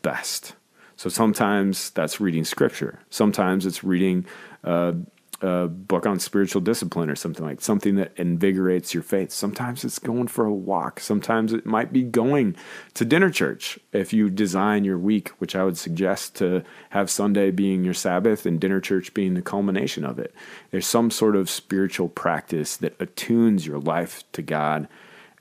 best. 0.00 0.54
So 0.96 1.10
sometimes 1.10 1.90
that's 1.90 2.18
reading 2.18 2.44
scripture. 2.44 3.00
Sometimes 3.10 3.66
it's 3.66 3.84
reading 3.84 4.24
uh, 4.64 4.92
a 5.42 5.68
book 5.68 6.06
on 6.06 6.18
spiritual 6.18 6.60
discipline 6.60 7.08
or 7.08 7.16
something 7.16 7.44
like 7.44 7.60
something 7.60 7.96
that 7.96 8.12
invigorates 8.16 8.92
your 8.92 9.02
faith. 9.02 9.32
Sometimes 9.32 9.84
it's 9.84 9.98
going 9.98 10.28
for 10.28 10.44
a 10.44 10.52
walk. 10.52 11.00
Sometimes 11.00 11.52
it 11.52 11.64
might 11.64 11.92
be 11.92 12.02
going 12.02 12.56
to 12.94 13.04
dinner 13.04 13.30
church 13.30 13.78
if 13.92 14.12
you 14.12 14.28
design 14.28 14.84
your 14.84 14.98
week, 14.98 15.30
which 15.38 15.56
I 15.56 15.64
would 15.64 15.78
suggest 15.78 16.34
to 16.36 16.62
have 16.90 17.10
Sunday 17.10 17.50
being 17.50 17.84
your 17.84 17.94
Sabbath 17.94 18.44
and 18.44 18.60
dinner 18.60 18.80
church 18.80 19.14
being 19.14 19.34
the 19.34 19.42
culmination 19.42 20.04
of 20.04 20.18
it. 20.18 20.34
There's 20.70 20.86
some 20.86 21.10
sort 21.10 21.36
of 21.36 21.48
spiritual 21.48 22.08
practice 22.08 22.76
that 22.78 23.00
attunes 23.00 23.66
your 23.66 23.78
life 23.78 24.24
to 24.32 24.42
God 24.42 24.88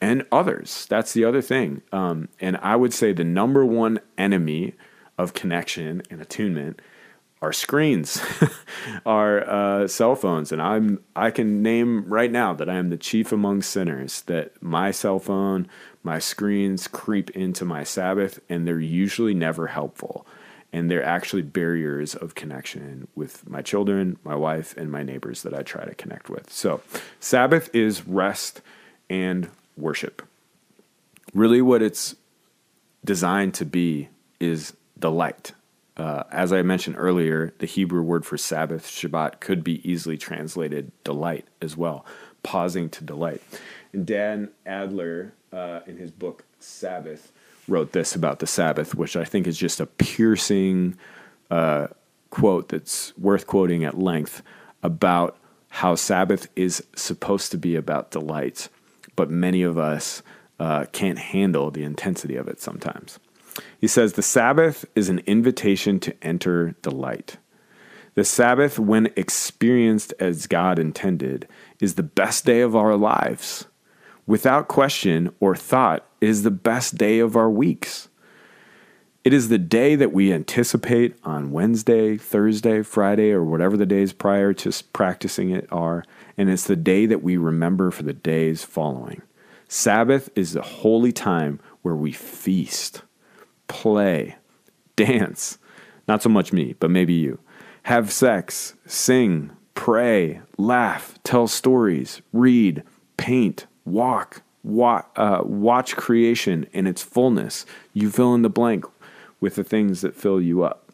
and 0.01 0.25
others. 0.31 0.85
That's 0.89 1.13
the 1.13 1.25
other 1.25 1.41
thing. 1.41 1.81
Um, 1.91 2.29
and 2.39 2.57
I 2.57 2.75
would 2.75 2.93
say 2.93 3.11
the 3.11 3.23
number 3.23 3.65
one 3.65 3.99
enemy 4.17 4.75
of 5.17 5.33
connection 5.33 6.01
and 6.09 6.21
attunement 6.21 6.81
our 7.41 7.53
screens, 7.53 8.21
our 9.05 9.49
uh, 9.49 9.87
cell 9.87 10.15
phones, 10.15 10.51
and 10.51 10.61
I'm 10.61 11.03
I 11.15 11.31
can 11.31 11.61
name 11.61 12.05
right 12.05 12.31
now 12.31 12.53
that 12.53 12.69
I 12.69 12.75
am 12.75 12.89
the 12.89 12.97
chief 12.97 13.31
among 13.31 13.61
sinners. 13.61 14.21
That 14.23 14.61
my 14.61 14.91
cell 14.91 15.19
phone, 15.19 15.67
my 16.03 16.19
screens 16.19 16.87
creep 16.87 17.29
into 17.31 17.63
my 17.63 17.83
Sabbath, 17.83 18.39
and 18.49 18.67
they're 18.67 18.79
usually 18.79 19.33
never 19.33 19.67
helpful, 19.67 20.27
and 20.73 20.91
they're 20.91 21.03
actually 21.03 21.43
barriers 21.43 22.13
of 22.13 22.35
connection 22.35 23.07
with 23.15 23.49
my 23.49 23.61
children, 23.61 24.17
my 24.23 24.35
wife, 24.35 24.75
and 24.75 24.91
my 24.91 25.03
neighbors 25.03 25.43
that 25.43 25.53
I 25.53 25.63
try 25.63 25.85
to 25.85 25.95
connect 25.95 26.29
with. 26.29 26.51
So, 26.51 26.81
Sabbath 27.21 27.73
is 27.73 28.05
rest 28.05 28.61
and 29.09 29.49
worship. 29.77 30.21
Really, 31.33 31.61
what 31.61 31.81
it's 31.81 32.15
designed 33.05 33.53
to 33.53 33.65
be 33.65 34.09
is 34.41 34.73
delight 34.97 35.53
uh, 35.99 36.23
as 36.31 36.53
I 36.53 36.61
mentioned 36.61 36.95
earlier, 36.97 37.53
the 37.59 37.65
Hebrew 37.65 38.01
word 38.01 38.25
for 38.25 38.37
Sabbath, 38.37 38.87
Shabbat, 38.87 39.41
could 39.41 39.65
be 39.65 39.87
easily 39.89 40.17
translated 40.17 40.93
delight 41.03 41.45
as 41.61 41.75
well, 41.75 42.05
pausing 42.41 42.89
to 42.91 43.03
delight. 43.03 43.41
And 43.91 44.05
Dan 44.05 44.49
Allender, 44.65 45.33
uh, 45.51 45.81
in 45.85 45.97
his 45.97 46.09
book 46.09 46.45
Sabbath, 46.59 47.33
wrote 47.67 47.91
this 47.91 48.15
about 48.15 48.39
the 48.39 48.47
Sabbath, 48.47 48.95
which 48.95 49.17
I 49.17 49.25
think 49.25 49.45
is 49.45 49.57
just 49.57 49.81
a 49.81 49.85
piercing 49.85 50.97
uh, 51.51 51.87
quote 52.29 52.69
that's 52.69 53.17
worth 53.17 53.45
quoting 53.45 53.83
at 53.83 53.97
length 53.97 54.41
about 54.81 55.37
how 55.67 55.95
Sabbath 55.95 56.47
is 56.55 56.81
supposed 56.95 57.51
to 57.51 57.57
be 57.57 57.75
about 57.75 58.11
delight, 58.11 58.69
but 59.17 59.29
many 59.29 59.63
of 59.63 59.77
us 59.77 60.23
uh, 60.61 60.85
can't 60.93 61.19
handle 61.19 61.71
the 61.71 61.83
intensity 61.83 62.37
of 62.37 62.47
it 62.47 62.61
sometimes. 62.61 63.19
He 63.79 63.87
says, 63.87 64.13
The 64.13 64.21
Sabbath 64.21 64.85
is 64.95 65.09
an 65.09 65.19
invitation 65.25 65.99
to 66.01 66.15
enter 66.21 66.75
delight. 66.81 67.37
The 68.15 68.25
Sabbath, 68.25 68.77
when 68.77 69.13
experienced 69.15 70.13
as 70.19 70.47
God 70.47 70.79
intended, 70.79 71.47
is 71.79 71.95
the 71.95 72.03
best 72.03 72.45
day 72.45 72.61
of 72.61 72.75
our 72.75 72.95
lives. 72.95 73.65
Without 74.27 74.67
question 74.67 75.33
or 75.39 75.55
thought, 75.55 76.05
it 76.21 76.29
is 76.29 76.43
the 76.43 76.51
best 76.51 76.97
day 76.97 77.19
of 77.19 77.35
our 77.35 77.49
weeks. 77.49 78.09
It 79.23 79.33
is 79.33 79.49
the 79.49 79.57
day 79.57 79.95
that 79.95 80.13
we 80.13 80.31
anticipate 80.33 81.15
on 81.23 81.51
Wednesday, 81.51 82.17
Thursday, 82.17 82.81
Friday, 82.83 83.31
or 83.31 83.43
whatever 83.43 83.75
the 83.75 83.85
days 83.85 84.13
prior 84.13 84.53
to 84.53 84.71
practicing 84.93 85.49
it 85.51 85.67
are, 85.71 86.03
and 86.37 86.49
it's 86.49 86.65
the 86.65 86.75
day 86.75 87.05
that 87.05 87.23
we 87.23 87.37
remember 87.37 87.91
for 87.91 88.03
the 88.03 88.13
days 88.13 88.63
following. 88.63 89.21
Sabbath 89.67 90.29
is 90.35 90.53
the 90.53 90.61
holy 90.61 91.11
time 91.11 91.59
where 91.81 91.95
we 91.95 92.11
feast 92.11 93.01
play, 93.69 94.35
dance. 94.97 95.57
Not 96.09 96.21
so 96.21 96.27
much 96.27 96.51
me, 96.51 96.75
but 96.79 96.91
maybe 96.91 97.13
you. 97.13 97.39
Have 97.83 98.11
sex, 98.11 98.73
sing, 98.85 99.51
pray, 99.75 100.41
laugh, 100.57 101.17
tell 101.23 101.47
stories, 101.47 102.21
read, 102.33 102.83
paint, 103.15 103.65
walk, 103.85 104.41
wa- 104.63 105.05
uh, 105.15 105.41
watch 105.43 105.95
creation 105.95 106.67
in 106.73 106.85
its 106.85 107.01
fullness. 107.01 107.65
You 107.93 108.09
fill 108.09 108.35
in 108.35 108.41
the 108.41 108.49
blank 108.49 108.85
with 109.39 109.55
the 109.55 109.63
things 109.63 110.01
that 110.01 110.15
fill 110.15 110.41
you 110.41 110.63
up. 110.63 110.91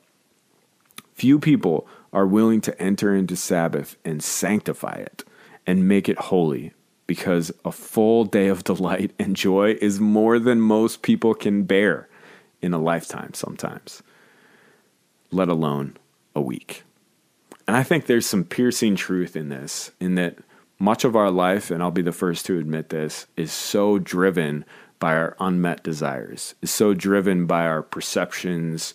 Few 1.14 1.40
people 1.40 1.88
are 2.14 2.28
willing 2.28 2.62
to 2.62 2.80
enter 2.82 3.16
into 3.16 3.36
Sabbath 3.36 3.98
and 4.06 4.24
sanctify 4.24 4.96
it 4.96 5.24
and 5.66 5.88
make 5.88 6.08
it 6.08 6.20
holy 6.20 6.74
because 7.08 7.52
a 7.64 7.72
full 7.72 8.26
day 8.26 8.48
of 8.48 8.64
delight 8.64 9.12
and 9.18 9.36
joy 9.36 9.78
is 9.82 10.00
more 10.00 10.40
than 10.40 10.60
most 10.60 11.02
people 11.02 11.34
can 11.34 11.64
bear 11.64 12.08
in 12.62 12.74
a 12.74 12.80
lifetime 12.80 13.34
sometimes, 13.34 14.02
let 15.32 15.50
alone 15.50 15.98
a 16.36 16.42
week. 16.42 16.84
And 17.68 17.76
I 17.76 17.84
think 17.84 18.06
there's 18.06 18.26
some 18.26 18.44
piercing 18.44 18.96
truth 18.96 19.36
in 19.36 19.50
this, 19.50 19.92
in 20.00 20.16
that 20.16 20.38
much 20.78 21.04
of 21.04 21.16
our 21.16 21.32
life, 21.32 21.72
and 21.72 21.82
I'll 21.82 21.92
be 21.92 22.02
the 22.02 22.12
first 22.12 22.46
to 22.48 22.58
admit 22.58 22.90
this, 22.90 23.28
is 23.36 23.52
so 23.52 23.98
driven 23.98 24.66
by 25.00 25.16
our 25.16 25.36
unmet 25.40 25.84
desires, 25.84 26.56
is 26.62 26.72
so 26.72 26.94
driven 26.94 27.46
by 27.46 27.66
our 27.66 27.82
perceptions 27.82 28.94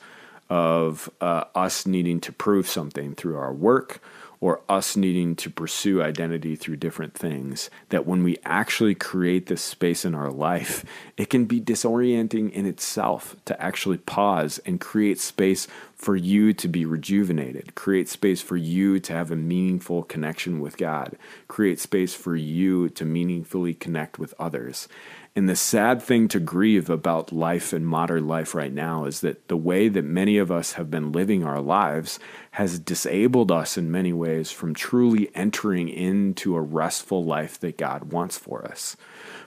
of 0.48 1.10
uh, 1.20 1.44
us 1.54 1.86
needing 1.86 2.20
to 2.20 2.32
prove 2.32 2.68
something 2.68 3.14
through 3.14 3.36
our 3.36 3.52
work 3.52 4.00
or 4.40 4.62
us 4.68 4.96
needing 4.96 5.36
to 5.36 5.50
pursue 5.50 6.02
identity 6.02 6.56
through 6.56 6.76
different 6.76 7.12
things, 7.14 7.68
that 7.90 8.06
when 8.06 8.22
we 8.22 8.38
actually 8.44 8.94
create 8.94 9.46
this 9.46 9.60
space 9.60 10.04
in 10.04 10.14
our 10.14 10.30
life, 10.30 10.84
it 11.16 11.28
can 11.28 11.44
be 11.44 11.60
disorienting 11.60 12.50
in 12.52 12.64
itself 12.64 13.36
to 13.44 13.62
actually 13.62 13.98
pause 13.98 14.58
and 14.64 14.80
create 14.80 15.20
space 15.20 15.68
for 15.94 16.16
you 16.16 16.54
to 16.54 16.66
be 16.66 16.86
rejuvenated, 16.86 17.74
create 17.74 18.08
space 18.08 18.40
for 18.40 18.56
you 18.56 18.98
to 18.98 19.12
have 19.12 19.30
a 19.30 19.36
meaningful 19.36 20.02
connection 20.02 20.58
with 20.58 20.78
God, 20.78 21.16
create 21.46 21.78
space 21.78 22.14
for 22.14 22.34
you 22.34 22.88
to 22.88 23.04
meaningfully 23.04 23.74
connect 23.74 24.18
with 24.18 24.32
others. 24.38 24.88
And 25.36 25.48
the 25.48 25.56
sad 25.56 26.02
thing 26.02 26.26
to 26.28 26.40
grieve 26.40 26.90
about 26.90 27.30
life 27.30 27.72
and 27.72 27.86
modern 27.86 28.26
life 28.26 28.52
right 28.52 28.72
now 28.72 29.04
is 29.04 29.20
that 29.20 29.46
the 29.46 29.56
way 29.56 29.88
that 29.88 30.04
many 30.04 30.38
of 30.38 30.50
us 30.50 30.72
have 30.72 30.90
been 30.90 31.12
living 31.12 31.44
our 31.44 31.60
lives 31.60 32.18
has 32.52 32.80
disabled 32.80 33.52
us 33.52 33.78
in 33.78 33.92
many 33.92 34.12
ways 34.12 34.50
from 34.50 34.74
truly 34.74 35.30
entering 35.34 35.88
into 35.88 36.56
a 36.56 36.60
restful 36.60 37.24
life 37.24 37.60
that 37.60 37.78
God 37.78 38.12
wants 38.12 38.36
for 38.36 38.66
us. 38.66 38.96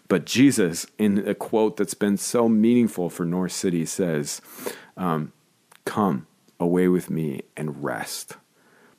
But 0.08 0.26
Jesus, 0.26 0.86
in 0.98 1.28
a 1.28 1.36
quote 1.36 1.76
that's 1.76 1.94
been 1.94 2.18
so 2.18 2.48
meaningful 2.48 3.10
for 3.10 3.26
North 3.26 3.52
City, 3.52 3.86
says, 3.86 4.42
um, 4.96 5.34
Come 5.84 6.28
away 6.62 6.88
with 6.88 7.10
me 7.10 7.42
and 7.58 7.84
rest. 7.84 8.38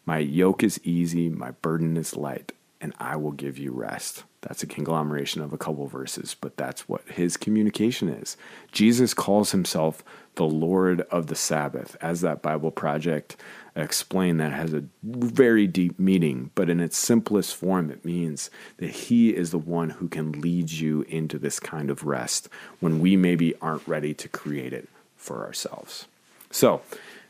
My 0.04 0.18
yoke 0.18 0.62
is 0.62 0.78
easy, 0.84 1.30
my 1.30 1.52
burden 1.52 1.96
is 1.96 2.14
light, 2.14 2.52
and 2.78 2.92
I 2.98 3.16
will 3.16 3.32
give 3.32 3.56
you 3.56 3.72
rest. 3.72 4.24
That's 4.46 4.62
a 4.62 4.66
conglomeration 4.66 5.40
of 5.40 5.54
a 5.54 5.58
couple 5.58 5.86
verses, 5.86 6.36
but 6.38 6.58
that's 6.58 6.86
what 6.86 7.08
his 7.08 7.38
communication 7.38 8.10
is. 8.10 8.36
Jesus 8.72 9.14
calls 9.14 9.52
himself 9.52 10.04
the 10.34 10.44
Lord 10.44 11.00
of 11.10 11.28
the 11.28 11.34
Sabbath, 11.34 11.96
as 12.02 12.20
that 12.20 12.42
Bible 12.42 12.70
project 12.70 13.36
explained, 13.74 14.38
that 14.40 14.52
has 14.52 14.74
a 14.74 14.84
very 15.02 15.66
deep 15.66 15.98
meaning, 15.98 16.50
but 16.54 16.68
in 16.68 16.78
its 16.78 16.98
simplest 16.98 17.56
form, 17.56 17.90
it 17.90 18.04
means 18.04 18.50
that 18.76 18.90
he 18.90 19.34
is 19.34 19.50
the 19.50 19.58
one 19.58 19.90
who 19.90 20.08
can 20.08 20.32
lead 20.32 20.70
you 20.70 21.02
into 21.08 21.38
this 21.38 21.58
kind 21.58 21.88
of 21.88 22.04
rest 22.04 22.50
when 22.80 23.00
we 23.00 23.16
maybe 23.16 23.54
aren't 23.62 23.88
ready 23.88 24.12
to 24.12 24.28
create 24.28 24.74
it 24.74 24.90
for 25.16 25.42
ourselves. 25.44 26.06
So, 26.54 26.82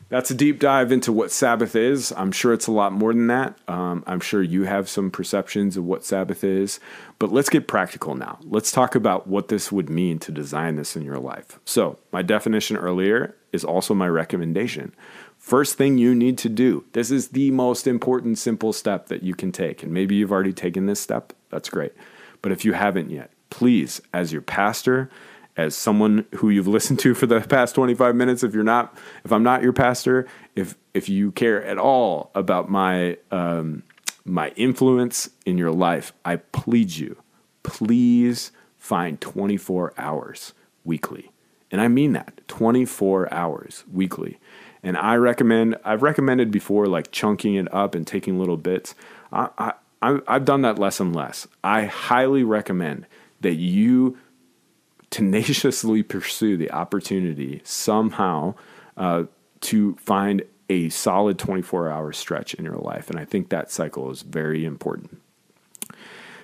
that's 0.07 0.29
a 0.29 0.35
deep 0.35 0.59
dive 0.59 0.91
into 0.91 1.11
what 1.11 1.31
Sabbath 1.31 1.75
is. 1.75 2.13
I'm 2.15 2.31
sure 2.31 2.53
it's 2.53 2.67
a 2.67 2.71
lot 2.71 2.93
more 2.93 3.11
than 3.11 3.25
that. 3.27 3.57
Um, 3.67 4.03
I'm 4.05 4.19
sure 4.19 4.43
you 4.43 4.65
have 4.65 4.87
some 4.87 5.09
perceptions 5.09 5.77
of 5.77 5.83
what 5.83 6.05
Sabbath 6.05 6.43
is, 6.43 6.79
but 7.17 7.31
let's 7.31 7.49
get 7.49 7.67
practical 7.67 8.13
now. 8.13 8.37
Let's 8.43 8.71
talk 8.71 8.93
about 8.93 9.25
what 9.25 9.47
this 9.47 9.71
would 9.71 9.89
mean 9.89 10.19
to 10.19 10.31
design 10.31 10.75
this 10.75 10.95
in 10.95 11.01
your 11.01 11.17
life. 11.17 11.59
So, 11.65 11.97
my 12.11 12.21
definition 12.21 12.77
earlier 12.77 13.35
is 13.51 13.63
also 13.63 13.95
my 13.95 14.07
recommendation. 14.07 14.93
First 15.39 15.75
thing 15.75 15.97
you 15.97 16.13
need 16.13 16.37
to 16.39 16.49
do, 16.49 16.85
this 16.93 17.09
is 17.09 17.29
the 17.29 17.49
most 17.49 17.87
important, 17.87 18.37
simple 18.37 18.73
step 18.73 19.07
that 19.07 19.23
you 19.23 19.33
can 19.33 19.51
take. 19.51 19.81
And 19.81 19.91
maybe 19.91 20.13
you've 20.13 20.31
already 20.31 20.53
taken 20.53 20.85
this 20.85 20.99
step, 20.99 21.33
that's 21.49 21.69
great. 21.69 21.93
But 22.43 22.51
if 22.51 22.63
you 22.63 22.73
haven't 22.73 23.09
yet, 23.09 23.31
please, 23.49 24.01
as 24.13 24.31
your 24.31 24.43
pastor, 24.43 25.09
as 25.57 25.75
someone 25.75 26.25
who 26.35 26.49
you've 26.49 26.67
listened 26.67 26.99
to 26.99 27.13
for 27.13 27.25
the 27.25 27.39
past 27.49 27.75
25 27.75 28.15
minutes 28.15 28.43
if 28.43 28.53
you're 28.53 28.63
not 28.63 28.97
if 29.23 29.31
i'm 29.31 29.43
not 29.43 29.61
your 29.61 29.73
pastor 29.73 30.27
if 30.55 30.75
if 30.93 31.09
you 31.09 31.31
care 31.31 31.63
at 31.63 31.77
all 31.77 32.31
about 32.35 32.69
my 32.69 33.17
um, 33.31 33.83
my 34.25 34.49
influence 34.49 35.29
in 35.45 35.57
your 35.57 35.71
life 35.71 36.13
i 36.23 36.35
plead 36.35 36.91
you 36.91 37.17
please 37.65 38.51
find 38.77 39.19
24 39.19 39.93
hours 39.97 40.53
weekly. 40.83 41.31
And 41.71 41.81
i 41.81 41.87
mean 41.87 42.13
that 42.13 42.47
24 42.47 43.33
hours 43.33 43.83
weekly. 43.91 44.39
And 44.83 44.95
i 44.95 45.15
recommend 45.15 45.75
i've 45.83 46.03
recommended 46.03 46.51
before 46.51 46.85
like 46.85 47.11
chunking 47.11 47.55
it 47.55 47.73
up 47.73 47.95
and 47.95 48.05
taking 48.05 48.39
little 48.39 48.57
bits. 48.57 48.93
I, 49.31 49.49
I 49.57 49.73
I've 50.01 50.45
done 50.45 50.61
that 50.61 50.77
less 50.77 50.99
and 50.99 51.15
less. 51.15 51.47
I 51.63 51.85
highly 51.85 52.43
recommend 52.43 53.07
that 53.41 53.55
you 53.55 54.19
tenaciously 55.09 56.03
pursue 56.03 56.57
the 56.57 56.71
opportunity 56.71 57.61
somehow 57.63 58.55
uh, 58.97 59.23
to 59.61 59.95
find 59.95 60.43
a 60.69 60.89
solid 60.89 61.37
24 61.37 61.89
hour 61.89 62.11
stretch 62.11 62.53
in 62.53 62.65
your 62.65 62.77
life. 62.77 63.09
And 63.09 63.19
I 63.19 63.25
think 63.25 63.49
that 63.49 63.71
cycle 63.71 64.09
is 64.09 64.21
very 64.21 64.65
important. 64.65 65.21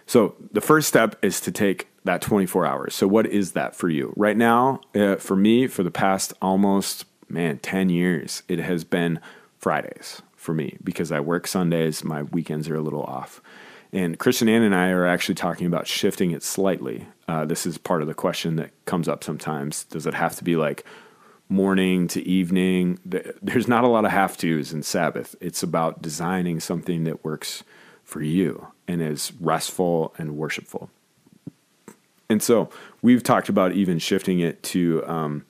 So, 0.05 0.36
the 0.51 0.62
first 0.62 0.88
step 0.88 1.16
is 1.22 1.39
to 1.41 1.51
take 1.51 1.88
that 2.03 2.22
24 2.22 2.66
hours. 2.66 2.95
So, 2.95 3.07
what 3.07 3.26
is 3.28 3.53
that 3.53 3.76
for 3.76 3.89
you? 3.89 4.14
Right 4.18 4.36
now, 4.36 4.82
uh, 4.93 5.16
for 5.16 5.36
me, 5.36 5.68
for 5.68 5.84
the 5.84 5.91
past 5.91 6.34
almost, 6.41 7.05
man, 7.30 7.59
10 7.59 7.89
years, 7.89 8.43
it 8.47 8.59
has 8.59 8.84
been 8.84 9.20
Fridays 9.57 10.22
for 10.36 10.53
me 10.53 10.78
because 10.84 11.12
I 11.12 11.20
work 11.20 11.47
Sundays. 11.47 12.03
My 12.03 12.24
weekends 12.24 12.68
are 12.68 12.76
a 12.76 12.82
little 12.82 13.03
off. 13.03 13.41
And 13.93 14.18
Christian 14.18 14.49
Ann 14.49 14.64
and 14.64 14.74
I 14.76 14.89
are 14.89 15.05
actually 15.05 15.36
talking 15.36 15.68
about 15.68 15.88
shifting 15.88 16.32
it 16.32 16.43
slightly. 16.43 17.07
Uh, 17.32 17.45
this 17.45 17.65
is 17.65 17.77
part 17.77 18.01
of 18.01 18.09
the 18.09 18.13
question 18.13 18.57
that 18.57 18.71
comes 18.84 19.07
up 19.07 19.23
sometimes. 19.23 19.86
Does 19.86 20.05
it 20.05 20.13
have 20.13 20.36
to 20.36 20.43
be 20.43 20.57
like 20.57 20.84
morning 21.47 22.09
to 22.09 22.21
evening? 22.27 22.99
There's 23.05 23.69
not 23.69 23.86
a 23.86 23.88
lot 23.88 24.03
of 24.03 24.11
have 24.11 24.36
tos 24.36 24.73
in 24.73 24.84
Sabbath. 24.84 25.34
It's 25.39 25.63
about 25.63 26.01
designing 26.01 26.59
something 26.59 27.05
that 27.05 27.23
works 27.23 27.63
for 28.03 28.21
you 28.21 28.67
and 28.86 29.01
is 29.01 29.32
restful 29.39 30.13
and 30.17 30.36
worshipful. 30.36 30.89
And 32.29 32.43
so 32.43 32.69
we've 33.01 33.23
talked 33.23 33.47
about 33.47 33.71
even 33.71 33.97
shifting 33.97 34.41
it 34.41 34.61
to 34.63 35.01
um, 35.07 35.45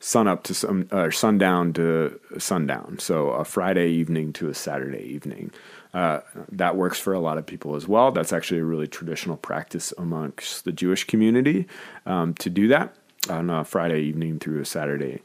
sun 0.00 0.26
up 0.26 0.42
to 0.44 0.54
some 0.54 0.88
uh, 0.90 1.10
sundown 1.10 1.72
to 1.74 2.18
sundown. 2.38 2.98
So 2.98 3.30
a 3.30 3.44
Friday 3.44 3.90
evening 3.90 4.32
to 4.34 4.48
a 4.48 4.54
Saturday 4.54 5.04
evening. 5.04 5.52
Uh, 5.92 6.20
that 6.52 6.76
works 6.76 7.00
for 7.00 7.12
a 7.12 7.18
lot 7.18 7.36
of 7.36 7.44
people 7.44 7.74
as 7.74 7.88
well. 7.88 8.12
That's 8.12 8.32
actually 8.32 8.60
a 8.60 8.64
really 8.64 8.86
traditional 8.86 9.36
practice 9.36 9.92
amongst 9.98 10.64
the 10.64 10.70
Jewish 10.70 11.04
community 11.04 11.66
um, 12.06 12.32
to 12.34 12.48
do 12.48 12.68
that 12.68 12.94
on 13.28 13.50
a 13.50 13.64
Friday 13.64 14.00
evening 14.02 14.38
through 14.38 14.60
a 14.60 14.64
Saturday 14.64 15.20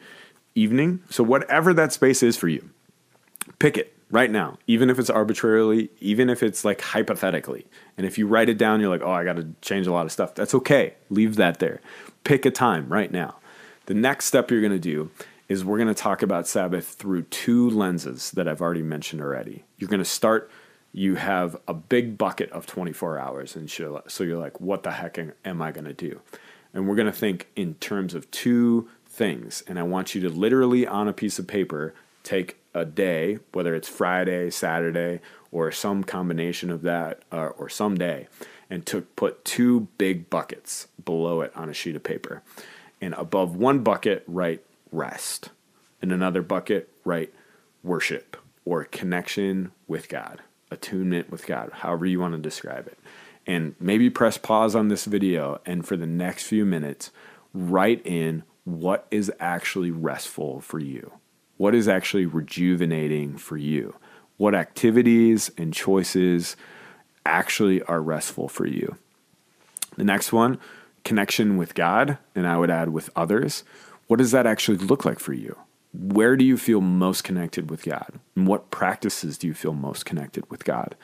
evening. 0.56 1.02
So, 1.10 1.24
whatever 1.24 1.74
that 1.76 1.94
space 1.94 2.24
is 2.24 2.36
for 2.36 2.48
you, 2.48 2.68
pick 3.60 3.78
it 3.78 3.96
right 4.10 4.32
now, 4.32 4.58
even 4.66 4.90
if 4.90 4.98
it's 4.98 5.10
arbitrarily, 5.10 5.90
even 6.00 6.30
if 6.30 6.42
it's 6.42 6.66
like 6.66 6.82
hypothetically. 6.82 7.68
And 7.96 8.06
if 8.06 8.18
you 8.18 8.28
write 8.28 8.50
it 8.50 8.58
down, 8.58 8.82
you're 8.82 8.90
like, 8.90 9.04
oh, 9.04 9.12
I 9.12 9.24
got 9.24 9.36
to 9.36 9.48
change 9.62 9.88
a 9.88 9.92
lot 9.92 10.06
of 10.06 10.12
stuff. 10.12 10.34
That's 10.36 10.56
okay. 10.56 10.96
Leave 11.10 11.36
that 11.36 11.60
there. 11.60 11.80
Pick 12.24 12.46
a 12.46 12.52
time 12.52 12.88
right 12.90 13.12
now. 13.12 13.36
The 13.86 13.94
next 13.94 14.26
step 14.26 14.50
you're 14.50 14.62
going 14.62 14.74
to 14.74 14.80
do 14.80 15.12
is 15.48 15.64
we're 15.64 15.78
going 15.78 15.88
to 15.88 15.94
talk 15.94 16.24
about 16.24 16.48
Sabbath 16.48 16.88
through 16.88 17.24
two 17.24 17.70
lenses 17.70 18.32
that 18.32 18.48
I've 18.48 18.62
already 18.62 18.82
mentioned 18.82 19.22
already. 19.22 19.64
You're 19.78 19.90
going 19.90 20.00
to 20.00 20.06
start, 20.06 20.50
you 20.92 21.16
have 21.16 21.56
a 21.68 21.74
big 21.74 22.18
bucket 22.18 22.50
of 22.52 22.66
24 22.66 23.20
hours, 23.20 23.56
and 23.56 23.70
so 23.70 24.24
you're 24.24 24.40
like, 24.40 24.60
what 24.60 24.82
the 24.82 24.92
heck 24.92 25.20
am 25.20 25.62
I 25.62 25.72
going 25.72 25.86
to 25.86 25.94
do? 25.94 26.20
And 26.74 26.88
we're 26.88 26.96
going 26.96 27.06
to 27.06 27.12
think 27.12 27.48
in 27.56 27.76
terms 27.76 28.16
of 28.16 28.30
two 28.32 28.90
things. 29.08 29.64
And 29.68 29.78
I 29.78 29.84
want 29.84 30.16
you 30.16 30.22
to 30.22 30.30
literally, 30.30 30.88
on 30.88 31.08
a 31.08 31.14
piece 31.14 31.38
of 31.38 31.46
paper, 31.46 31.94
take 32.24 32.58
a 32.74 32.86
day, 32.86 33.38
whether 33.54 33.76
it's 33.76 33.88
Friday, 33.88 34.50
Saturday, 34.50 35.22
or 35.52 35.72
some 35.72 36.04
combination 36.04 36.72
of 36.72 36.82
that, 36.82 37.22
uh, 37.32 37.50
or 37.58 37.70
some 37.70 37.98
day, 37.98 38.28
and 38.68 38.84
to 38.88 39.02
put 39.02 39.46
two 39.46 39.88
big 40.00 40.30
buckets 40.32 40.88
below 41.06 41.42
it 41.42 41.56
on 41.56 41.70
a 41.70 41.74
sheet 41.74 41.96
of 41.96 42.04
paper. 42.04 42.42
And 43.02 43.14
above 43.16 43.56
one 43.56 43.80
bucket, 43.80 44.24
write 44.28 44.64
rest. 44.92 45.50
In 46.02 46.12
another 46.12 46.42
bucket, 46.42 46.90
write 47.04 47.34
worship 47.84 48.38
or 48.66 48.84
connection 48.86 49.72
with 49.88 50.10
God, 50.10 50.42
attunement 50.72 51.32
with 51.32 51.46
God, 51.46 51.72
however 51.72 52.06
you 52.06 52.20
want 52.20 52.34
to 52.34 52.40
describe 52.40 52.88
it. 52.88 52.98
And 53.48 53.76
maybe 53.80 54.10
press 54.10 54.38
pause 54.38 54.76
on 54.76 54.88
this 54.88 55.06
video 55.06 55.62
and 55.66 55.86
for 55.86 55.96
the 55.96 56.08
next 56.08 56.48
few 56.48 56.66
minutes, 56.66 57.12
write 57.54 58.06
in 58.06 58.44
what 58.64 59.08
is 59.12 59.32
actually 59.40 59.92
restful 59.92 60.62
for 60.62 60.80
you. 60.80 61.14
What 61.58 61.76
is 61.76 61.88
actually 61.88 62.26
rejuvenating 62.26 63.38
for 63.38 63.56
you? 63.56 63.96
What 64.38 64.56
activities 64.56 65.52
and 65.58 65.74
choices 65.74 66.58
actually 67.26 67.82
are 67.84 68.02
restful 68.02 68.50
for 68.50 68.66
you? 68.66 68.98
The 69.96 70.04
next 70.04 70.34
one, 70.34 70.60
connection 71.06 71.56
with 71.56 71.76
God, 71.76 72.18
and 72.36 72.46
I 72.46 72.58
would 72.58 72.70
add 72.70 72.90
with 72.90 73.10
others. 73.16 73.64
What 74.08 74.18
does 74.18 74.32
that 74.32 74.46
actually 74.46 74.78
look 74.78 75.06
like 75.06 75.20
for 75.20 75.34
you? 75.34 75.58
Where 75.94 76.36
do 76.36 76.44
you 76.44 76.58
feel 76.58 76.82
most 76.82 77.24
connected 77.24 77.70
with 77.70 77.84
God? 77.84 78.20
And 78.36 78.48
what 78.48 78.72
practices 78.72 79.38
do 79.38 79.48
you 79.48 79.54
feel 79.54 79.74
most 79.74 80.06
connected 80.06 80.50
with 80.52 80.66
God? 80.66 80.96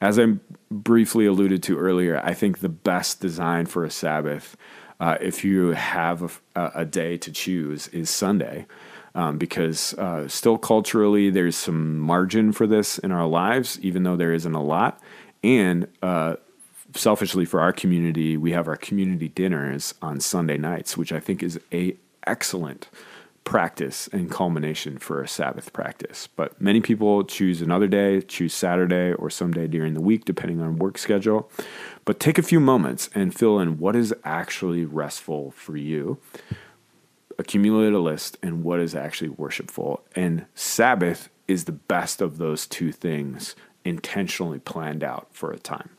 As 0.00 0.18
I 0.18 0.26
briefly 0.68 1.26
alluded 1.26 1.62
to 1.64 1.78
earlier, 1.78 2.20
I 2.24 2.34
think 2.34 2.58
the 2.58 2.68
best 2.68 3.20
design 3.20 3.66
for 3.66 3.84
a 3.84 3.90
Sabbath, 3.90 4.56
uh, 4.98 5.16
if 5.20 5.44
you 5.44 5.68
have 5.68 6.40
a, 6.56 6.72
a, 6.74 6.84
day 6.84 7.16
to 7.18 7.30
choose, 7.30 7.86
is 7.88 8.10
Sunday. 8.10 8.66
Um, 9.14 9.38
because 9.38 9.94
uh, 9.94 10.26
still 10.26 10.58
culturally, 10.58 11.30
there's 11.30 11.54
some 11.54 12.00
margin 12.00 12.50
for 12.50 12.66
this 12.66 12.98
in 12.98 13.12
our 13.12 13.26
lives, 13.26 13.78
even 13.80 14.02
though 14.02 14.16
there 14.16 14.32
isn't 14.32 14.54
a 14.54 14.62
lot. 14.62 14.98
And 15.44 15.86
uh, 16.02 16.36
selfishly 16.94 17.44
for 17.44 17.60
our 17.60 17.72
community, 17.72 18.36
we 18.36 18.52
have 18.52 18.68
our 18.68 18.76
community 18.76 19.28
dinners 19.28 19.94
on 20.02 20.20
Sunday 20.20 20.56
nights, 20.56 20.96
which 20.96 21.12
I 21.12 21.20
think 21.20 21.42
is 21.42 21.58
a 21.72 21.96
excellent 22.26 22.88
practice 23.44 24.08
and 24.12 24.30
culmination 24.30 24.98
for 24.98 25.20
a 25.20 25.28
Sabbath 25.28 25.72
practice. 25.72 26.28
But 26.28 26.60
many 26.60 26.80
people 26.80 27.24
choose 27.24 27.60
another 27.60 27.88
day, 27.88 28.20
choose 28.20 28.54
Saturday 28.54 29.12
or 29.14 29.30
some 29.30 29.52
day 29.52 29.66
during 29.66 29.94
the 29.94 30.00
week, 30.00 30.24
depending 30.24 30.60
on 30.60 30.76
work 30.76 30.98
schedule. 30.98 31.50
But 32.04 32.20
take 32.20 32.38
a 32.38 32.42
few 32.42 32.60
moments 32.60 33.10
and 33.14 33.34
fill 33.34 33.58
in 33.58 33.78
what 33.78 33.96
is 33.96 34.14
actually 34.24 34.84
restful 34.84 35.50
for 35.52 35.76
you. 35.76 36.18
Accumulate 37.38 37.92
a 37.92 37.98
list 37.98 38.38
and 38.42 38.62
what 38.62 38.78
is 38.78 38.94
actually 38.94 39.30
worshipful. 39.30 40.04
And 40.14 40.46
Sabbath 40.54 41.28
is 41.48 41.64
the 41.64 41.72
best 41.72 42.20
of 42.20 42.38
those 42.38 42.66
two 42.66 42.92
things 42.92 43.56
intentionally 43.84 44.60
planned 44.60 45.02
out 45.02 45.28
for 45.32 45.50
a 45.50 45.58
time. 45.58 45.90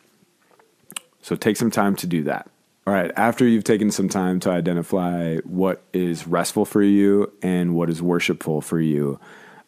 So 1.23 1.35
take 1.35 1.57
some 1.57 1.71
time 1.71 1.95
to 1.95 2.07
do 2.07 2.23
that. 2.23 2.47
All 2.85 2.93
right, 2.93 3.11
after 3.15 3.47
you've 3.47 3.63
taken 3.63 3.91
some 3.91 4.09
time 4.09 4.41
to 4.41 4.51
identify 4.51 5.37
what 5.45 5.81
is 5.93 6.27
restful 6.27 6.65
for 6.65 6.83
you 6.83 7.31
and 7.41 7.75
what 7.75 7.89
is 7.89 8.01
worshipful 8.01 8.59
for 8.59 8.79
you, 8.79 9.21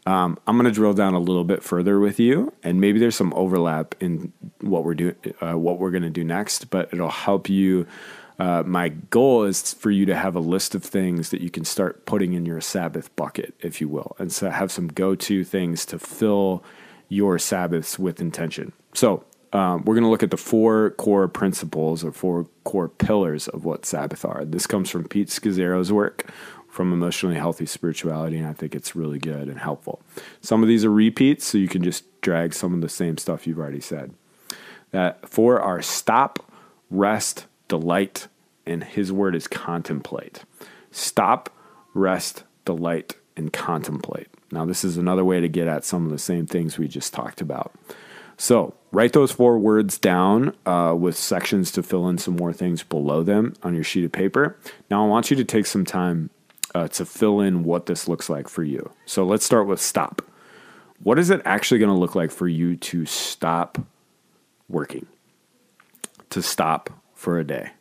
um, 0.05 0.37
I'm 0.45 0.57
going 0.57 0.65
to 0.65 0.71
drill 0.71 0.93
down 0.93 1.13
a 1.13 1.19
little 1.19 1.45
bit 1.45 1.63
further 1.63 1.97
with 1.97 2.19
you, 2.19 2.53
and 2.61 2.81
maybe 2.81 2.99
there's 2.99 3.15
some 3.15 3.33
overlap 3.33 3.95
in 4.01 4.33
what 4.59 4.83
we're 4.83 4.95
doing, 4.95 5.15
uh, 5.41 5.57
what 5.57 5.79
we're 5.79 5.91
going 5.91 6.03
to 6.03 6.09
do 6.09 6.25
next, 6.25 6.69
but 6.69 6.89
it'll 6.93 7.09
help 7.09 7.49
you. 7.49 7.87
Uh, 8.37 8.63
my 8.65 8.89
goal 8.89 9.45
is 9.45 9.73
for 9.73 9.91
you 9.91 10.05
to 10.05 10.15
have 10.15 10.35
a 10.35 10.41
list 10.41 10.75
of 10.75 10.83
things 10.83 11.29
that 11.29 11.39
you 11.39 11.49
can 11.49 11.63
start 11.63 12.05
putting 12.05 12.33
in 12.33 12.45
your 12.45 12.59
Sabbath 12.59 13.15
bucket, 13.15 13.55
if 13.61 13.79
you 13.79 13.87
will, 13.87 14.13
and 14.19 14.31
so 14.31 14.49
have 14.49 14.73
some 14.73 14.89
go-to 14.89 15.45
things 15.45 15.85
to 15.85 15.97
fill 15.97 16.61
your 17.07 17.39
Sabbaths 17.39 17.97
with 17.97 18.19
intention. 18.19 18.73
So 18.93 19.23
um, 19.55 19.85
we're 19.85 19.95
going 19.95 20.03
to 20.03 20.09
look 20.09 20.21
at 20.21 20.31
the 20.31 20.37
four 20.37 20.89
core 20.91 21.29
principles 21.29 22.03
or 22.03 22.11
four 22.11 22.45
core 22.65 22.89
pillars 22.89 23.47
of 23.47 23.63
what 23.63 23.85
Sabbath 23.85 24.25
are. 24.25 24.43
This 24.43 24.67
comes 24.67 24.89
from 24.89 25.07
Pete 25.07 25.29
Scazzero's 25.29 25.93
work 25.93 26.29
from 26.67 26.91
Emotionally 26.91 27.37
Healthy 27.37 27.65
Spirituality, 27.67 28.37
and 28.37 28.47
I 28.47 28.51
think 28.51 28.75
it's 28.75 28.97
really 28.97 29.17
good 29.17 29.47
and 29.47 29.57
helpful. 29.57 30.01
Some 30.41 30.61
of 30.61 30.67
these 30.67 30.83
are 30.83 30.91
repeats, 30.91 31.45
so 31.45 31.57
you 31.57 31.69
can 31.69 31.83
just 31.83 32.03
drag 32.19 32.53
some 32.53 32.73
of 32.73 32.81
the 32.81 32.89
same 32.89 33.17
stuff 33.17 33.47
you've 33.47 33.57
already 33.57 33.79
said. 33.79 34.13
That 34.91 35.29
four 35.29 35.61
are 35.61 35.81
stop, 35.81 36.51
rest, 36.89 37.45
delight, 37.69 38.27
and 38.65 38.83
his 38.83 39.13
word 39.13 39.35
is 39.35 39.47
contemplate. 39.47 40.43
Stop, 40.91 41.49
rest, 41.93 42.43
delight, 42.65 43.15
and 43.37 43.53
contemplate. 43.53 44.27
Now, 44.51 44.65
this 44.65 44.83
is 44.83 44.97
another 44.97 45.23
way 45.23 45.39
to 45.39 45.47
get 45.47 45.69
at 45.69 45.85
some 45.85 46.03
of 46.03 46.11
the 46.11 46.19
same 46.19 46.45
things 46.45 46.77
we 46.77 46.89
just 46.89 47.13
talked 47.13 47.39
about. 47.39 47.73
So 48.37 48.73
write 48.91 49.13
those 49.13 49.31
four 49.31 49.57
words 49.57 49.97
down 49.97 50.55
uh, 50.65 50.95
with 50.97 51.15
sections 51.15 51.71
to 51.71 51.83
fill 51.83 52.07
in 52.07 52.17
some 52.17 52.35
more 52.35 52.53
things 52.53 52.83
below 52.83 53.23
them 53.23 53.53
on 53.63 53.75
your 53.75 53.83
sheet 53.83 54.05
of 54.05 54.11
paper. 54.11 54.57
Now 54.89 55.03
I 55.03 55.07
want 55.07 55.29
you 55.29 55.37
to 55.37 55.43
take 55.43 55.65
some 55.65 55.85
time 55.85 56.29
uh, 56.73 56.87
to 56.89 57.05
fill 57.05 57.39
in 57.39 57.63
what 57.63 57.85
this 57.85 58.07
looks 58.07 58.29
like 58.29 58.49
for 58.49 58.63
you. 58.63 58.91
So 59.05 59.25
let's 59.25 59.45
start 59.45 59.67
with 59.67 59.81
stop. 59.81 60.21
What 61.01 61.19
is 61.19 61.29
it 61.29 61.41
actually 61.45 61.79
going 61.79 61.93
to 61.93 61.99
look 61.99 62.15
like 62.15 62.31
for 62.31 62.47
you 62.47 62.75
to 62.75 63.05
stop 63.05 63.77
working? 64.67 65.05
To 66.31 66.41
stop 66.41 66.89
for 67.13 67.39
a 67.39 67.43
day. 67.43 67.71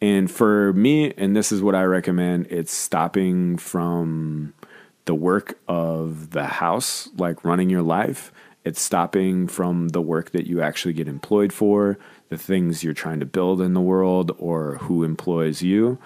And 0.00 0.30
for 0.30 0.72
me, 0.74 1.12
and 1.16 1.34
this 1.34 1.50
is 1.50 1.62
what 1.62 1.74
I 1.74 1.84
recommend, 1.84 2.46
it's 2.50 2.72
stopping 2.72 3.56
from 3.56 4.54
the 5.06 5.14
work 5.14 5.58
of 5.68 6.30
the 6.30 6.44
house, 6.44 7.08
like 7.16 7.44
running 7.44 7.70
your 7.70 7.82
life, 7.82 8.32
it's 8.66 8.80
stopping 8.82 9.46
from 9.46 9.90
the 9.90 10.02
work 10.02 10.32
that 10.32 10.48
you 10.48 10.60
actually 10.60 10.92
get 10.92 11.06
employed 11.06 11.52
for, 11.52 11.98
the 12.30 12.36
things 12.36 12.82
you're 12.82 12.92
trying 12.92 13.20
to 13.20 13.26
build 13.26 13.60
in 13.60 13.74
the 13.74 13.80
world, 13.80 14.32
or 14.38 14.78
who 14.78 15.04
employs 15.04 15.62
you. 15.62 15.98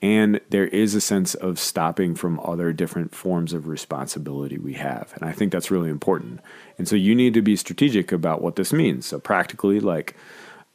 And 0.00 0.40
there 0.50 0.68
is 0.68 0.94
a 0.94 1.00
sense 1.00 1.34
of 1.34 1.58
stopping 1.58 2.14
from 2.14 2.38
other 2.44 2.72
different 2.72 3.12
forms 3.12 3.52
of 3.52 3.66
responsibility 3.66 4.58
we 4.58 4.74
have. 4.74 5.12
And 5.16 5.28
I 5.28 5.32
think 5.32 5.50
that's 5.50 5.72
really 5.72 5.90
important. 5.90 6.38
And 6.78 6.86
so 6.86 6.94
you 6.94 7.16
need 7.16 7.34
to 7.34 7.42
be 7.42 7.56
strategic 7.56 8.12
about 8.12 8.40
what 8.40 8.54
this 8.54 8.72
means. 8.72 9.06
So, 9.06 9.18
practically, 9.18 9.80
like, 9.80 10.14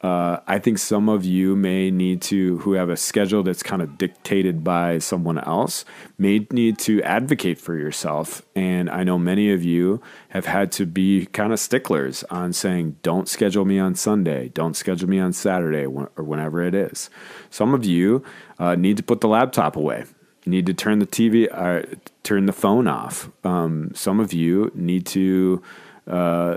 uh, 0.02 0.38
I 0.46 0.58
think 0.58 0.78
some 0.78 1.10
of 1.10 1.26
you 1.26 1.54
may 1.56 1.90
need 1.90 2.22
to, 2.22 2.58
who 2.58 2.72
have 2.72 2.88
a 2.88 2.96
schedule 2.96 3.42
that's 3.42 3.62
kind 3.62 3.82
of 3.82 3.98
dictated 3.98 4.64
by 4.64 4.98
someone 4.98 5.38
else, 5.38 5.84
may 6.16 6.46
need 6.50 6.78
to 6.80 7.02
advocate 7.02 7.58
for 7.58 7.76
yourself. 7.76 8.40
And 8.56 8.88
I 8.88 9.04
know 9.04 9.18
many 9.18 9.52
of 9.52 9.62
you 9.62 10.00
have 10.30 10.46
had 10.46 10.72
to 10.72 10.86
be 10.86 11.26
kind 11.26 11.52
of 11.52 11.60
sticklers 11.60 12.24
on 12.24 12.54
saying, 12.54 12.96
don't 13.02 13.28
schedule 13.28 13.66
me 13.66 13.78
on 13.78 13.94
Sunday, 13.94 14.48
don't 14.48 14.74
schedule 14.74 15.08
me 15.08 15.20
on 15.20 15.34
Saturday, 15.34 15.84
or 15.84 16.08
whenever 16.16 16.62
it 16.62 16.74
is. 16.74 17.10
Some 17.50 17.74
of 17.74 17.84
you 17.84 18.24
uh, 18.58 18.76
need 18.76 18.96
to 18.96 19.02
put 19.02 19.20
the 19.20 19.28
laptop 19.28 19.76
away. 19.76 20.04
Need 20.46 20.64
to 20.66 20.74
turn 20.74 21.00
the 21.00 21.06
TV, 21.06 21.46
uh, 21.52 21.82
turn 22.22 22.46
the 22.46 22.54
phone 22.54 22.88
off. 22.88 23.28
Um, 23.44 23.92
some 23.94 24.18
of 24.18 24.32
you 24.32 24.72
need 24.74 25.04
to 25.08 25.62
uh, 26.06 26.56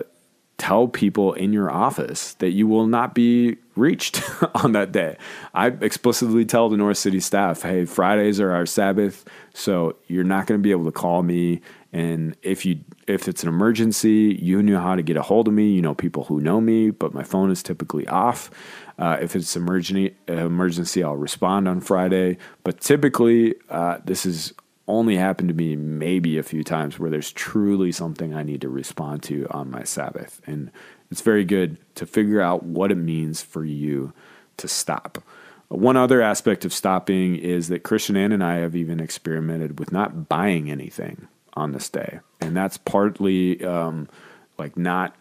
tell 0.63 0.87
people 0.87 1.33
in 1.33 1.51
your 1.51 1.69
office 1.69 2.35
that 2.35 2.51
you 2.51 2.65
will 2.65 2.87
not 2.87 3.13
be 3.13 3.57
reached 3.75 4.23
on 4.63 4.71
that 4.71 4.93
day. 4.93 5.17
I 5.53 5.67
explicitly 5.67 6.45
tell 6.45 6.69
the 6.69 6.77
North 6.77 6.97
City 6.97 7.19
staff, 7.19 7.63
hey, 7.63 7.83
Fridays 7.83 8.39
are 8.39 8.51
our 8.51 8.65
Sabbath, 8.65 9.25
so 9.53 9.97
you're 10.07 10.23
not 10.23 10.47
going 10.47 10.57
to 10.57 10.63
be 10.63 10.71
able 10.71 10.85
to 10.85 10.91
call 10.93 11.21
me. 11.21 11.59
And 11.91 12.37
if 12.43 12.65
you 12.65 12.79
if 13.07 13.27
it's 13.27 13.43
an 13.43 13.49
emergency, 13.49 14.39
you 14.41 14.63
know 14.63 14.79
how 14.79 14.95
to 14.95 15.01
get 15.01 15.17
a 15.17 15.21
hold 15.21 15.49
of 15.49 15.53
me. 15.53 15.69
You 15.69 15.81
know 15.81 15.93
people 15.93 16.23
who 16.23 16.39
know 16.39 16.61
me, 16.61 16.91
but 16.91 17.13
my 17.13 17.23
phone 17.23 17.51
is 17.51 17.61
typically 17.61 18.07
off. 18.07 18.49
Uh, 18.97 19.17
if 19.19 19.35
it's 19.35 19.57
emergency, 19.57 20.15
emergency, 20.29 21.03
I'll 21.03 21.17
respond 21.17 21.67
on 21.67 21.81
Friday. 21.81 22.37
But 22.63 22.79
typically, 22.79 23.55
uh, 23.69 23.97
this 24.05 24.25
is 24.25 24.53
only 24.87 25.15
happened 25.15 25.49
to 25.49 25.55
me 25.55 25.75
maybe 25.75 26.37
a 26.37 26.43
few 26.43 26.63
times 26.63 26.99
where 26.99 27.09
there's 27.09 27.31
truly 27.31 27.91
something 27.91 28.33
I 28.33 28.43
need 28.43 28.61
to 28.61 28.69
respond 28.69 29.23
to 29.23 29.47
on 29.49 29.71
my 29.71 29.83
Sabbath. 29.83 30.41
And 30.45 30.71
it's 31.09 31.21
very 31.21 31.45
good 31.45 31.77
to 31.95 32.05
figure 32.05 32.41
out 32.41 32.63
what 32.63 32.91
it 32.91 32.95
means 32.95 33.41
for 33.41 33.63
you 33.63 34.13
to 34.57 34.67
stop. 34.67 35.23
One 35.69 35.97
other 35.97 36.21
aspect 36.21 36.65
of 36.65 36.73
stopping 36.73 37.35
is 37.35 37.69
that 37.69 37.83
Christian 37.83 38.17
Ann 38.17 38.31
and 38.31 38.43
I 38.43 38.57
have 38.57 38.75
even 38.75 38.99
experimented 38.99 39.79
with 39.79 39.91
not 39.91 40.27
buying 40.29 40.69
anything 40.69 41.27
on 41.55 41.71
this 41.71 41.89
day. 41.89 42.19
And 42.41 42.55
that's 42.55 42.77
partly 42.77 43.63
um, 43.63 44.09
like 44.57 44.77
not 44.77 45.15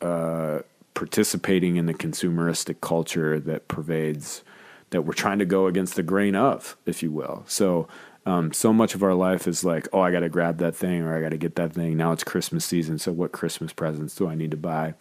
uh, 0.00 0.60
participating 0.94 1.76
in 1.76 1.86
the 1.86 1.94
consumeristic 1.94 2.80
culture 2.80 3.40
that 3.40 3.68
pervades, 3.68 4.42
that 4.90 5.02
we're 5.02 5.12
trying 5.12 5.38
to 5.38 5.44
go 5.44 5.66
against 5.66 5.96
the 5.96 6.02
grain 6.02 6.34
of, 6.34 6.76
if 6.86 7.02
you 7.02 7.10
will. 7.10 7.44
So, 7.46 7.88
um, 8.28 8.52
so 8.52 8.74
much 8.74 8.94
of 8.94 9.02
our 9.02 9.14
life 9.14 9.48
is 9.48 9.64
like, 9.64 9.88
oh, 9.92 10.00
I 10.00 10.12
got 10.12 10.20
to 10.20 10.28
grab 10.28 10.58
that 10.58 10.76
thing 10.76 11.02
or 11.02 11.16
I 11.16 11.20
got 11.22 11.30
to 11.30 11.38
get 11.38 11.54
that 11.56 11.72
thing. 11.72 11.96
Now 11.96 12.12
it's 12.12 12.24
Christmas 12.24 12.64
season. 12.64 12.98
So, 12.98 13.10
what 13.10 13.32
Christmas 13.32 13.72
presents 13.72 14.14
do 14.14 14.28
I 14.28 14.34
need 14.34 14.50
to 14.50 14.56
buy? 14.56 14.94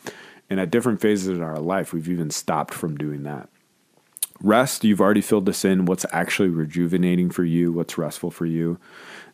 And 0.50 0.62
at 0.62 0.72
different 0.72 1.02
phases 1.02 1.28
in 1.28 1.42
our 1.42 1.60
life, 1.60 1.92
we've 1.92 2.10
even 2.10 2.32
stopped 2.32 2.74
from 2.74 2.96
doing 2.96 3.24
that. 3.24 3.50
Rest, 4.42 4.86
you've 4.86 5.02
already 5.02 5.22
filled 5.22 5.46
this 5.46 5.66
in. 5.66 5.86
What's 5.86 6.06
actually 6.12 6.50
rejuvenating 6.50 7.30
for 7.30 7.44
you? 7.44 7.74
What's 7.74 7.98
restful 7.98 8.32
for 8.32 8.46
you? 8.46 8.80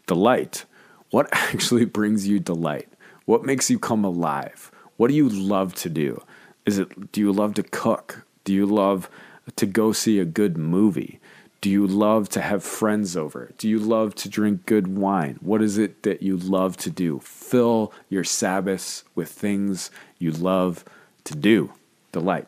Delight. 0.07 0.65
What 1.11 1.29
actually 1.31 1.85
brings 1.85 2.27
you 2.27 2.39
delight? 2.39 2.89
What 3.25 3.45
makes 3.45 3.69
you 3.69 3.77
come 3.77 4.03
alive? 4.03 4.71
What 4.97 5.09
do 5.09 5.13
you 5.13 5.29
love 5.29 5.75
to 5.75 5.89
do? 5.89 6.23
Is 6.65 6.79
it 6.79 7.11
do 7.11 7.21
you 7.21 7.31
love 7.31 7.53
to 7.55 7.63
cook? 7.63 8.25
Do 8.43 8.53
you 8.53 8.65
love 8.65 9.07
to 9.55 9.65
go 9.67 9.91
see 9.91 10.19
a 10.19 10.25
good 10.25 10.57
movie? 10.57 11.19
Do 11.63 11.69
you 11.69 11.87
love 11.87 12.27
to 12.31 12.41
have 12.41 12.61
friends 12.61 13.15
over? 13.15 13.53
Do 13.57 13.69
you 13.69 13.79
love 13.79 14.15
to 14.15 14.27
drink 14.27 14.65
good 14.65 14.97
wine? 14.97 15.37
What 15.39 15.61
is 15.61 15.77
it 15.77 16.03
that 16.03 16.21
you 16.21 16.35
love 16.35 16.75
to 16.75 16.89
do? 16.89 17.19
Fill 17.19 17.93
your 18.09 18.25
Sabbaths 18.25 19.05
with 19.15 19.29
things 19.29 19.89
you 20.19 20.31
love 20.31 20.83
to 21.23 21.33
do. 21.33 21.71
Delight. 22.11 22.47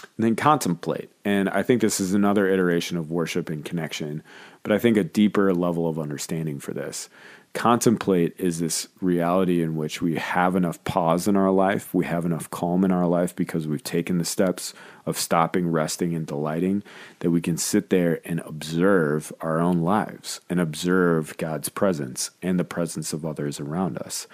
And 0.00 0.24
then 0.24 0.36
contemplate. 0.36 1.10
And 1.22 1.50
I 1.50 1.62
think 1.62 1.82
this 1.82 2.00
is 2.00 2.14
another 2.14 2.48
iteration 2.48 2.96
of 2.96 3.10
worship 3.10 3.50
and 3.50 3.62
connection, 3.62 4.22
but 4.62 4.72
I 4.72 4.78
think 4.78 4.96
a 4.96 5.04
deeper 5.04 5.52
level 5.52 5.86
of 5.86 5.98
understanding 5.98 6.58
for 6.58 6.72
this 6.72 7.10
contemplate 7.56 8.38
is 8.38 8.60
this 8.60 8.86
reality 9.00 9.62
in 9.62 9.76
which 9.76 10.02
we 10.02 10.16
have 10.16 10.54
enough 10.54 10.82
pause 10.84 11.26
in 11.26 11.36
our 11.36 11.50
life, 11.50 11.94
we 11.94 12.04
have 12.04 12.26
enough 12.26 12.50
calm 12.50 12.84
in 12.84 12.92
our 12.92 13.06
life 13.06 13.34
because 13.34 13.66
we've 13.66 13.82
taken 13.82 14.18
the 14.18 14.26
steps 14.26 14.74
of 15.06 15.18
stopping, 15.18 15.66
resting, 15.66 16.14
and 16.14 16.26
delighting, 16.26 16.82
that 17.20 17.30
we 17.30 17.40
can 17.40 17.56
sit 17.56 17.88
there 17.88 18.20
and 18.26 18.40
observe 18.40 19.32
our 19.40 19.58
own 19.58 19.80
lives 19.80 20.38
and 20.50 20.60
observe 20.60 21.34
God's 21.38 21.70
presence 21.70 22.30
and 22.42 22.60
the 22.60 22.64
presence 22.64 23.14
of 23.14 23.24
others 23.24 23.58
around 23.58 23.96
us. 23.98 24.26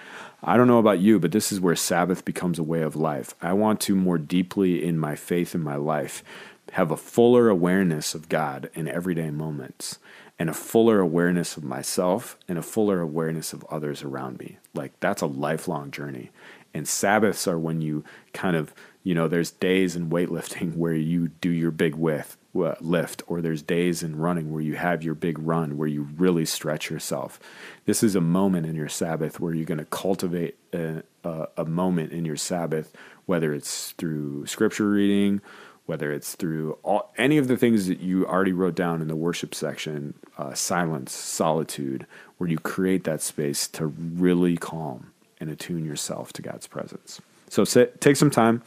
I 0.43 0.57
don't 0.57 0.67
know 0.67 0.79
about 0.79 0.99
you, 0.99 1.17
but 1.17 1.31
this 1.31 1.49
is 1.49 1.61
where 1.61 1.77
Sabbath 1.77 2.25
becomes 2.25 2.59
a 2.59 2.63
way 2.63 2.81
of 2.81 2.97
life. 2.97 3.35
I 3.41 3.53
want 3.53 3.79
to 3.81 3.95
more 3.95 4.17
deeply 4.17 4.83
in 4.83 4.97
my 4.97 5.15
faith 5.15 5.55
in 5.55 5.63
my 5.63 5.77
life 5.77 6.25
have 6.73 6.91
a 6.91 6.97
fuller 6.97 7.47
awareness 7.47 8.13
of 8.13 8.27
God 8.27 8.69
in 8.73 8.89
everyday 8.89 9.29
moments 9.29 9.97
and 10.43 10.49
a 10.49 10.53
fuller 10.53 10.99
awareness 10.99 11.55
of 11.55 11.63
myself 11.63 12.37
and 12.49 12.57
a 12.57 12.61
fuller 12.61 12.99
awareness 12.99 13.53
of 13.53 13.63
others 13.69 14.03
around 14.03 14.39
me. 14.39 14.57
Like 14.73 14.91
that's 14.99 15.21
a 15.21 15.25
lifelong 15.25 15.89
journey. 15.89 16.31
And 16.73 16.85
Sabbaths 16.85 17.47
are 17.47 17.57
when 17.57 17.79
you 17.79 18.03
kind 18.33 18.57
of 18.57 18.73
You 19.05 19.15
know, 19.15 19.29
there's 19.29 19.51
days 19.51 19.95
in 19.95 20.09
weightlifting 20.09 20.75
where 20.81 20.95
you 20.95 21.29
do 21.29 21.49
your 21.49 21.71
big 21.71 21.95
with, 21.95 22.35
uh, 22.53 22.75
lift, 22.81 23.23
or 23.25 23.41
there's 23.41 23.61
days 23.61 24.03
in 24.03 24.17
running 24.17 24.51
where 24.51 24.61
you 24.61 24.75
have 24.75 25.01
your 25.01 25.15
big 25.15 25.39
run 25.39 25.77
where 25.77 25.87
you 25.87 26.09
really 26.17 26.45
stretch 26.45 26.89
yourself. 26.89 27.39
This 27.85 28.03
is 28.03 28.13
a 28.13 28.21
moment 28.21 28.65
in 28.65 28.75
your 28.75 28.89
Sabbath 28.89 29.39
where 29.39 29.53
you're 29.53 29.65
going 29.65 29.77
to 29.77 29.85
cultivate 29.85 30.57
a, 30.73 31.03
a, 31.23 31.47
a 31.55 31.65
moment 31.65 32.11
in 32.11 32.25
your 32.25 32.35
Sabbath, 32.35 32.91
whether 33.27 33.53
it's 33.53 33.91
through 33.91 34.45
scripture 34.45 34.89
reading, 34.89 35.41
whether 35.85 36.11
it's 36.11 36.35
through 36.35 36.77
all, 36.83 37.11
any 37.17 37.37
of 37.37 37.47
the 37.47 37.57
things 37.57 37.87
that 37.87 37.99
you 37.99 38.25
already 38.25 38.53
wrote 38.53 38.75
down 38.75 39.01
in 39.01 39.07
the 39.07 39.15
worship 39.15 39.53
section 39.53 40.13
uh, 40.37 40.53
silence, 40.53 41.11
solitude, 41.11 42.05
where 42.37 42.49
you 42.49 42.57
create 42.57 43.03
that 43.03 43.21
space 43.21 43.67
to 43.67 43.87
really 43.87 44.57
calm 44.57 45.11
and 45.39 45.49
attune 45.49 45.85
yourself 45.85 46.33
to 46.33 46.41
God's 46.41 46.67
presence. 46.67 47.21
So 47.49 47.65
sit, 47.65 48.01
take 48.01 48.15
some 48.15 48.31
time, 48.31 48.63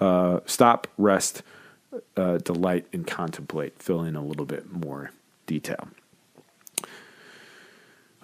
uh, 0.00 0.40
stop, 0.46 0.86
rest, 0.96 1.42
uh, 2.16 2.38
delight, 2.38 2.86
and 2.92 3.06
contemplate. 3.06 3.78
Fill 3.78 4.02
in 4.02 4.16
a 4.16 4.24
little 4.24 4.46
bit 4.46 4.72
more 4.72 5.10
detail. 5.46 5.88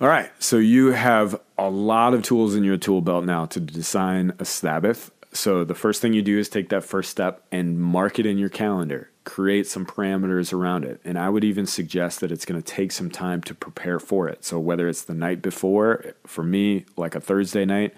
All 0.01 0.09
right, 0.09 0.31
so 0.39 0.57
you 0.57 0.93
have 0.93 1.39
a 1.59 1.68
lot 1.68 2.14
of 2.14 2.22
tools 2.22 2.55
in 2.55 2.64
your 2.64 2.78
tool 2.78 3.03
belt 3.03 3.24
now 3.24 3.45
to 3.47 3.61
design 3.61 4.33
a 4.39 4.47
Sabbath. 4.47 5.11
So 5.33 5.64
the 5.64 5.74
first 5.74 6.03
thing 6.03 6.12
you 6.12 6.22
do 6.22 6.39
is 6.39 6.49
take 6.49 6.70
that 6.70 6.85
first 6.85 7.11
step 7.11 7.45
and 7.53 7.78
mark 7.78 8.18
it 8.18 8.26
in 8.26 8.37
your 8.37 8.49
calendar. 8.49 9.11
Create 9.24 9.66
some 9.66 9.87
parameters 9.87 10.53
around 10.53 10.85
it. 10.85 11.01
And 11.05 11.16
I 11.18 11.28
would 11.28 11.45
even 11.45 11.66
suggest 11.66 12.20
that 12.20 12.33
it's 12.33 12.45
going 12.45 12.61
to 12.61 12.66
take 12.66 12.91
some 12.91 13.11
time 13.11 13.41
to 13.43 13.55
prepare 13.55 14.01
for 14.01 14.28
it. 14.28 14.45
So 14.45 14.59
whether 14.59 14.89
it's 14.89 15.03
the 15.03 15.14
night 15.14 15.41
before, 15.41 16.14
for 16.26 16.43
me, 16.43 16.85
like 16.97 17.14
a 17.14 17.20
Thursday 17.20 17.64
night, 17.64 17.95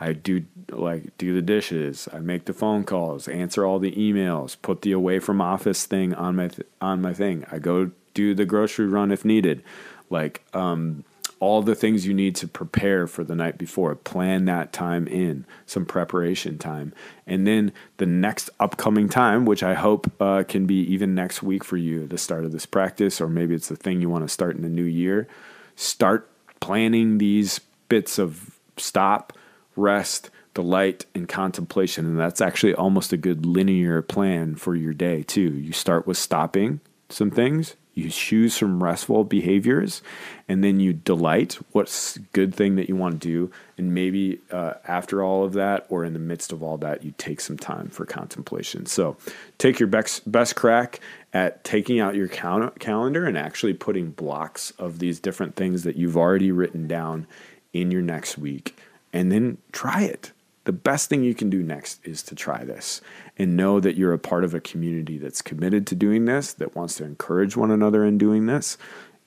I 0.00 0.14
do 0.14 0.44
like 0.70 1.16
do 1.16 1.32
the 1.32 1.42
dishes, 1.42 2.08
I 2.12 2.18
make 2.18 2.46
the 2.46 2.52
phone 2.52 2.82
calls, 2.82 3.28
answer 3.28 3.64
all 3.64 3.78
the 3.78 3.92
emails, 3.92 4.56
put 4.60 4.82
the 4.82 4.90
away 4.90 5.20
from 5.20 5.40
office 5.40 5.86
thing 5.86 6.12
on 6.14 6.34
my 6.34 6.48
th- 6.48 6.66
on 6.80 7.00
my 7.00 7.14
thing. 7.14 7.44
I 7.52 7.60
go 7.60 7.92
do 8.12 8.34
the 8.34 8.44
grocery 8.44 8.86
run 8.86 9.12
if 9.12 9.24
needed. 9.24 9.62
Like 10.10 10.42
um 10.54 11.04
all 11.42 11.60
the 11.60 11.74
things 11.74 12.06
you 12.06 12.14
need 12.14 12.36
to 12.36 12.46
prepare 12.46 13.08
for 13.08 13.24
the 13.24 13.34
night 13.34 13.58
before. 13.58 13.96
Plan 13.96 14.44
that 14.44 14.72
time 14.72 15.08
in, 15.08 15.44
some 15.66 15.84
preparation 15.84 16.56
time. 16.56 16.94
And 17.26 17.48
then 17.48 17.72
the 17.96 18.06
next 18.06 18.48
upcoming 18.60 19.08
time, 19.08 19.44
which 19.44 19.64
I 19.64 19.74
hope 19.74 20.08
uh, 20.20 20.44
can 20.44 20.66
be 20.66 20.76
even 20.92 21.16
next 21.16 21.42
week 21.42 21.64
for 21.64 21.76
you, 21.76 22.06
the 22.06 22.16
start 22.16 22.44
of 22.44 22.52
this 22.52 22.64
practice, 22.64 23.20
or 23.20 23.28
maybe 23.28 23.56
it's 23.56 23.66
the 23.66 23.74
thing 23.74 24.00
you 24.00 24.08
want 24.08 24.24
to 24.24 24.32
start 24.32 24.54
in 24.54 24.62
the 24.62 24.68
new 24.68 24.84
year, 24.84 25.26
start 25.74 26.30
planning 26.60 27.18
these 27.18 27.58
bits 27.88 28.20
of 28.20 28.60
stop, 28.76 29.32
rest, 29.74 30.30
delight, 30.54 31.06
and 31.12 31.28
contemplation. 31.28 32.06
And 32.06 32.20
that's 32.20 32.40
actually 32.40 32.74
almost 32.74 33.12
a 33.12 33.16
good 33.16 33.44
linear 33.44 34.00
plan 34.00 34.54
for 34.54 34.76
your 34.76 34.94
day, 34.94 35.24
too. 35.24 35.40
You 35.40 35.72
start 35.72 36.06
with 36.06 36.18
stopping 36.18 36.78
some 37.08 37.32
things 37.32 37.74
you 37.94 38.08
choose 38.08 38.54
some 38.54 38.82
restful 38.82 39.24
behaviors 39.24 40.02
and 40.48 40.64
then 40.64 40.80
you 40.80 40.92
delight 40.92 41.58
what's 41.72 42.18
good 42.32 42.54
thing 42.54 42.76
that 42.76 42.88
you 42.88 42.96
want 42.96 43.20
to 43.20 43.28
do 43.28 43.50
and 43.76 43.92
maybe 43.92 44.40
uh, 44.50 44.74
after 44.86 45.22
all 45.22 45.44
of 45.44 45.52
that 45.52 45.86
or 45.90 46.04
in 46.04 46.12
the 46.12 46.18
midst 46.18 46.52
of 46.52 46.62
all 46.62 46.78
that 46.78 47.04
you 47.04 47.12
take 47.18 47.40
some 47.40 47.58
time 47.58 47.88
for 47.88 48.06
contemplation. 48.06 48.86
So 48.86 49.16
take 49.58 49.78
your 49.78 49.88
best, 49.88 50.30
best 50.30 50.56
crack 50.56 51.00
at 51.32 51.64
taking 51.64 52.00
out 52.00 52.14
your 52.14 52.28
cal- 52.28 52.70
calendar 52.78 53.26
and 53.26 53.36
actually 53.36 53.74
putting 53.74 54.10
blocks 54.10 54.72
of 54.78 54.98
these 54.98 55.20
different 55.20 55.56
things 55.56 55.82
that 55.82 55.96
you've 55.96 56.16
already 56.16 56.50
written 56.50 56.86
down 56.86 57.26
in 57.72 57.90
your 57.90 58.02
next 58.02 58.38
week 58.38 58.76
and 59.12 59.30
then 59.30 59.58
try 59.72 60.02
it. 60.02 60.32
The 60.64 60.72
best 60.72 61.08
thing 61.08 61.24
you 61.24 61.34
can 61.34 61.50
do 61.50 61.62
next 61.62 62.00
is 62.06 62.22
to 62.24 62.34
try 62.34 62.64
this 62.64 63.00
and 63.42 63.56
know 63.56 63.80
that 63.80 63.96
you're 63.96 64.12
a 64.12 64.18
part 64.18 64.44
of 64.44 64.54
a 64.54 64.60
community 64.60 65.18
that's 65.18 65.42
committed 65.42 65.84
to 65.88 65.96
doing 65.96 66.26
this, 66.26 66.52
that 66.54 66.76
wants 66.76 66.94
to 66.94 67.04
encourage 67.04 67.56
one 67.56 67.72
another 67.72 68.04
in 68.04 68.16
doing 68.16 68.46
this, 68.46 68.78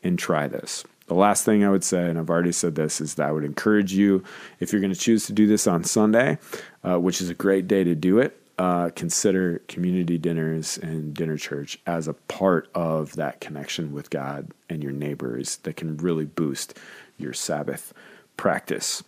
and 0.03 0.17
try 0.17 0.47
this. 0.47 0.85
The 1.07 1.13
last 1.13 1.43
thing 1.43 1.63
I 1.63 1.69
would 1.69 1.83
say, 1.83 2.09
and 2.09 2.17
I've 2.17 2.29
already 2.29 2.53
said 2.53 2.75
this, 2.75 3.01
is 3.01 3.15
that 3.15 3.27
I 3.27 3.31
would 3.31 3.43
encourage 3.43 3.93
you, 3.93 4.23
if 4.59 4.71
you're 4.71 4.81
going 4.81 4.93
to 4.93 4.99
choose 4.99 5.25
to 5.27 5.33
do 5.33 5.45
this 5.45 5.67
on 5.67 5.83
Sunday, 5.83 6.37
uh, 6.83 6.97
which 6.97 7.19
is 7.21 7.29
a 7.29 7.33
great 7.33 7.67
day 7.67 7.83
to 7.83 7.93
do 7.93 8.17
it, 8.19 8.39
uh, 8.57 8.89
consider 8.95 9.59
community 9.67 10.17
dinners 10.17 10.77
and 10.77 11.13
dinner 11.13 11.35
church 11.35 11.77
as 11.85 12.07
a 12.07 12.13
part 12.13 12.69
of 12.73 13.17
that 13.17 13.41
connection 13.41 13.91
with 13.91 14.09
God 14.09 14.47
and 14.69 14.81
your 14.81 14.93
neighbors 14.93 15.57
that 15.57 15.75
can 15.75 15.97
really 15.97 16.25
boost 16.25 16.79
your 17.17 17.33
Sabbath 17.33 17.93
practice. 18.37 19.03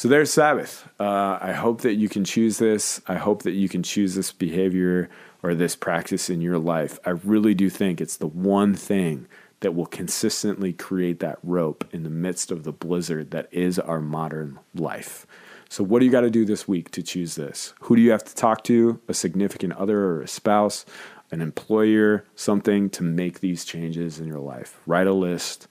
So 0.00 0.08
there's 0.08 0.32
Sabbath. 0.32 0.88
Uh, 0.98 1.36
I 1.42 1.52
hope 1.52 1.82
that 1.82 1.96
you 1.96 2.08
can 2.08 2.24
choose 2.24 2.56
this. 2.56 3.02
I 3.06 3.16
hope 3.16 3.42
that 3.42 3.50
you 3.50 3.68
can 3.68 3.82
choose 3.82 4.14
this 4.14 4.32
behavior 4.32 5.10
or 5.42 5.54
this 5.54 5.76
practice 5.76 6.30
in 6.30 6.40
your 6.40 6.56
life. 6.56 6.98
I 7.04 7.10
really 7.10 7.52
do 7.52 7.68
think 7.68 8.00
it's 8.00 8.16
the 8.16 8.26
one 8.26 8.72
thing 8.72 9.26
that 9.60 9.74
will 9.74 9.84
consistently 9.84 10.72
create 10.72 11.20
that 11.20 11.38
rope 11.42 11.86
in 11.92 12.02
the 12.02 12.08
midst 12.08 12.50
of 12.50 12.64
the 12.64 12.72
blizzard 12.72 13.30
that 13.32 13.50
is 13.52 13.78
our 13.78 14.00
modern 14.00 14.58
life. 14.74 15.26
So, 15.68 15.84
what 15.84 15.98
do 15.98 16.06
you 16.06 16.10
got 16.10 16.22
to 16.22 16.30
do 16.30 16.46
this 16.46 16.66
week 16.66 16.90
to 16.92 17.02
choose 17.02 17.34
this? 17.34 17.74
Who 17.80 17.94
do 17.94 18.00
you 18.00 18.10
have 18.12 18.24
to 18.24 18.34
talk 18.34 18.64
to? 18.64 18.98
A 19.06 19.12
significant 19.12 19.74
other 19.74 19.98
or 19.98 20.22
a 20.22 20.28
spouse, 20.28 20.86
an 21.30 21.42
employer, 21.42 22.24
something 22.34 22.88
to 22.88 23.02
make 23.02 23.40
these 23.40 23.66
changes 23.66 24.18
in 24.18 24.26
your 24.26 24.40
life? 24.40 24.80
Write 24.86 25.08
a 25.08 25.12
list, 25.12 25.68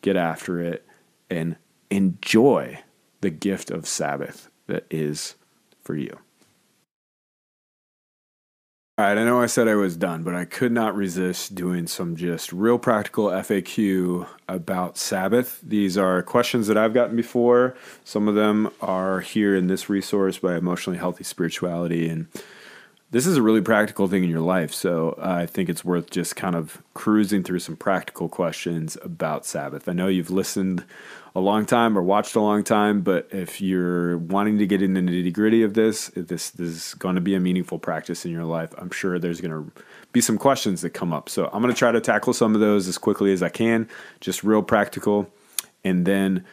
get 0.00 0.16
after 0.16 0.60
it, 0.60 0.86
and 1.28 1.56
enjoy 1.90 2.78
the 3.26 3.30
gift 3.30 3.72
of 3.72 3.88
Sabbath 3.88 4.50
that 4.68 4.86
is 4.88 5.34
for 5.82 5.96
you. 5.96 6.16
All 8.96 9.04
right, 9.04 9.18
I 9.18 9.24
know 9.24 9.42
I 9.42 9.46
said 9.46 9.66
I 9.66 9.74
was 9.74 9.96
done, 9.96 10.22
but 10.22 10.36
I 10.36 10.44
could 10.44 10.70
not 10.70 10.94
resist 10.94 11.56
doing 11.56 11.88
some 11.88 12.14
just 12.14 12.52
real 12.52 12.78
practical 12.78 13.26
FAQ 13.26 14.28
about 14.48 14.96
Sabbath. 14.96 15.60
These 15.60 15.98
are 15.98 16.22
questions 16.22 16.68
that 16.68 16.78
I've 16.78 16.94
gotten 16.94 17.16
before. 17.16 17.76
Some 18.04 18.28
of 18.28 18.36
them 18.36 18.70
are 18.80 19.18
here 19.18 19.56
in 19.56 19.66
this 19.66 19.90
resource 19.90 20.38
by 20.38 20.54
Emotionally 20.54 21.00
Healthy 21.00 21.24
Spirituality. 21.24 22.08
And 22.08 22.28
this 23.10 23.26
is 23.26 23.36
a 23.36 23.42
really 23.42 23.60
practical 23.60 24.08
thing 24.08 24.24
in 24.24 24.30
your 24.30 24.40
life. 24.40 24.74
So 24.74 25.16
I 25.22 25.46
think 25.46 25.68
it's 25.68 25.84
worth 25.84 26.10
just 26.10 26.34
kind 26.34 26.56
of 26.56 26.82
cruising 26.94 27.44
through 27.44 27.60
some 27.60 27.76
practical 27.76 28.28
questions 28.28 28.98
about 29.02 29.46
Sabbath. 29.46 29.88
I 29.88 29.92
know 29.92 30.08
you've 30.08 30.30
listened 30.30 30.84
a 31.34 31.40
long 31.40 31.66
time 31.66 31.96
or 31.96 32.02
watched 32.02 32.34
a 32.34 32.40
long 32.40 32.64
time, 32.64 33.02
but 33.02 33.28
if 33.30 33.60
you're 33.60 34.18
wanting 34.18 34.58
to 34.58 34.66
get 34.66 34.82
into 34.82 35.00
the 35.00 35.06
nitty 35.06 35.32
gritty 35.32 35.62
of 35.62 35.74
this, 35.74 36.08
this, 36.16 36.50
this 36.50 36.68
is 36.68 36.94
going 36.94 37.14
to 37.14 37.20
be 37.20 37.34
a 37.34 37.40
meaningful 37.40 37.78
practice 37.78 38.24
in 38.24 38.32
your 38.32 38.44
life. 38.44 38.74
I'm 38.76 38.90
sure 38.90 39.18
there's 39.18 39.40
going 39.40 39.52
to 39.52 39.82
be 40.12 40.20
some 40.20 40.38
questions 40.38 40.80
that 40.80 40.90
come 40.90 41.12
up. 41.12 41.28
So 41.28 41.48
I'm 41.52 41.62
going 41.62 41.72
to 41.72 41.78
try 41.78 41.92
to 41.92 42.00
tackle 42.00 42.32
some 42.32 42.54
of 42.54 42.60
those 42.60 42.88
as 42.88 42.98
quickly 42.98 43.32
as 43.32 43.42
I 43.42 43.50
can, 43.50 43.88
just 44.20 44.42
real 44.42 44.62
practical. 44.62 45.30
And 45.84 46.06
then 46.06 46.44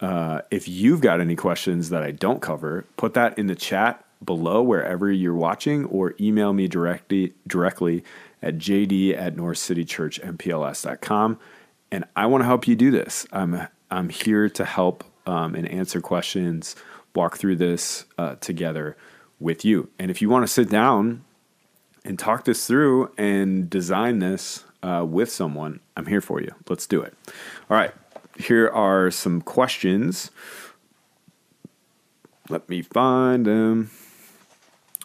uh, 0.00 0.42
if 0.50 0.68
you've 0.68 1.00
got 1.00 1.20
any 1.20 1.36
questions 1.36 1.88
that 1.88 2.02
I 2.02 2.10
don't 2.10 2.42
cover, 2.42 2.84
put 2.96 3.14
that 3.14 3.38
in 3.38 3.46
the 3.46 3.54
chat 3.54 4.04
below 4.24 4.62
wherever 4.62 5.10
you're 5.10 5.34
watching 5.34 5.84
or 5.86 6.14
email 6.20 6.52
me 6.52 6.68
directly 6.68 7.32
directly 7.46 8.04
at 8.42 8.58
jd 8.58 9.16
at 9.16 9.36
northcitychurchmpls.com 9.36 11.38
and 11.90 12.04
i 12.14 12.26
want 12.26 12.42
to 12.42 12.46
help 12.46 12.68
you 12.68 12.76
do 12.76 12.90
this 12.90 13.26
i'm 13.32 13.66
I'm 13.92 14.08
here 14.08 14.48
to 14.48 14.64
help 14.64 15.04
um, 15.26 15.54
and 15.54 15.68
answer 15.68 16.00
questions, 16.00 16.74
walk 17.14 17.36
through 17.36 17.56
this 17.56 18.06
uh, 18.16 18.36
together 18.36 18.96
with 19.38 19.66
you. 19.66 19.90
And 19.98 20.10
if 20.10 20.22
you 20.22 20.30
want 20.30 20.46
to 20.46 20.52
sit 20.52 20.70
down 20.70 21.24
and 22.02 22.18
talk 22.18 22.46
this 22.46 22.66
through 22.66 23.12
and 23.18 23.68
design 23.68 24.20
this 24.20 24.64
uh, 24.82 25.04
with 25.06 25.30
someone, 25.30 25.80
I'm 25.94 26.06
here 26.06 26.22
for 26.22 26.40
you. 26.40 26.54
Let's 26.68 26.86
do 26.86 27.02
it. 27.02 27.14
All 27.68 27.76
right, 27.76 27.92
here 28.38 28.68
are 28.68 29.10
some 29.10 29.42
questions. 29.42 30.30
Let 32.48 32.68
me 32.68 32.80
find 32.80 33.44
them. 33.44 33.90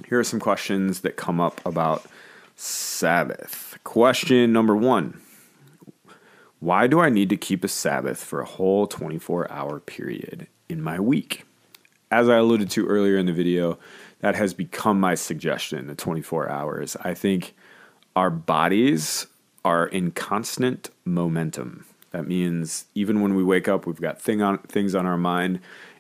Here 0.06 0.20
are 0.20 0.24
some 0.24 0.40
questions 0.40 1.02
that 1.02 1.16
come 1.16 1.42
up 1.42 1.60
about 1.66 2.06
Sabbath. 2.56 3.78
Question 3.84 4.54
number 4.54 4.76
one 4.76 5.22
why 6.60 6.88
do 6.88 7.00
I 7.00 7.10
need 7.10 7.30
to 7.30 7.38
keep 7.38 7.64
a 7.64 7.68
Sabbath 7.68 8.24
for 8.24 8.42
a 8.42 8.46
whole 8.46 8.88
24 8.88 9.52
hour 9.52 9.80
period 9.80 10.48
in 10.68 10.82
my 10.82 11.00
week? 11.00 11.46
As 12.10 12.30
I 12.30 12.38
alluded 12.38 12.72
to 12.72 12.88
earlier 12.88 13.18
in 13.18 13.28
the 13.28 13.34
video, 13.34 13.78
that 14.22 14.36
has 14.36 14.54
become 14.54 15.00
my 15.00 15.14
suggestion 15.14 15.88
the 15.88 15.96
24 15.96 16.50
hours. 16.50 16.98
I 17.02 17.14
think 17.14 17.54
our 18.16 18.32
bodies 18.32 19.28
are 19.64 19.86
in 19.86 20.12
constant 20.12 20.90
momentum. 21.06 21.86
That 22.12 22.28
means 22.28 22.86
even 22.96 23.22
when 23.22 23.36
we 23.36 23.44
wake 23.44 23.68
up, 23.68 23.86
we've 23.86 24.02
got 24.02 24.20
thing 24.20 24.42
on, 24.42 24.60
things 24.60 24.96
on 24.96 25.06
our 25.06 25.18
mind. 25.18 25.60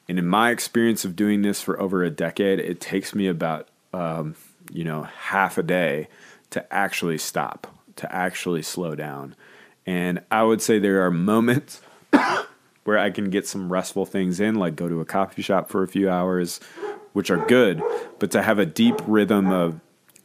And 0.09 0.17
in 0.17 0.25
my 0.25 0.49
experience 0.51 1.05
of 1.05 1.15
doing 1.15 1.41
this 1.41 1.61
for 1.61 1.79
over 1.79 2.03
a 2.03 2.09
decade, 2.09 2.59
it 2.59 2.79
takes 2.79 3.13
me 3.13 3.27
about 3.27 3.67
um, 3.97 4.35
you 4.71 4.83
know 4.83 5.03
half 5.03 5.57
a 5.57 5.63
day 5.63 6.07
to 6.51 6.73
actually 6.73 7.17
stop, 7.17 7.67
to 7.95 8.13
actually 8.13 8.61
slow 8.61 8.95
down. 8.95 9.35
And 9.85 10.21
I 10.29 10.43
would 10.43 10.61
say 10.61 10.79
there 10.79 11.05
are 11.05 11.11
moments, 11.11 11.81
where 12.83 12.97
I 12.97 13.09
can 13.09 13.29
get 13.29 13.47
some 13.47 13.71
restful 13.71 14.05
things 14.05 14.39
in, 14.39 14.55
like 14.55 14.75
go 14.75 14.87
to 14.87 15.01
a 15.01 15.05
coffee 15.05 15.41
shop 15.41 15.69
for 15.69 15.83
a 15.83 15.87
few 15.87 16.09
hours, 16.09 16.59
which 17.13 17.31
are 17.31 17.45
good, 17.47 17.81
but 18.19 18.31
to 18.31 18.41
have 18.41 18.59
a 18.59 18.65
deep 18.65 18.95
rhythm 19.07 19.47
of 19.51 19.79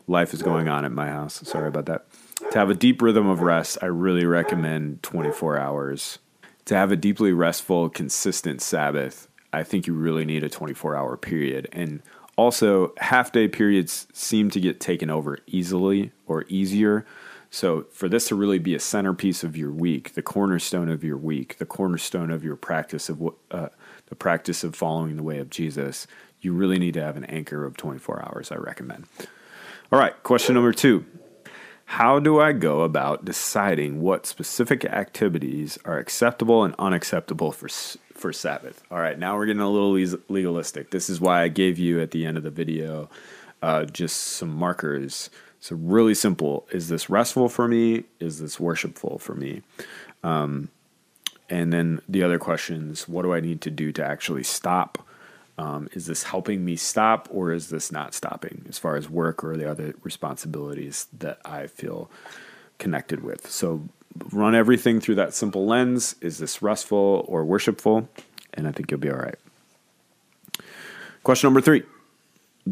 life 0.06 0.34
is 0.34 0.42
going 0.42 0.68
on 0.68 0.84
at 0.84 0.92
my 0.92 1.08
house. 1.08 1.40
Sorry 1.48 1.68
about 1.68 1.86
that. 1.86 2.06
To 2.50 2.58
have 2.58 2.70
a 2.70 2.74
deep 2.74 3.00
rhythm 3.00 3.28
of 3.28 3.40
rest, 3.40 3.78
I 3.80 3.86
really 3.86 4.26
recommend 4.26 5.02
24 5.02 5.58
hours. 5.58 6.18
To 6.66 6.76
have 6.76 6.92
a 6.92 6.96
deeply 6.96 7.32
restful, 7.32 7.88
consistent 7.88 8.60
Sabbath, 8.60 9.28
I 9.52 9.62
think 9.62 9.86
you 9.86 9.94
really 9.94 10.24
need 10.24 10.44
a 10.44 10.48
24 10.48 10.96
hour 10.96 11.16
period. 11.16 11.68
And 11.72 12.02
also, 12.36 12.94
half 12.98 13.30
day 13.30 13.46
periods 13.46 14.06
seem 14.12 14.50
to 14.50 14.60
get 14.60 14.80
taken 14.80 15.10
over 15.10 15.38
easily 15.46 16.12
or 16.26 16.44
easier. 16.48 17.04
So, 17.50 17.86
for 17.92 18.08
this 18.08 18.28
to 18.28 18.34
really 18.34 18.58
be 18.58 18.74
a 18.74 18.80
centerpiece 18.80 19.44
of 19.44 19.56
your 19.56 19.70
week, 19.70 20.14
the 20.14 20.22
cornerstone 20.22 20.88
of 20.88 21.04
your 21.04 21.18
week, 21.18 21.58
the 21.58 21.66
cornerstone 21.66 22.30
of 22.30 22.42
your 22.42 22.56
practice 22.56 23.10
of 23.10 23.22
uh, 23.50 23.68
the 24.06 24.14
practice 24.14 24.64
of 24.64 24.74
following 24.74 25.16
the 25.16 25.22
way 25.22 25.38
of 25.38 25.50
Jesus, 25.50 26.06
you 26.40 26.54
really 26.54 26.78
need 26.78 26.94
to 26.94 27.02
have 27.02 27.18
an 27.18 27.24
anchor 27.26 27.66
of 27.66 27.76
24 27.76 28.24
hours. 28.24 28.50
I 28.50 28.56
recommend. 28.56 29.06
All 29.92 29.98
right, 29.98 30.20
question 30.22 30.54
number 30.54 30.72
two. 30.72 31.04
How 31.92 32.18
do 32.18 32.40
I 32.40 32.52
go 32.52 32.80
about 32.80 33.26
deciding 33.26 34.00
what 34.00 34.24
specific 34.24 34.86
activities 34.86 35.78
are 35.84 35.98
acceptable 35.98 36.64
and 36.64 36.74
unacceptable 36.78 37.52
for 37.52 37.68
for 38.14 38.32
Sabbath? 38.32 38.82
All 38.90 38.98
right, 38.98 39.18
now 39.18 39.36
we're 39.36 39.44
getting 39.44 39.60
a 39.60 39.68
little 39.68 39.92
legalistic. 40.30 40.90
This 40.90 41.10
is 41.10 41.20
why 41.20 41.42
I 41.42 41.48
gave 41.48 41.78
you 41.78 42.00
at 42.00 42.12
the 42.12 42.24
end 42.24 42.38
of 42.38 42.44
the 42.44 42.50
video 42.50 43.10
uh, 43.60 43.84
just 43.84 44.16
some 44.16 44.48
markers. 44.48 45.28
So 45.60 45.76
really 45.76 46.14
simple: 46.14 46.66
is 46.72 46.88
this 46.88 47.10
restful 47.10 47.50
for 47.50 47.68
me? 47.68 48.04
Is 48.20 48.38
this 48.38 48.58
worshipful 48.58 49.18
for 49.18 49.34
me? 49.34 49.60
Um, 50.24 50.70
and 51.50 51.74
then 51.74 52.00
the 52.08 52.22
other 52.22 52.38
questions: 52.38 53.06
What 53.06 53.20
do 53.20 53.34
I 53.34 53.40
need 53.40 53.60
to 53.60 53.70
do 53.70 53.92
to 53.92 54.02
actually 54.02 54.44
stop? 54.44 55.06
Um, 55.58 55.88
is 55.92 56.06
this 56.06 56.24
helping 56.24 56.64
me 56.64 56.76
stop 56.76 57.28
or 57.30 57.52
is 57.52 57.68
this 57.68 57.92
not 57.92 58.14
stopping 58.14 58.64
as 58.68 58.78
far 58.78 58.96
as 58.96 59.08
work 59.08 59.44
or 59.44 59.56
the 59.56 59.70
other 59.70 59.94
responsibilities 60.02 61.06
that 61.18 61.40
I 61.44 61.66
feel 61.66 62.10
connected 62.78 63.22
with? 63.22 63.50
So 63.50 63.88
run 64.32 64.54
everything 64.54 65.00
through 65.00 65.16
that 65.16 65.34
simple 65.34 65.66
lens. 65.66 66.16
Is 66.20 66.38
this 66.38 66.62
restful 66.62 67.24
or 67.28 67.44
worshipful? 67.44 68.08
And 68.54 68.66
I 68.66 68.72
think 68.72 68.90
you'll 68.90 69.00
be 69.00 69.10
all 69.10 69.18
right. 69.18 69.36
Question 71.22 71.48
number 71.48 71.60
three 71.60 71.84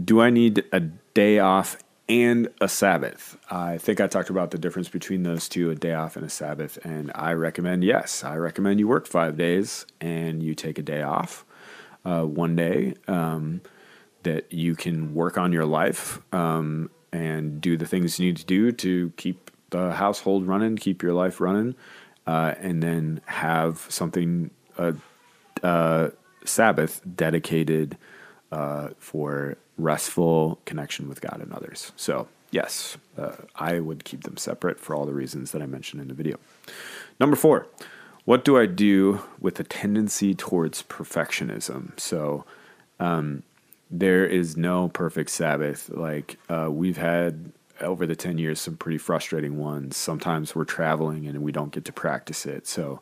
Do 0.04 0.20
I 0.20 0.30
need 0.30 0.64
a 0.72 0.80
day 0.80 1.38
off 1.38 1.76
and 2.08 2.48
a 2.60 2.68
Sabbath? 2.68 3.36
I 3.50 3.78
think 3.78 4.00
I 4.00 4.06
talked 4.06 4.30
about 4.30 4.50
the 4.50 4.58
difference 4.58 4.88
between 4.88 5.22
those 5.22 5.48
two 5.48 5.70
a 5.70 5.74
day 5.74 5.94
off 5.94 6.16
and 6.16 6.24
a 6.24 6.30
Sabbath. 6.30 6.78
And 6.84 7.12
I 7.14 7.32
recommend 7.34 7.84
yes, 7.84 8.24
I 8.24 8.36
recommend 8.36 8.80
you 8.80 8.88
work 8.88 9.06
five 9.06 9.36
days 9.36 9.86
and 10.00 10.42
you 10.42 10.54
take 10.54 10.78
a 10.78 10.82
day 10.82 11.02
off 11.02 11.44
uh, 12.04 12.22
one 12.22 12.56
day 12.56 12.94
um, 13.08 13.60
that 14.22 14.52
you 14.52 14.74
can 14.74 15.14
work 15.14 15.38
on 15.38 15.52
your 15.52 15.64
life 15.64 16.20
um, 16.32 16.90
and 17.12 17.60
do 17.60 17.76
the 17.76 17.86
things 17.86 18.18
you 18.18 18.26
need 18.26 18.36
to 18.36 18.44
do 18.44 18.72
to 18.72 19.12
keep 19.16 19.50
the 19.70 19.92
household 19.92 20.46
running, 20.46 20.76
keep 20.76 21.02
your 21.02 21.12
life 21.12 21.40
running, 21.40 21.74
uh, 22.26 22.54
and 22.58 22.82
then 22.82 23.20
have 23.26 23.86
something 23.88 24.50
a, 24.78 24.94
a 25.62 26.12
Sabbath 26.44 27.00
dedicated 27.16 27.96
uh, 28.52 28.88
for 28.98 29.56
restful 29.78 30.60
connection 30.64 31.08
with 31.08 31.20
God 31.20 31.40
and 31.40 31.52
others. 31.52 31.92
So 31.96 32.28
yes, 32.50 32.96
uh, 33.16 33.36
I 33.54 33.80
would 33.80 34.04
keep 34.04 34.24
them 34.24 34.36
separate 34.36 34.78
for 34.78 34.94
all 34.94 35.06
the 35.06 35.14
reasons 35.14 35.52
that 35.52 35.62
I 35.62 35.66
mentioned 35.66 36.02
in 36.02 36.08
the 36.08 36.14
video. 36.14 36.38
Number 37.18 37.36
four, 37.36 37.66
what 38.30 38.44
do 38.44 38.56
I 38.56 38.66
do 38.66 39.22
with 39.40 39.58
a 39.58 39.64
tendency 39.64 40.36
towards 40.36 40.84
perfectionism? 40.84 41.98
So, 41.98 42.44
um, 43.00 43.42
there 43.90 44.24
is 44.24 44.56
no 44.56 44.86
perfect 44.86 45.30
Sabbath. 45.30 45.88
Like 45.88 46.38
uh, 46.48 46.68
we've 46.70 46.96
had 46.96 47.50
over 47.80 48.06
the 48.06 48.14
10 48.14 48.38
years 48.38 48.60
some 48.60 48.76
pretty 48.76 48.98
frustrating 48.98 49.58
ones. 49.58 49.96
Sometimes 49.96 50.54
we're 50.54 50.64
traveling 50.64 51.26
and 51.26 51.42
we 51.42 51.50
don't 51.50 51.72
get 51.72 51.84
to 51.86 51.92
practice 51.92 52.46
it. 52.46 52.68
So, 52.68 53.00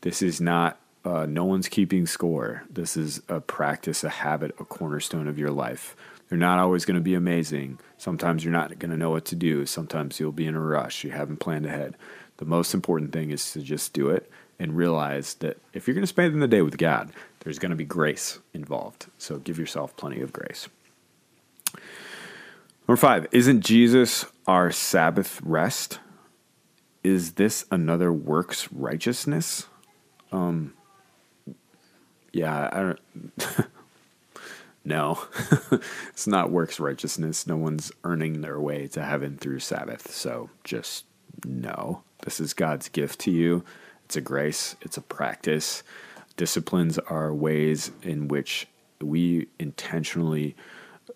this 0.00 0.22
is 0.22 0.40
not, 0.40 0.80
uh, 1.04 1.26
no 1.26 1.44
one's 1.44 1.68
keeping 1.68 2.06
score. 2.06 2.62
This 2.70 2.96
is 2.96 3.20
a 3.28 3.38
practice, 3.38 4.02
a 4.02 4.08
habit, 4.08 4.54
a 4.58 4.64
cornerstone 4.64 5.28
of 5.28 5.38
your 5.38 5.50
life. 5.50 5.94
They're 6.30 6.38
not 6.38 6.58
always 6.58 6.86
going 6.86 6.94
to 6.94 7.02
be 7.02 7.12
amazing. 7.12 7.80
Sometimes 7.98 8.44
you're 8.44 8.52
not 8.54 8.78
going 8.78 8.92
to 8.92 8.96
know 8.96 9.10
what 9.10 9.26
to 9.26 9.36
do. 9.36 9.66
Sometimes 9.66 10.18
you'll 10.18 10.32
be 10.32 10.46
in 10.46 10.54
a 10.54 10.60
rush. 10.60 11.04
You 11.04 11.10
haven't 11.10 11.36
planned 11.36 11.66
ahead. 11.66 11.98
The 12.38 12.46
most 12.46 12.72
important 12.72 13.12
thing 13.12 13.30
is 13.30 13.52
to 13.52 13.60
just 13.60 13.92
do 13.92 14.08
it 14.08 14.30
and 14.60 14.76
realize 14.76 15.34
that 15.36 15.56
if 15.72 15.88
you're 15.88 15.94
going 15.94 16.02
to 16.02 16.06
spend 16.06 16.40
the 16.40 16.46
day 16.46 16.60
with 16.60 16.76
God, 16.76 17.10
there's 17.40 17.58
going 17.58 17.70
to 17.70 17.76
be 17.76 17.84
grace 17.84 18.38
involved. 18.52 19.06
So 19.16 19.38
give 19.38 19.58
yourself 19.58 19.96
plenty 19.96 20.20
of 20.20 20.34
grace. 20.34 20.68
Number 22.86 22.98
five, 22.98 23.26
isn't 23.32 23.62
Jesus 23.62 24.26
our 24.46 24.70
Sabbath 24.70 25.40
rest? 25.42 25.98
Is 27.02 27.32
this 27.32 27.64
another 27.70 28.12
works 28.12 28.70
righteousness? 28.70 29.66
Um, 30.30 30.74
yeah, 32.32 32.68
I 32.70 32.80
don't. 32.80 33.66
no, 34.84 35.26
it's 36.10 36.26
not 36.26 36.50
works 36.50 36.78
righteousness. 36.78 37.46
No 37.46 37.56
one's 37.56 37.90
earning 38.04 38.42
their 38.42 38.60
way 38.60 38.86
to 38.88 39.02
heaven 39.02 39.38
through 39.38 39.60
Sabbath. 39.60 40.10
So 40.10 40.50
just 40.64 41.06
no. 41.46 42.02
This 42.24 42.40
is 42.40 42.52
God's 42.52 42.90
gift 42.90 43.20
to 43.20 43.30
you 43.30 43.64
it's 44.10 44.16
a 44.16 44.20
grace, 44.20 44.74
it's 44.80 44.96
a 44.96 45.02
practice. 45.02 45.84
Disciplines 46.36 46.98
are 46.98 47.32
ways 47.32 47.92
in 48.02 48.26
which 48.26 48.66
we 49.00 49.46
intentionally 49.60 50.56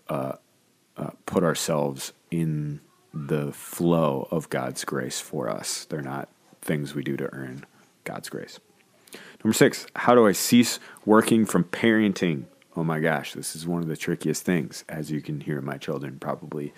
uh, 0.09 0.34
uh, 0.97 1.11
put 1.26 1.42
ourselves 1.42 2.12
in 2.30 2.80
the 3.12 3.51
flow 3.51 4.28
of 4.30 4.49
God's 4.49 4.84
grace 4.84 5.18
for 5.18 5.51
us. 5.51 5.86
They're 5.86 6.03
not 6.03 6.28
things 6.62 6.95
we 6.95 7.03
do 7.03 7.16
to 7.16 7.34
earn 7.34 7.66
God's 8.05 8.28
grace. 8.28 8.61
Number 9.42 9.55
six, 9.55 9.88
how 9.97 10.14
do 10.14 10.28
I 10.28 10.30
cease 10.30 10.78
working 11.05 11.47
from 11.47 11.64
parenting? 11.64 12.45
Oh 12.76 12.84
my 12.84 13.01
gosh, 13.01 13.32
this 13.32 13.57
is 13.57 13.66
one 13.66 13.82
of 13.82 13.88
the 13.88 13.97
trickiest 13.97 14.45
things, 14.45 14.84
as 14.88 15.11
you 15.11 15.20
can 15.20 15.40
hear 15.40 15.61
my 15.61 15.78
children 15.78 16.18
probably 16.20 16.72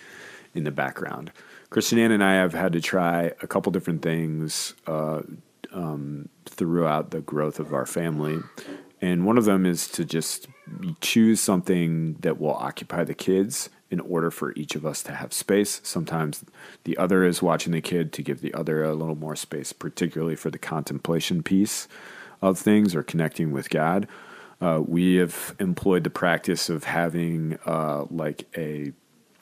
in 0.55 0.65
the 0.65 0.71
background. 0.71 1.31
Christian 1.69 1.99
Ann 1.99 2.11
and 2.11 2.25
I 2.25 2.37
have 2.37 2.55
had 2.55 2.73
to 2.73 2.81
try 2.81 3.33
a 3.43 3.47
couple 3.47 3.71
different 3.71 4.01
things 4.01 4.73
uh, 4.87 5.21
um, 5.77 6.29
throughout 6.47 7.11
the 7.11 7.21
growth 7.21 7.61
of 7.61 7.73
our 7.73 7.87
family. 7.87 8.39
And 9.01 9.27
one 9.27 9.37
of 9.37 9.45
them 9.45 9.67
is 9.67 9.87
to 9.89 10.05
just 10.05 10.49
choose 11.01 11.41
something 11.41 12.15
that 12.21 12.41
will 12.41 12.55
occupy 12.55 13.05
the 13.05 13.15
kids 13.15 13.69
in 13.91 14.01
order 14.01 14.31
for 14.31 14.53
each 14.55 14.75
of 14.75 14.85
us 14.85 15.03
to 15.05 15.13
have 15.13 15.33
space. 15.33 15.81
Sometimes 15.85 16.45
the 16.85 16.97
other 16.97 17.25
is 17.25 17.43
watching 17.43 17.73
the 17.73 17.81
kid 17.81 18.13
to 18.15 18.23
give 18.23 18.41
the 18.41 18.55
other 18.55 18.83
a 18.83 18.95
little 18.95 19.15
more 19.15 19.37
space, 19.37 19.73
particularly 19.73 20.35
for 20.35 20.51
the 20.51 20.59
contemplation 20.59 21.43
piece 21.43 21.87
of 22.43 22.59
things 22.59 22.95
or 22.95 23.03
connecting 23.03 23.53
with 23.53 23.71
God. 23.71 24.09
Uh, 24.61 24.81
we 24.85 25.17
have 25.17 25.55
employed 25.61 26.03
the 26.03 26.11
practice 26.11 26.71
of 26.71 26.85
having 26.85 27.59
uh, 27.67 28.07
like 28.11 28.49
a 28.57 28.93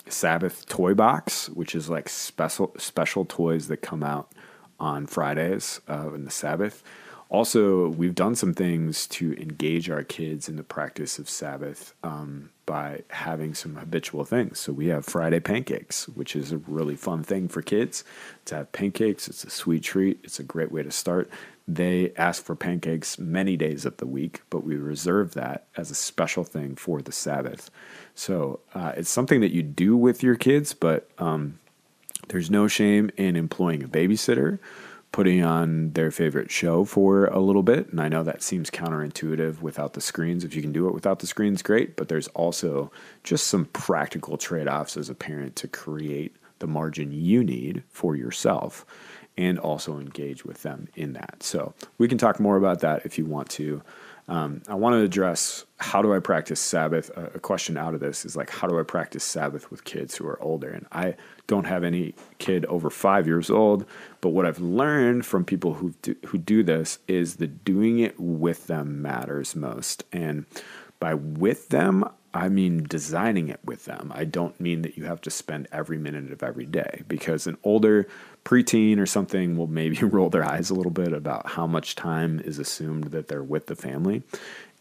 Sabbath 0.08 0.66
toy 0.66 0.92
box, 0.92 1.48
which 1.48 1.74
is 1.74 1.88
like 1.88 2.08
special 2.08 2.74
special 2.76 3.24
toys 3.24 3.68
that 3.68 3.78
come 3.78 4.02
out 4.02 4.32
on 4.78 5.06
Fridays 5.06 5.80
uh, 5.88 6.10
the 6.10 6.30
Sabbath. 6.30 6.82
Also, 7.30 7.88
we've 7.88 8.14
done 8.14 8.34
some 8.34 8.54
things 8.54 9.06
to 9.08 9.32
engage 9.40 9.90
our 9.90 10.04
kids 10.04 10.48
in 10.48 10.56
the 10.56 10.62
practice 10.62 11.18
of 11.18 11.28
Sabbath 11.28 11.94
um, 12.04 12.50
by 12.66 13.02
having 13.08 13.54
some 13.54 13.76
habitual 13.76 14.24
things. 14.24 14.60
So 14.60 14.72
we 14.72 14.86
have 14.88 15.04
Friday 15.04 15.40
pancakes, 15.40 16.06
which 16.08 16.36
is 16.36 16.52
a 16.52 16.58
really 16.58 16.96
fun 16.96 17.22
thing 17.22 17.48
for 17.48 17.62
kids 17.62 18.04
to 18.44 18.56
have 18.56 18.72
pancakes. 18.72 19.26
It's 19.26 19.42
a 19.42 19.50
sweet 19.50 19.82
treat. 19.82 20.20
It's 20.22 20.38
a 20.38 20.44
great 20.44 20.70
way 20.70 20.82
to 20.82 20.90
start. 20.90 21.30
They 21.66 22.12
ask 22.16 22.44
for 22.44 22.54
pancakes 22.54 23.18
many 23.18 23.56
days 23.56 23.86
of 23.86 23.96
the 23.96 24.06
week, 24.06 24.42
but 24.50 24.64
we 24.64 24.76
reserve 24.76 25.32
that 25.34 25.66
as 25.76 25.90
a 25.90 25.94
special 25.94 26.44
thing 26.44 26.76
for 26.76 27.00
the 27.00 27.10
Sabbath. 27.10 27.70
So 28.14 28.60
uh, 28.74 28.92
it's 28.96 29.10
something 29.10 29.40
that 29.40 29.50
you 29.50 29.62
do 29.62 29.96
with 29.96 30.22
your 30.22 30.36
kids, 30.36 30.74
but 30.74 31.08
um, 31.18 31.58
there's 32.28 32.50
no 32.50 32.68
shame 32.68 33.10
in 33.16 33.36
employing 33.36 33.82
a 33.82 33.88
babysitter, 33.88 34.58
putting 35.12 35.44
on 35.44 35.92
their 35.92 36.10
favorite 36.10 36.50
show 36.50 36.84
for 36.84 37.26
a 37.26 37.38
little 37.38 37.62
bit. 37.62 37.88
And 37.90 38.00
I 38.00 38.08
know 38.08 38.24
that 38.24 38.42
seems 38.42 38.70
counterintuitive 38.70 39.60
without 39.60 39.92
the 39.92 40.00
screens. 40.00 40.44
If 40.44 40.56
you 40.56 40.62
can 40.62 40.72
do 40.72 40.88
it 40.88 40.94
without 40.94 41.20
the 41.20 41.26
screens, 41.26 41.62
great. 41.62 41.96
But 41.96 42.08
there's 42.08 42.28
also 42.28 42.90
just 43.22 43.46
some 43.46 43.66
practical 43.66 44.36
trade 44.36 44.66
offs 44.66 44.96
as 44.96 45.08
a 45.08 45.14
parent 45.14 45.54
to 45.56 45.68
create 45.68 46.34
the 46.58 46.66
margin 46.66 47.12
you 47.12 47.44
need 47.44 47.84
for 47.88 48.16
yourself 48.16 48.84
and 49.36 49.58
also 49.58 49.98
engage 49.98 50.44
with 50.44 50.62
them 50.62 50.88
in 50.94 51.12
that. 51.12 51.42
So 51.42 51.74
we 51.98 52.08
can 52.08 52.18
talk 52.18 52.40
more 52.40 52.56
about 52.56 52.80
that 52.80 53.04
if 53.04 53.18
you 53.18 53.24
want 53.24 53.50
to. 53.50 53.82
Um, 54.26 54.62
I 54.68 54.74
want 54.74 54.94
to 54.94 55.00
address 55.00 55.66
how 55.78 56.00
do 56.00 56.14
I 56.14 56.18
practice 56.18 56.58
Sabbath? 56.58 57.10
A, 57.16 57.38
question 57.38 57.76
out 57.76 57.92
of 57.92 58.00
this 58.00 58.24
is 58.24 58.36
like, 58.36 58.48
how 58.48 58.66
do 58.66 58.80
I 58.80 58.82
practice 58.82 59.22
Sabbath 59.22 59.70
with 59.70 59.84
kids 59.84 60.16
who 60.16 60.26
are 60.26 60.42
older? 60.42 60.70
And 60.70 60.86
I 60.92 61.14
don't 61.46 61.66
have 61.66 61.84
any 61.84 62.14
kid 62.38 62.64
over 62.66 62.88
five 62.88 63.26
years 63.26 63.50
old, 63.50 63.84
but 64.22 64.30
what 64.30 64.46
I've 64.46 64.60
learned 64.60 65.26
from 65.26 65.44
people 65.44 65.74
who 65.74 65.92
do, 66.00 66.16
who 66.26 66.38
do 66.38 66.62
this 66.62 67.00
is 67.06 67.36
that 67.36 67.64
doing 67.64 67.98
it 67.98 68.18
with 68.18 68.66
them 68.66 69.02
matters 69.02 69.54
most. 69.54 70.04
And 70.10 70.46
by 71.00 71.12
with 71.12 71.68
them, 71.68 72.08
I 72.32 72.48
mean 72.48 72.84
designing 72.84 73.48
it 73.48 73.60
with 73.62 73.84
them. 73.84 74.10
I 74.14 74.24
don't 74.24 74.58
mean 74.58 74.82
that 74.82 74.96
you 74.96 75.04
have 75.04 75.20
to 75.22 75.30
spend 75.30 75.68
every 75.70 75.98
minute 75.98 76.32
of 76.32 76.42
every 76.42 76.66
day 76.66 77.02
because 77.06 77.46
an 77.46 77.58
older 77.62 78.08
preteen 78.44 78.98
or 78.98 79.06
something 79.06 79.56
will 79.56 79.66
maybe 79.66 79.98
roll 80.02 80.30
their 80.30 80.44
eyes 80.44 80.70
a 80.70 80.74
little 80.74 80.92
bit 80.92 81.12
about 81.12 81.50
how 81.50 81.66
much 81.66 81.94
time 81.94 82.40
is 82.40 82.58
assumed 82.58 83.04
that 83.04 83.28
they're 83.28 83.42
with 83.42 83.66
the 83.66 83.76
family. 83.76 84.22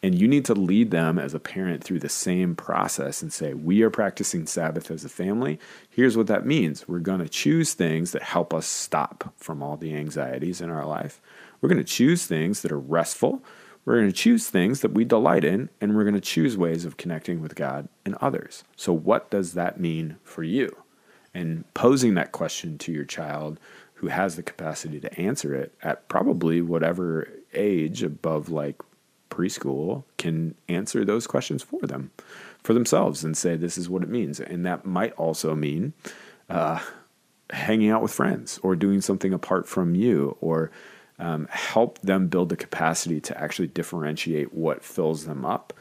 And 0.04 0.14
you 0.14 0.28
need 0.28 0.44
to 0.46 0.54
lead 0.54 0.92
them 0.92 1.18
as 1.18 1.34
a 1.34 1.40
parent 1.40 1.82
through 1.82 2.00
the 2.00 2.10
same 2.10 2.56
process 2.56 3.22
and 3.22 3.32
say, 3.32 3.54
We 3.54 3.82
are 3.84 3.90
practicing 3.90 4.46
Sabbath 4.46 4.92
as 4.92 5.06
a 5.06 5.10
family. 5.10 5.60
Here's 5.90 6.18
what 6.18 6.28
that 6.28 6.46
means 6.46 6.88
we're 6.90 7.00
going 7.00 7.22
to 7.22 7.30
choose 7.30 7.74
things 7.74 8.12
that 8.12 8.22
help 8.22 8.54
us 8.54 8.68
stop 8.68 9.34
from 9.38 9.64
all 9.64 9.78
the 9.78 9.96
anxieties 9.96 10.60
in 10.60 10.70
our 10.70 10.86
life. 10.86 11.22
We're 11.62 11.70
going 11.70 11.78
to 11.78 11.86
choose 11.86 12.26
things 12.26 12.62
that 12.62 12.72
are 12.74 12.80
restful. 12.80 13.42
We're 13.86 13.96
going 13.96 14.08
to 14.08 14.14
choose 14.14 14.50
things 14.50 14.82
that 14.82 14.94
we 14.94 15.06
delight 15.06 15.46
in, 15.46 15.70
and 15.80 15.96
we're 15.96 16.04
going 16.04 16.14
to 16.16 16.22
choose 16.22 16.58
ways 16.58 16.84
of 16.84 16.98
connecting 16.98 17.42
with 17.42 17.56
God 17.56 17.88
and 18.06 18.16
others. 18.16 18.66
So, 18.76 18.92
what 18.92 19.32
does 19.32 19.54
that 19.54 19.80
mean 19.80 20.18
for 20.24 20.44
you? 20.44 20.83
And 21.34 21.66
posing 21.74 22.14
that 22.14 22.32
question 22.32 22.78
to 22.80 22.92
your 22.92 23.06
child 23.06 23.60
who 23.96 24.08
has 24.08 24.36
the 24.36 24.44
capacity 24.44 25.00
to 25.00 25.20
answer 25.20 25.56
it 25.56 25.74
at 25.82 26.08
probably 26.10 26.62
whatever 26.62 27.30
age 27.54 28.04
above 28.04 28.50
like 28.50 28.82
preschool 29.30 30.04
can 30.18 30.56
answer 30.68 31.04
those 31.04 31.26
questions 31.26 31.64
for 31.64 31.82
them, 31.88 32.12
for 32.62 32.74
themselves, 32.74 33.24
and 33.24 33.36
say, 33.36 33.56
this 33.56 33.78
is 33.78 33.90
what 33.90 34.04
it 34.04 34.10
means. 34.10 34.40
And 34.40 34.66
that 34.66 34.86
might 34.86 35.14
also 35.14 35.56
mean 35.56 35.94
uh, 36.50 36.80
hanging 37.50 37.90
out 37.90 38.02
with 38.02 38.12
friends 38.12 38.60
or 38.62 38.76
doing 38.76 39.02
something 39.02 39.34
apart 39.34 39.68
from 39.68 39.96
you 39.96 40.38
or 40.42 40.70
um, 41.20 41.48
help 41.50 42.00
them 42.00 42.28
build 42.28 42.50
the 42.50 42.58
capacity 42.58 43.22
to 43.22 43.42
actually 43.42 43.68
differentiate 43.68 44.54
what 44.54 44.84
fills 44.84 45.26
them 45.26 45.46
up 45.46 45.74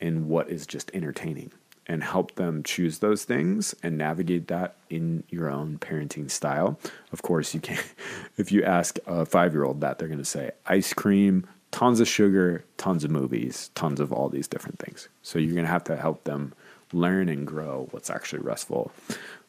and 0.00 0.28
what 0.28 0.50
is 0.50 0.66
just 0.66 0.90
entertaining 0.94 1.50
and 1.90 2.04
help 2.04 2.36
them 2.36 2.62
choose 2.62 3.00
those 3.00 3.24
things 3.24 3.74
and 3.82 3.98
navigate 3.98 4.46
that 4.46 4.76
in 4.90 5.24
your 5.28 5.50
own 5.50 5.76
parenting 5.76 6.30
style. 6.30 6.78
Of 7.12 7.22
course, 7.22 7.52
you 7.52 7.58
can't, 7.58 7.84
if 8.36 8.52
you 8.52 8.62
ask 8.62 9.00
a 9.08 9.26
five 9.26 9.52
year 9.52 9.64
old 9.64 9.80
that, 9.80 9.98
they're 9.98 10.06
going 10.06 10.18
to 10.18 10.24
say 10.24 10.52
ice 10.66 10.92
cream, 10.92 11.48
tons 11.72 11.98
of 11.98 12.06
sugar, 12.06 12.64
tons 12.76 13.02
of 13.02 13.10
movies, 13.10 13.72
tons 13.74 13.98
of 13.98 14.12
all 14.12 14.28
these 14.28 14.46
different 14.46 14.78
things. 14.78 15.08
So 15.22 15.40
you're 15.40 15.52
going 15.52 15.64
to 15.64 15.70
have 15.72 15.82
to 15.84 15.96
help 15.96 16.22
them 16.22 16.54
learn 16.92 17.28
and 17.28 17.44
grow 17.44 17.88
what's 17.90 18.08
actually 18.08 18.42
restful 18.42 18.92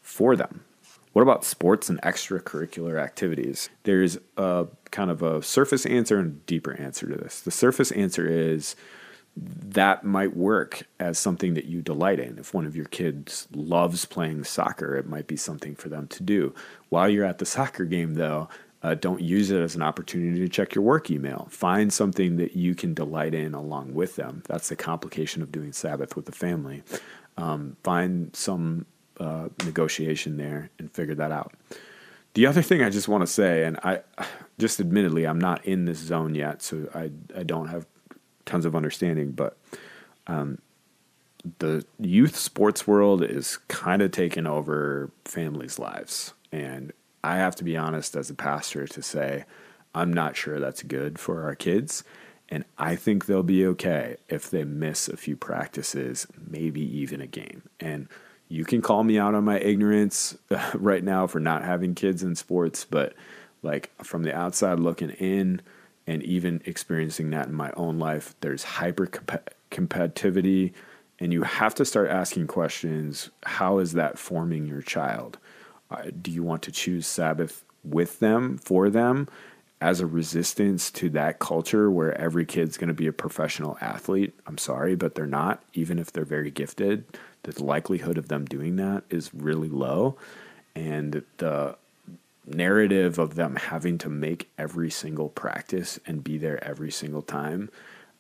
for 0.02 0.36
them. 0.36 0.64
What 1.14 1.22
about 1.22 1.46
sports 1.46 1.90
and 1.90 2.02
extracurricular 2.02 3.00
activities? 3.00 3.70
There's 3.84 4.18
a 4.36 4.66
kind 4.90 5.12
of 5.12 5.22
a 5.22 5.44
surface 5.44 5.86
answer 5.86 6.18
and 6.18 6.44
deeper 6.48 6.74
answer 6.74 7.08
to 7.08 7.16
this. 7.16 7.40
The 7.40 7.52
surface 7.52 7.92
answer 7.92 8.28
is 8.28 8.76
that 9.38 10.04
might 10.04 10.36
work 10.36 10.84
as 11.00 11.18
something 11.18 11.54
that 11.54 11.66
you 11.66 11.82
delight 11.82 12.20
in. 12.20 12.38
If 12.38 12.54
one 12.54 12.66
of 12.66 12.76
your 12.76 12.86
kids 12.86 13.48
loves 13.54 14.06
playing 14.06 14.44
soccer, 14.44 14.96
it 14.98 15.08
might 15.08 15.28
be 15.28 15.38
something 15.38 15.76
for 15.76 15.90
them 15.90 16.08
to 16.10 16.24
do. 16.24 16.54
While 16.90 17.10
you're 17.10 17.26
at 17.26 17.38
the 17.38 17.46
soccer 17.46 17.86
game, 17.86 18.16
though, 18.16 18.50
uh, 18.84 18.96
don't 18.96 19.22
use 19.22 19.52
it 19.52 19.62
as 19.62 19.76
an 19.76 19.82
opportunity 19.82 20.40
to 20.40 20.50
check 20.50 20.76
your 20.76 20.84
work 20.84 21.10
email. 21.12 21.48
Find 21.52 21.94
something 21.94 22.38
that 22.38 22.56
you 22.56 22.76
can 22.76 22.94
delight 22.94 23.34
in 23.34 23.54
along 23.54 23.94
with 23.94 24.16
them. 24.16 24.44
That's 24.48 24.70
the 24.70 24.76
complication 24.76 25.42
of 25.42 25.52
doing 25.52 25.72
Sabbath 25.72 26.16
with 26.16 26.26
the 26.26 26.32
family. 26.32 26.84
Um, 27.38 27.78
find 27.84 28.36
some 28.36 28.86
uh, 29.20 29.50
negotiation 29.64 30.38
there 30.38 30.72
and 30.80 30.92
figure 30.92 31.16
that 31.16 31.32
out. 31.32 31.54
The 32.34 32.46
other 32.46 32.62
thing 32.62 32.82
I 32.82 32.90
just 32.90 33.08
want 33.08 33.22
to 33.22 33.28
say, 33.28 33.66
and 33.66 33.78
I 33.84 34.02
just 34.58 34.80
admittedly, 34.80 35.26
I'm 35.26 35.40
not 35.40 35.64
in 35.66 35.86
this 35.86 36.00
zone 36.00 36.34
yet, 36.36 36.62
so 36.62 36.90
I, 36.94 37.12
I 37.38 37.44
don't 37.44 37.68
have 37.68 37.86
tons 38.52 38.66
of 38.66 38.76
understanding, 38.76 39.32
but 39.32 39.58
um, 40.28 40.58
the 41.60 41.86
youth 42.00 42.36
sports 42.36 42.86
world 42.86 43.24
is 43.24 43.58
kind 43.70 44.02
of 44.02 44.12
taking 44.12 44.46
over 44.46 45.10
families' 45.24 45.80
lives. 45.80 46.34
And 46.52 46.92
I 47.24 47.38
have 47.38 47.56
to 47.56 47.64
be 47.64 47.78
honest 47.78 48.16
as 48.16 48.30
a 48.30 48.34
pastor 48.34 48.88
to 48.88 49.02
say, 49.02 49.46
I'm 49.96 50.12
not 50.12 50.36
sure 50.36 50.60
that's 50.60 50.84
good 50.84 51.18
for 51.18 51.44
our 51.44 51.56
kids. 51.56 52.04
And 52.50 52.66
I 52.78 52.98
think 52.98 53.26
they'll 53.26 53.44
be 53.44 53.66
okay 53.68 54.18
if 54.28 54.50
they 54.50 54.66
miss 54.66 55.08
a 55.08 55.16
few 55.16 55.38
practices, 55.38 56.28
maybe 56.50 56.82
even 56.82 57.22
a 57.22 57.28
game. 57.28 57.64
And 57.80 58.10
you 58.50 58.66
can 58.66 58.82
call 58.82 59.06
me 59.06 59.18
out 59.18 59.34
on 59.34 59.46
my 59.46 59.60
ignorance 59.60 60.38
right 60.74 61.04
now 61.04 61.26
for 61.26 61.40
not 61.40 61.64
having 61.64 61.96
kids 61.96 62.22
in 62.22 62.36
sports, 62.36 62.84
but 62.84 63.14
like 63.64 63.92
from 64.04 64.24
the 64.24 64.36
outside 64.36 64.80
looking 64.80 65.12
in 65.12 65.62
and 66.08 66.24
even 66.24 66.62
experiencing 66.66 67.30
that 67.32 67.48
in 67.48 67.54
my 67.54 67.72
own 67.78 68.00
life, 68.00 68.36
there's 68.42 68.64
hyper 68.64 69.08
competitivity. 69.70 70.74
And 71.20 71.32
you 71.32 71.44
have 71.44 71.76
to 71.76 71.86
start 71.86 72.10
asking 72.10 72.48
questions 72.48 73.30
how 73.44 73.78
is 73.78 73.94
that 73.94 74.18
forming 74.18 74.66
your 74.66 74.82
child? 74.82 75.38
Uh, 75.90 76.04
do 76.22 76.32
you 76.32 76.44
want 76.44 76.64
to 76.64 76.72
choose 76.72 77.06
Sabbath 77.06 77.64
with 77.84 78.20
them, 78.20 78.58
for 78.58 78.90
them, 78.90 79.28
as 79.80 80.00
a 80.00 80.06
resistance 80.06 80.92
to 80.92 81.10
that 81.10 81.40
culture 81.40 81.90
where 81.90 82.18
every 82.18 82.46
kid's 82.46 82.78
going 82.78 82.88
to 82.88 82.94
be 82.94 83.08
a 83.08 83.14
professional 83.14 83.78
athlete? 83.82 84.34
I'm 84.48 84.58
sorry, 84.58 84.96
but 84.96 85.16
they're 85.16 85.26
not, 85.26 85.64
even 85.74 86.00
if 86.00 86.12
they're 86.12 86.24
very 86.24 86.52
gifted. 86.52 87.06
The 87.44 87.64
likelihood 87.64 88.18
of 88.18 88.28
them 88.28 88.46
doing 88.46 88.76
that 88.78 89.04
is 89.10 89.34
really 89.34 89.70
low. 89.70 90.18
And 90.76 91.24
the 91.38 91.76
narrative 92.46 93.20
of 93.20 93.36
them 93.36 93.56
having 93.56 93.98
to 94.00 94.10
make 94.10 94.50
every 94.58 94.90
single 94.90 95.30
practice 95.30 96.00
and 96.06 96.24
be 96.24 96.38
there 96.38 96.64
every 96.64 96.92
single 96.92 97.22
time, 97.22 97.70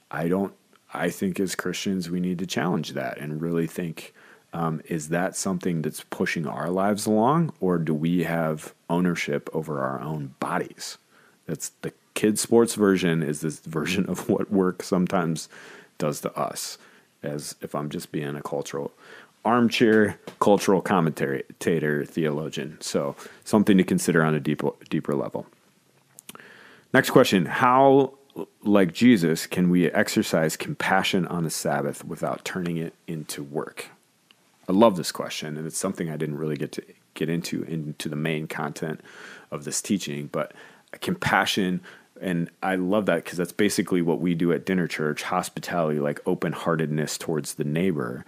I 0.10 0.28
don't, 0.28 0.54
I 0.94 1.10
think 1.10 1.40
as 1.40 1.56
Christians, 1.56 2.10
we 2.10 2.20
need 2.20 2.40
to 2.40 2.46
challenge 2.46 2.94
that 2.94 3.18
and 3.18 3.42
really 3.42 3.68
think 3.68 4.14
um, 4.54 4.82
is 4.86 5.10
that 5.10 5.36
something 5.36 5.82
that's 5.82 6.04
pushing 6.10 6.46
our 6.46 6.70
lives 6.70 7.06
along, 7.06 7.54
or 7.60 7.78
do 7.78 7.94
we 7.94 8.24
have 8.24 8.74
ownership 8.90 9.50
over 9.54 9.82
our 9.82 10.02
own 10.02 10.36
bodies? 10.40 10.98
That's 11.46 11.70
the 11.82 11.94
kid 12.14 12.38
sports 12.38 12.76
version, 12.76 13.24
is 13.24 13.42
this 13.42 13.60
version 13.66 14.06
of 14.08 14.30
what 14.30 14.52
work 14.52 14.84
sometimes 14.84 15.48
does 15.98 16.22
to 16.22 16.34
us, 16.38 16.78
as 17.24 17.56
if 17.62 17.74
I'm 17.74 17.90
just 17.90 18.12
being 18.12 18.36
a 18.36 18.42
cultural 18.42 18.92
armchair 19.44 20.20
cultural 20.40 20.82
commentator 20.82 22.06
theologian. 22.06 22.78
So 22.82 23.16
something 23.44 23.78
to 23.78 23.84
consider 23.84 24.24
on 24.24 24.36
a 24.36 24.40
deeper 24.40 24.72
deeper 24.90 25.16
level. 25.16 25.48
Next 26.94 27.12
question: 27.12 27.46
How, 27.46 28.14
like 28.64 28.94
Jesus, 28.94 29.48
can 29.48 29.70
we 29.70 29.90
exercise 29.92 30.58
compassion 30.58 31.26
on 31.28 31.44
the 31.44 31.50
Sabbath 31.50 32.04
without 32.04 32.46
turning 32.46 32.78
it 32.78 32.94
into 33.08 33.44
work? 33.44 33.88
I 34.70 34.74
love 34.74 34.96
this 34.96 35.12
question, 35.12 35.58
and 35.58 35.66
it's 35.66 35.78
something 35.78 36.10
I 36.10 36.18
didn't 36.18 36.38
really 36.38 36.58
get 36.58 36.72
to 36.74 36.84
get 37.14 37.30
into 37.30 37.64
into 37.64 38.10
the 38.10 38.16
main 38.16 38.48
content 38.48 39.02
of 39.50 39.64
this 39.64 39.82
teaching, 39.82 40.30
but 40.32 40.54
compassion 41.02 41.82
and 42.22 42.52
I 42.62 42.76
love 42.76 43.08
that 43.08 43.24
because 43.24 43.40
that's 43.40 43.52
basically 43.52 44.04
what 44.04 44.22
we 44.22 44.36
do 44.36 44.52
at 44.52 44.64
dinner 44.64 44.88
church 44.88 45.24
hospitality, 45.24 46.00
like 46.00 46.20
open 46.28 46.54
heartedness 46.54 47.18
towards 47.18 47.56
the 47.56 47.64
neighbor 47.64 48.26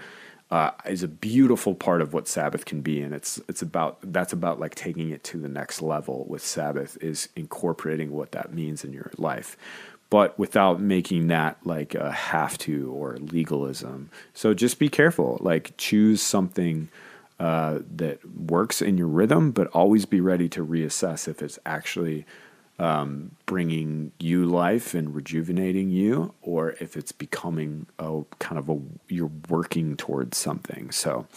uh, 0.54 0.70
is 0.86 1.02
a 1.02 1.08
beautiful 1.08 1.74
part 1.74 2.00
of 2.00 2.14
what 2.14 2.28
Sabbath 2.28 2.64
can 2.64 2.82
be, 2.82 3.02
and 3.02 3.12
it's 3.12 3.42
it's 3.50 3.64
about 3.64 3.98
that's 4.14 4.32
about 4.32 4.60
like 4.60 4.76
taking 4.76 5.10
it 5.10 5.24
to 5.24 5.40
the 5.40 5.50
next 5.50 5.82
level 5.82 6.28
with 6.30 6.46
Sabbath 6.46 6.96
is 7.02 7.28
incorporating 7.36 8.12
what 8.12 8.34
that 8.34 8.54
means 8.54 8.84
in 8.84 8.94
your 8.94 9.10
life, 9.18 9.58
but 10.12 10.38
without 10.38 10.80
making 10.80 11.26
that 11.26 11.58
like 11.66 11.96
a 11.96 12.12
have 12.12 12.56
to 12.60 12.92
or 12.92 13.18
legalism. 13.18 14.12
So 14.36 14.54
just 14.54 14.78
be 14.78 14.90
careful, 14.90 15.40
like 15.42 15.74
choose 15.78 16.22
something. 16.22 16.90
Uh, 17.40 17.80
that 17.98 18.24
works 18.40 18.82
in 18.82 18.98
your 18.98 19.08
rhythm, 19.08 19.52
but 19.52 19.68
always 19.70 20.06
be 20.06 20.22
ready 20.22 20.48
to 20.48 20.66
reassess 20.66 21.28
if 21.28 21.42
it's 21.42 21.60
actually 21.66 22.26
um, 22.80 23.36
bringing 23.46 24.12
you 24.20 24.46
life 24.46 24.94
and 24.94 25.14
rejuvenating 25.16 25.90
you, 25.90 26.34
or 26.42 26.72
if 26.80 26.98
it's 26.98 27.12
becoming 27.12 27.86
a 28.00 28.24
kind 28.40 28.58
of 28.58 28.70
a 28.70 28.80
you're 29.08 29.32
working 29.50 29.96
towards 29.96 30.38
something. 30.38 30.92
So, 30.92 31.28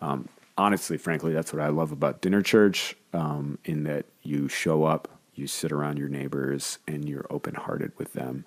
um, 0.00 0.28
honestly, 0.58 0.98
frankly, 0.98 1.32
that's 1.32 1.52
what 1.52 1.62
I 1.62 1.68
love 1.68 1.92
about 1.92 2.20
dinner 2.20 2.42
church. 2.42 2.96
Um, 3.14 3.58
in 3.64 3.84
that 3.84 4.06
you 4.22 4.48
show 4.48 4.84
up, 4.84 5.08
you 5.34 5.46
sit 5.46 5.72
around 5.72 5.98
your 5.98 6.08
neighbors, 6.08 6.78
and 6.86 7.08
you're 7.08 7.26
open 7.30 7.54
hearted 7.54 7.92
with 7.98 8.12
them. 8.12 8.44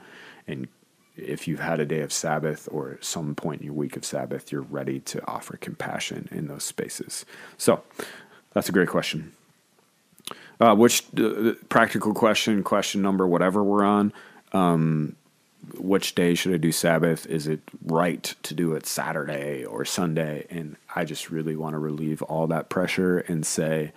And 0.47 0.67
if 1.15 1.47
you've 1.47 1.59
had 1.59 1.79
a 1.79 1.85
day 1.85 2.01
of 2.01 2.11
Sabbath 2.11 2.67
or 2.71 2.97
some 3.01 3.35
point 3.35 3.61
in 3.61 3.67
your 3.67 3.75
week 3.75 3.95
of 3.95 4.05
Sabbath, 4.05 4.51
you're 4.51 4.61
ready 4.61 4.99
to 4.99 5.25
offer 5.27 5.57
compassion 5.57 6.27
in 6.31 6.47
those 6.47 6.63
spaces. 6.63 7.25
So, 7.57 7.83
that's 8.53 8.69
a 8.69 8.71
great 8.71 8.89
question. 8.89 9.33
Uh, 10.59 10.73
which 10.75 11.03
uh, 11.17 11.51
practical 11.69 12.13
question, 12.13 12.63
question 12.63 13.01
number, 13.01 13.27
whatever 13.27 13.63
we're 13.63 13.83
on. 13.83 14.13
Um, 14.53 15.15
which 15.77 16.15
day 16.15 16.35
should 16.35 16.53
I 16.53 16.57
do 16.57 16.71
Sabbath? 16.71 17.25
Is 17.25 17.47
it 17.47 17.59
right 17.83 18.23
to 18.43 18.53
do 18.53 18.73
it 18.73 18.85
Saturday 18.85 19.65
or 19.65 19.83
Sunday? 19.83 20.45
And 20.49 20.75
I 20.95 21.05
just 21.05 21.29
really 21.29 21.55
want 21.55 21.73
to 21.73 21.79
relieve 21.79 22.21
all 22.21 22.47
that 22.47 22.69
pressure 22.69 23.19
and 23.19 23.45
say 23.45 23.91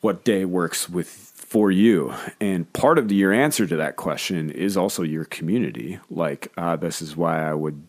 what 0.00 0.24
day 0.24 0.44
works 0.44 0.88
with 0.88 1.08
for 1.08 1.70
you. 1.70 2.12
And 2.40 2.70
part 2.72 2.98
of 2.98 3.08
the, 3.08 3.14
your 3.14 3.32
answer 3.32 3.66
to 3.66 3.76
that 3.76 3.96
question 3.96 4.50
is 4.50 4.76
also 4.76 5.02
your 5.02 5.24
community. 5.24 5.98
Like 6.10 6.52
uh, 6.56 6.76
this 6.76 7.00
is 7.02 7.16
why 7.16 7.48
I 7.48 7.54
would. 7.54 7.86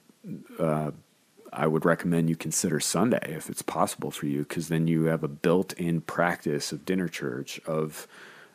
I 1.52 1.68
would 1.68 1.86
recommend 1.86 2.30
you 2.30 2.36
consider 2.36 2.80
Sunday 2.80 3.34
if 3.36 3.50
it's 3.50 3.62
possible 3.62 4.12
for 4.12 4.28
you, 4.28 4.40
because 4.40 4.68
then 4.70 4.88
you 4.88 5.06
have 5.06 5.24
a 5.24 5.28
built-in 5.28 6.02
practice 6.02 6.72
of 6.72 6.86
dinner 6.86 7.08
church 7.08 7.60
of 7.66 8.08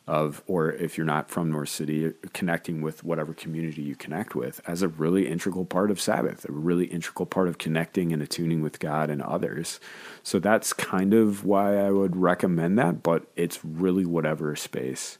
of, 0.07 0.43
or 0.47 0.71
if 0.71 0.99
you're 0.99 1.07
not 1.07 1.31
from 1.31 1.51
North 1.51 1.71
City, 1.71 2.13
connecting 2.35 2.83
with 2.83 3.03
whatever 3.05 3.33
community 3.33 3.81
you 3.81 3.97
connect 3.97 4.35
with 4.35 4.61
as 4.67 4.83
a 4.83 4.89
really 4.89 5.27
integral 5.29 5.65
part 5.65 5.91
of 5.91 6.01
Sabbath, 6.01 6.47
a 6.47 6.53
really 6.53 6.87
integral 6.87 7.25
part 7.25 7.49
of 7.49 7.57
connecting 7.57 8.13
and 8.13 8.23
attuning 8.23 8.61
with 8.61 8.79
God 8.79 9.09
and 9.09 9.23
others. 9.23 9.81
So 10.23 10.39
that's 10.39 10.73
kind 10.75 11.15
of 11.15 11.45
why 11.45 11.79
I 11.79 11.91
would 11.91 12.17
recommend 12.17 12.79
that, 12.79 13.03
but 13.03 13.25
it's 13.35 13.65
really 13.65 14.05
whatever 14.05 14.55
space, 14.57 15.17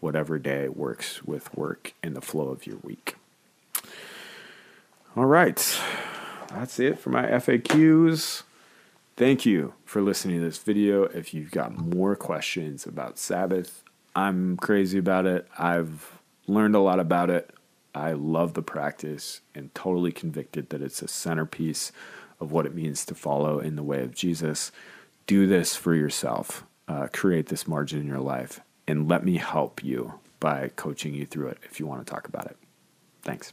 whatever 0.00 0.38
day 0.38 0.68
works 0.68 1.22
with 1.24 1.54
work 1.56 1.94
and 2.02 2.14
the 2.14 2.20
flow 2.20 2.48
of 2.48 2.66
your 2.66 2.78
week. 2.82 3.16
All 5.16 5.24
right, 5.24 5.80
that's 6.50 6.78
it 6.78 6.98
for 6.98 7.10
my 7.10 7.24
FAQs. 7.24 8.42
Thank 9.16 9.46
you 9.46 9.74
for 9.84 10.02
listening 10.02 10.38
to 10.38 10.44
this 10.44 10.58
video. 10.58 11.04
If 11.04 11.32
you've 11.32 11.50
got 11.50 11.76
more 11.76 12.14
questions 12.16 12.86
about 12.86 13.18
Sabbath, 13.18 13.82
I'm 14.14 14.56
crazy 14.56 14.98
about 14.98 15.26
it. 15.26 15.46
I've 15.58 16.20
learned 16.46 16.74
a 16.74 16.80
lot 16.80 17.00
about 17.00 17.30
it. 17.30 17.50
I 17.94 18.12
love 18.12 18.54
the 18.54 18.62
practice 18.62 19.40
and 19.54 19.74
totally 19.74 20.12
convicted 20.12 20.68
that 20.68 20.82
it's 20.82 21.00
a 21.00 21.08
centerpiece 21.08 21.92
of 22.40 22.52
what 22.52 22.66
it 22.66 22.74
means 22.74 23.06
to 23.06 23.14
follow 23.14 23.58
in 23.58 23.76
the 23.76 23.82
way 23.82 24.02
of 24.02 24.14
Jesus. 24.14 24.70
Do 25.26 25.46
this 25.46 25.76
for 25.76 25.94
yourself. 25.94 26.64
Uh, 26.86 27.08
create 27.12 27.46
this 27.46 27.66
margin 27.66 28.00
in 28.00 28.06
your 28.06 28.20
life 28.20 28.60
and 28.86 29.08
let 29.08 29.24
me 29.24 29.38
help 29.38 29.82
you 29.82 30.20
by 30.38 30.70
coaching 30.76 31.14
you 31.14 31.26
through 31.26 31.48
it 31.48 31.58
if 31.64 31.80
you 31.80 31.86
want 31.86 32.06
to 32.06 32.10
talk 32.10 32.28
about 32.28 32.46
it. 32.46 32.56
Thanks. 33.22 33.52